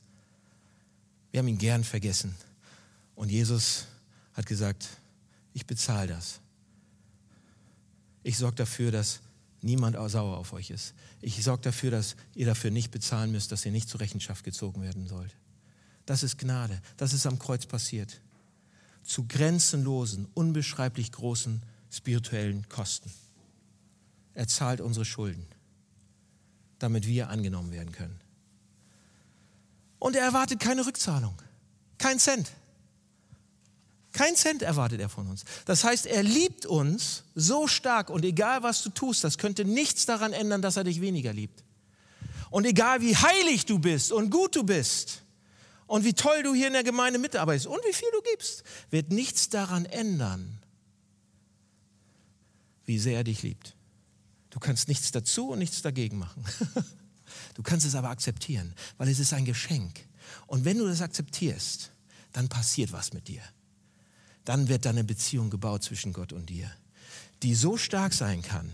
Wir 1.33 1.39
haben 1.39 1.49
ihn 1.49 1.59
gern 1.59 1.83
vergessen. 1.83 2.35
Und 3.17 3.31
Jesus 3.31 3.87
hat 4.35 4.47
gesagt, 4.47 4.89
ich 5.55 5.67
bezahle 5.67 6.07
das. 6.07 6.39
Ich 8.23 8.39
sorge 8.39 8.57
dafür, 8.57 8.93
dass 8.93 9.21
niemand 9.61 9.97
sauer 10.09 10.39
auf 10.39 10.53
euch 10.53 10.71
ist. 10.71 10.95
Ich 11.21 11.43
sorge 11.43 11.63
dafür, 11.63 11.91
dass 11.91 12.15
ihr 12.37 12.47
dafür 12.47 12.71
nicht 12.71 12.93
bezahlen 12.93 13.33
müsst, 13.33 13.51
dass 13.51 13.67
ihr 13.67 13.73
nicht 13.73 13.89
zur 13.89 14.01
Rechenschaft 14.01 14.45
gezogen 14.45 14.83
werden 14.83 15.09
sollt. 15.09 15.35
Das 16.07 16.23
ist 16.23 16.39
Gnade. 16.39 16.81
Das 16.97 17.13
ist 17.13 17.27
am 17.27 17.39
Kreuz 17.39 17.67
passiert. 17.67 18.21
Zu 19.05 19.27
grenzenlosen, 19.27 20.27
unbeschreiblich 20.35 21.13
großen 21.13 21.63
spirituellen 21.91 22.69
Kosten. 22.69 23.11
Er 24.35 24.49
zahlt 24.49 24.81
unsere 24.81 25.05
Schulden, 25.05 25.47
damit 26.79 27.07
wir 27.07 27.29
angenommen 27.29 27.73
werden 27.73 27.93
können. 27.93 28.19
Und 29.99 30.17
er 30.17 30.25
erwartet 30.25 30.59
keine 30.59 30.85
Rückzahlung. 30.87 31.41
Kein 31.99 32.19
Cent. 32.19 32.51
Kein 34.13 34.37
Cent 34.37 34.63
erwartet 34.63 35.01
er 35.01 35.09
von 35.09 35.27
uns. 35.29 35.45
Das 35.65 35.85
heißt, 35.85 36.07
er 36.07 36.23
liebt 36.23 36.67
uns 36.67 37.25
so 37.35 37.67
stark 37.67 38.11
und 38.11 38.25
egal 38.25 38.63
was 38.63 38.83
du 38.83 38.91
tust, 38.91 39.25
das 39.25 39.39
könnte 39.39 39.65
nichts 39.65 40.05
daran 40.05 40.33
ändern, 40.33 40.61
dass 40.61 40.77
er 40.77 40.85
dich 40.85 41.01
weniger 41.01 41.33
liebt. 41.33 41.63
Und 42.51 42.67
egal 42.67 43.01
wie 43.01 43.17
heilig 43.17 43.65
du 43.65 43.79
bist 43.79 44.13
und 44.13 44.31
gut 44.31 44.57
du 44.57 44.65
bist 44.65 45.23
und 45.93 46.05
wie 46.05 46.15
toll 46.15 46.43
du 46.43 46.55
hier 46.55 46.69
in 46.69 46.73
der 46.73 46.85
Gemeinde 46.85 47.19
mitarbeitest 47.19 47.67
und 47.67 47.79
wie 47.87 47.93
viel 47.93 48.09
du 48.13 48.23
gibst, 48.31 48.63
wird 48.89 49.13
nichts 49.13 49.51
daran 49.51 49.85
ändern, 49.85 50.59
wie 52.87 52.99
sehr 52.99 53.19
er 53.19 53.25
dich 53.25 53.43
liebt. 53.43 53.77
Du 54.49 54.59
kannst 54.59 54.89
nichts 54.89 55.13
dazu 55.13 55.51
und 55.51 55.59
nichts 55.59 55.83
dagegen 55.83 56.19
machen. 56.19 56.43
Du 57.55 57.63
kannst 57.63 57.85
es 57.85 57.95
aber 57.95 58.09
akzeptieren, 58.09 58.75
weil 58.97 59.09
es 59.09 59.19
ist 59.19 59.35
ein 59.35 59.45
Geschenk. 59.45 60.01
Und 60.47 60.65
wenn 60.65 60.79
du 60.79 60.87
das 60.87 61.03
akzeptierst, 61.03 61.91
dann 62.33 62.49
passiert 62.49 62.93
was 62.93 63.13
mit 63.13 63.29
dir. 63.29 63.43
Dann 64.47 64.69
wird 64.69 64.87
deine 64.87 65.05
Beziehung 65.05 65.51
gebaut 65.51 65.83
zwischen 65.83 66.15
Gott 66.15 66.33
und 66.33 66.49
dir, 66.49 66.71
die 67.43 67.55
so 67.55 67.77
stark 67.77 68.15
sein 68.15 68.41
kann, 68.41 68.73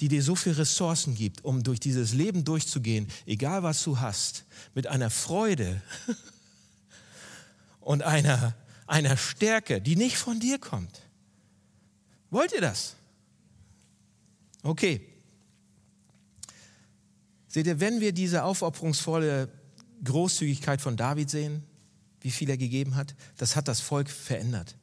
die 0.00 0.08
dir 0.08 0.22
so 0.22 0.34
viele 0.34 0.58
Ressourcen 0.58 1.14
gibt, 1.14 1.44
um 1.44 1.62
durch 1.62 1.80
dieses 1.80 2.14
Leben 2.14 2.44
durchzugehen, 2.44 3.08
egal 3.26 3.62
was 3.62 3.82
du 3.82 3.98
hast, 3.98 4.44
mit 4.74 4.86
einer 4.86 5.10
Freude 5.10 5.82
und 7.80 8.02
einer, 8.02 8.54
einer 8.86 9.16
Stärke, 9.16 9.80
die 9.80 9.96
nicht 9.96 10.16
von 10.16 10.40
dir 10.40 10.58
kommt. 10.58 11.02
Wollt 12.30 12.52
ihr 12.52 12.60
das? 12.60 12.94
Okay. 14.62 15.00
Seht 17.48 17.66
ihr, 17.66 17.80
wenn 17.80 18.00
wir 18.00 18.12
diese 18.12 18.44
aufopferungsvolle 18.44 19.48
Großzügigkeit 20.04 20.80
von 20.80 20.96
David 20.96 21.30
sehen, 21.30 21.62
wie 22.20 22.30
viel 22.30 22.50
er 22.50 22.56
gegeben 22.56 22.94
hat, 22.94 23.14
das 23.36 23.56
hat 23.56 23.68
das 23.68 23.80
Volk 23.80 24.10
verändert. 24.10 24.76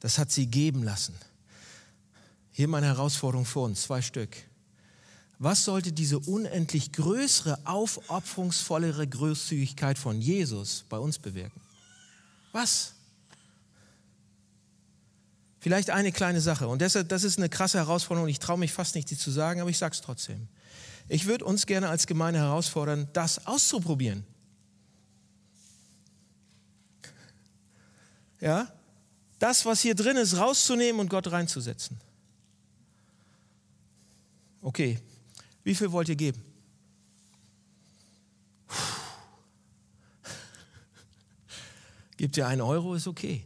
Das 0.00 0.18
hat 0.18 0.30
sie 0.30 0.46
geben 0.46 0.82
lassen. 0.82 1.14
Hier 2.58 2.66
meine 2.66 2.86
Herausforderung 2.86 3.44
vor 3.44 3.66
uns, 3.66 3.82
zwei 3.82 4.02
Stück. 4.02 4.36
Was 5.38 5.64
sollte 5.64 5.92
diese 5.92 6.18
unendlich 6.18 6.90
größere, 6.90 7.56
aufopferungsvollere 7.64 9.06
Großzügigkeit 9.06 9.96
von 9.96 10.20
Jesus 10.20 10.84
bei 10.88 10.98
uns 10.98 11.20
bewirken? 11.20 11.60
Was? 12.50 12.94
Vielleicht 15.60 15.90
eine 15.90 16.10
kleine 16.10 16.40
Sache. 16.40 16.66
Und 16.66 16.82
deshalb, 16.82 17.08
das 17.10 17.22
ist 17.22 17.38
eine 17.38 17.48
krasse 17.48 17.78
Herausforderung. 17.78 18.28
Ich 18.28 18.40
traue 18.40 18.58
mich 18.58 18.72
fast 18.72 18.96
nicht, 18.96 19.08
die 19.08 19.16
zu 19.16 19.30
sagen, 19.30 19.60
aber 19.60 19.70
ich 19.70 19.78
sage 19.78 19.94
es 19.94 20.00
trotzdem. 20.00 20.48
Ich 21.06 21.26
würde 21.26 21.44
uns 21.44 21.64
gerne 21.64 21.88
als 21.88 22.08
Gemeinde 22.08 22.40
herausfordern, 22.40 23.08
das 23.12 23.46
auszuprobieren. 23.46 24.24
Ja? 28.40 28.66
Das, 29.38 29.64
was 29.64 29.80
hier 29.80 29.94
drin 29.94 30.16
ist, 30.16 30.36
rauszunehmen 30.36 31.00
und 31.00 31.08
Gott 31.08 31.30
reinzusetzen. 31.30 32.00
Okay, 34.60 34.98
wie 35.62 35.74
viel 35.74 35.90
wollt 35.92 36.08
ihr 36.08 36.16
geben? 36.16 36.42
Gebt 42.16 42.36
ihr 42.36 42.46
einen 42.48 42.60
Euro, 42.60 42.94
ist 42.94 43.06
okay. 43.06 43.44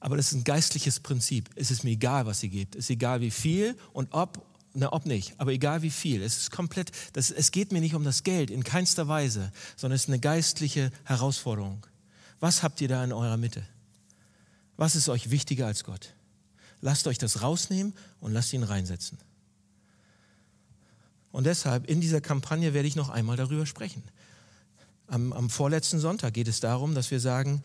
Aber 0.00 0.16
das 0.16 0.32
ist 0.32 0.34
ein 0.34 0.44
geistliches 0.44 1.00
Prinzip. 1.00 1.48
Es 1.54 1.70
ist 1.70 1.84
mir 1.84 1.90
egal, 1.90 2.26
was 2.26 2.42
ihr 2.42 2.48
gebt. 2.48 2.74
Es 2.74 2.86
ist 2.86 2.90
egal, 2.90 3.20
wie 3.20 3.30
viel 3.30 3.76
und 3.92 4.12
ob, 4.12 4.44
na, 4.74 4.92
ob 4.92 5.06
nicht, 5.06 5.34
aber 5.38 5.52
egal 5.52 5.82
wie 5.82 5.90
viel. 5.90 6.22
Es 6.22 6.36
ist 6.38 6.50
komplett, 6.50 6.90
das, 7.12 7.30
es 7.30 7.50
geht 7.50 7.72
mir 7.72 7.80
nicht 7.80 7.94
um 7.94 8.04
das 8.04 8.24
Geld 8.24 8.50
in 8.50 8.64
keinster 8.64 9.08
Weise, 9.08 9.52
sondern 9.76 9.96
es 9.96 10.02
ist 10.02 10.08
eine 10.08 10.18
geistliche 10.20 10.90
Herausforderung. 11.04 11.86
Was 12.40 12.62
habt 12.62 12.80
ihr 12.80 12.88
da 12.88 13.02
in 13.04 13.12
eurer 13.12 13.36
Mitte? 13.36 13.66
Was 14.76 14.94
ist 14.94 15.08
euch 15.08 15.30
wichtiger 15.30 15.66
als 15.66 15.84
Gott? 15.84 16.14
Lasst 16.80 17.06
euch 17.06 17.18
das 17.18 17.42
rausnehmen 17.42 17.92
und 18.20 18.32
lasst 18.32 18.52
ihn 18.52 18.62
reinsetzen. 18.62 19.18
Und 21.38 21.44
deshalb 21.44 21.88
in 21.88 22.00
dieser 22.00 22.20
Kampagne 22.20 22.74
werde 22.74 22.88
ich 22.88 22.96
noch 22.96 23.10
einmal 23.10 23.36
darüber 23.36 23.64
sprechen. 23.64 24.02
Am, 25.06 25.32
am 25.32 25.50
vorletzten 25.50 26.00
Sonntag 26.00 26.34
geht 26.34 26.48
es 26.48 26.58
darum, 26.58 26.96
dass 26.96 27.12
wir 27.12 27.20
sagen, 27.20 27.62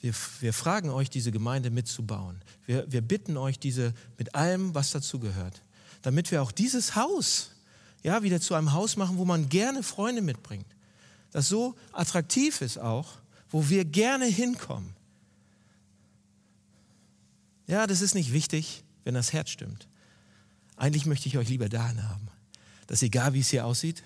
wir, 0.00 0.14
wir 0.38 0.52
fragen 0.52 0.88
euch, 0.88 1.10
diese 1.10 1.32
Gemeinde 1.32 1.70
mitzubauen. 1.70 2.40
Wir, 2.64 2.86
wir 2.88 3.00
bitten 3.00 3.36
euch, 3.36 3.58
diese 3.58 3.92
mit 4.18 4.36
allem, 4.36 4.72
was 4.72 4.92
dazu 4.92 5.18
gehört, 5.18 5.62
damit 6.02 6.30
wir 6.30 6.42
auch 6.42 6.52
dieses 6.52 6.94
Haus 6.94 7.50
ja, 8.04 8.22
wieder 8.22 8.40
zu 8.40 8.54
einem 8.54 8.72
Haus 8.72 8.96
machen, 8.96 9.18
wo 9.18 9.24
man 9.24 9.48
gerne 9.48 9.82
Freunde 9.82 10.22
mitbringt. 10.22 10.76
Das 11.32 11.48
so 11.48 11.74
attraktiv 11.90 12.60
ist 12.60 12.78
auch, 12.78 13.14
wo 13.50 13.68
wir 13.68 13.84
gerne 13.84 14.26
hinkommen. 14.26 14.94
Ja, 17.66 17.88
das 17.88 18.00
ist 18.00 18.14
nicht 18.14 18.32
wichtig, 18.32 18.84
wenn 19.02 19.14
das 19.14 19.32
Herz 19.32 19.50
stimmt. 19.50 19.88
Eigentlich 20.76 21.04
möchte 21.04 21.26
ich 21.26 21.36
euch 21.36 21.48
lieber 21.48 21.68
dahin 21.68 22.08
haben 22.08 22.28
dass 22.86 23.02
egal 23.02 23.34
wie 23.34 23.40
es 23.40 23.50
hier 23.50 23.66
aussieht, 23.66 24.02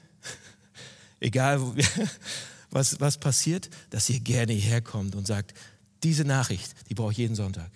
egal 1.21 1.61
was, 2.71 3.01
was 3.01 3.19
passiert, 3.19 3.71
dass 3.91 4.09
ihr 4.09 4.21
gerne 4.21 4.53
hierher 4.53 4.83
kommt 4.83 5.15
und 5.15 5.27
sagt, 5.27 5.55
diese 6.03 6.25
Nachricht, 6.25 6.75
die 6.89 6.95
brauche 6.95 7.13
ich 7.13 7.19
jeden 7.19 7.35
Sonntag. 7.35 7.71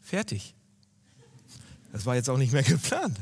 Fertig. 0.00 0.54
Das 1.92 2.06
war 2.06 2.16
jetzt 2.16 2.28
auch 2.28 2.38
nicht 2.38 2.52
mehr 2.52 2.62
geplant. 2.62 3.18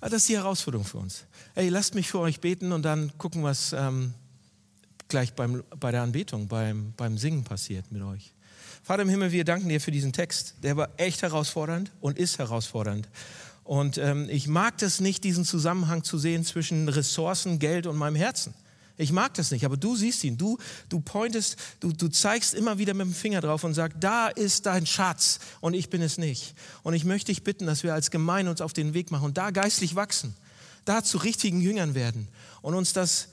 Aber 0.00 0.10
das 0.10 0.22
ist 0.22 0.28
die 0.28 0.36
Herausforderung 0.36 0.84
für 0.84 0.98
uns. 0.98 1.24
Ey, 1.54 1.68
lasst 1.68 1.94
mich 1.94 2.08
für 2.08 2.20
euch 2.20 2.40
beten 2.40 2.72
und 2.72 2.82
dann 2.82 3.16
gucken, 3.18 3.42
was 3.42 3.72
ähm, 3.72 4.14
gleich 5.08 5.34
beim, 5.34 5.64
bei 5.80 5.90
der 5.90 6.02
Anbetung, 6.02 6.46
beim, 6.46 6.92
beim 6.96 7.18
Singen 7.18 7.44
passiert 7.44 7.90
mit 7.90 8.02
euch. 8.02 8.32
Vater 8.82 9.02
im 9.02 9.08
Himmel, 9.08 9.32
wir 9.32 9.44
danken 9.44 9.68
dir 9.68 9.80
für 9.80 9.90
diesen 9.90 10.12
Text. 10.12 10.54
Der 10.62 10.76
war 10.76 10.90
echt 10.96 11.22
herausfordernd 11.22 11.90
und 12.00 12.18
ist 12.18 12.38
herausfordernd. 12.38 13.08
Und 13.64 13.98
ähm, 13.98 14.28
ich 14.30 14.48
mag 14.48 14.78
das 14.78 15.00
nicht, 15.00 15.24
diesen 15.24 15.44
Zusammenhang 15.44 16.02
zu 16.02 16.18
sehen 16.18 16.44
zwischen 16.44 16.88
Ressourcen, 16.88 17.58
Geld 17.58 17.86
und 17.86 17.96
meinem 17.96 18.16
Herzen. 18.16 18.54
Ich 18.96 19.12
mag 19.12 19.34
das 19.34 19.52
nicht, 19.52 19.64
aber 19.64 19.76
du 19.76 19.94
siehst 19.94 20.24
ihn. 20.24 20.36
Du, 20.36 20.58
du 20.88 21.00
pointest, 21.00 21.56
du, 21.78 21.92
du 21.92 22.08
zeigst 22.08 22.52
immer 22.52 22.78
wieder 22.78 22.94
mit 22.94 23.06
dem 23.06 23.14
Finger 23.14 23.40
drauf 23.40 23.62
und 23.62 23.74
sagst, 23.74 23.98
da 24.00 24.28
ist 24.28 24.66
dein 24.66 24.86
Schatz 24.86 25.38
und 25.60 25.74
ich 25.74 25.88
bin 25.88 26.02
es 26.02 26.18
nicht. 26.18 26.54
Und 26.82 26.94
ich 26.94 27.04
möchte 27.04 27.26
dich 27.26 27.44
bitten, 27.44 27.66
dass 27.66 27.84
wir 27.84 27.94
als 27.94 28.10
Gemeinde 28.10 28.50
uns 28.50 28.60
auf 28.60 28.72
den 28.72 28.94
Weg 28.94 29.12
machen 29.12 29.26
und 29.26 29.38
da 29.38 29.50
geistlich 29.50 29.94
wachsen, 29.94 30.34
da 30.84 31.04
zu 31.04 31.18
richtigen 31.18 31.60
Jüngern 31.60 31.94
werden 31.94 32.26
und 32.60 32.74
uns 32.74 32.92
das 32.92 33.28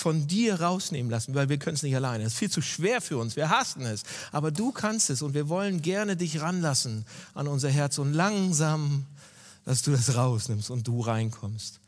von 0.00 0.26
dir 0.26 0.60
rausnehmen 0.60 1.10
lassen, 1.10 1.34
weil 1.34 1.48
wir 1.48 1.58
können 1.58 1.76
es 1.76 1.82
nicht 1.82 1.94
alleine. 1.94 2.24
Es 2.24 2.32
ist 2.32 2.38
viel 2.38 2.50
zu 2.50 2.62
schwer 2.62 3.00
für 3.00 3.18
uns. 3.18 3.36
Wir 3.36 3.50
hassen 3.50 3.82
es. 3.82 4.02
Aber 4.32 4.50
du 4.50 4.72
kannst 4.72 5.10
es 5.10 5.22
und 5.22 5.34
wir 5.34 5.48
wollen 5.48 5.82
gerne 5.82 6.16
dich 6.16 6.40
ranlassen 6.40 7.04
an 7.34 7.46
unser 7.46 7.68
Herz 7.68 7.98
und 7.98 8.14
langsam, 8.14 9.04
dass 9.64 9.82
du 9.82 9.92
das 9.92 10.14
rausnimmst 10.14 10.70
und 10.70 10.86
du 10.86 11.00
reinkommst. 11.00 11.80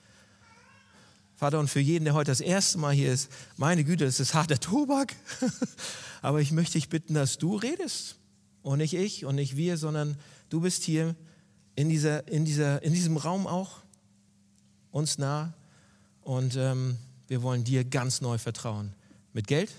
Vater, 1.37 1.59
und 1.59 1.69
für 1.69 1.81
jeden, 1.81 2.05
der 2.05 2.15
heute 2.15 2.31
das 2.31 2.41
erste 2.41 2.79
Mal 2.79 2.95
hier 2.95 3.13
ist, 3.13 3.31
meine 3.57 3.83
Güte, 3.83 4.05
das 4.05 4.21
ist 4.21 4.35
harter 4.35 4.61
Tobak. 4.61 5.15
Aber 6.23 6.41
ich 6.41 6.53
möchte 6.53 6.75
dich 6.75 6.89
bitten, 6.89 7.15
dass 7.15 7.39
du 7.39 7.57
redest. 7.57 8.17
Und 8.63 8.79
nicht 8.79 8.95
ich 8.95 9.25
und 9.25 9.35
nicht 9.35 9.57
wir, 9.57 9.77
sondern 9.77 10.17
du 10.51 10.61
bist 10.61 10.85
hier 10.85 11.17
in, 11.75 11.89
dieser, 11.89 12.29
in, 12.29 12.45
dieser, 12.45 12.83
in 12.83 12.93
diesem 12.93 13.17
Raum 13.17 13.47
auch 13.47 13.79
uns 14.93 15.19
nah. 15.19 15.53
Und 16.21 16.55
ähm, 16.57 16.99
wir 17.33 17.43
wollen 17.43 17.65
dir 17.65 17.83
ganz 17.83 18.21
neu 18.21 18.37
vertrauen. 18.37 18.93
Mit 19.33 19.47
Geld, 19.47 19.73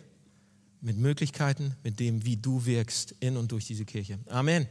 mit 0.81 0.97
Möglichkeiten, 0.97 1.75
mit 1.83 1.99
dem, 1.99 2.25
wie 2.25 2.35
du 2.35 2.65
wirkst 2.65 3.13
in 3.19 3.37
und 3.37 3.51
durch 3.51 3.67
diese 3.67 3.85
Kirche. 3.85 4.17
Amen. 4.25 4.67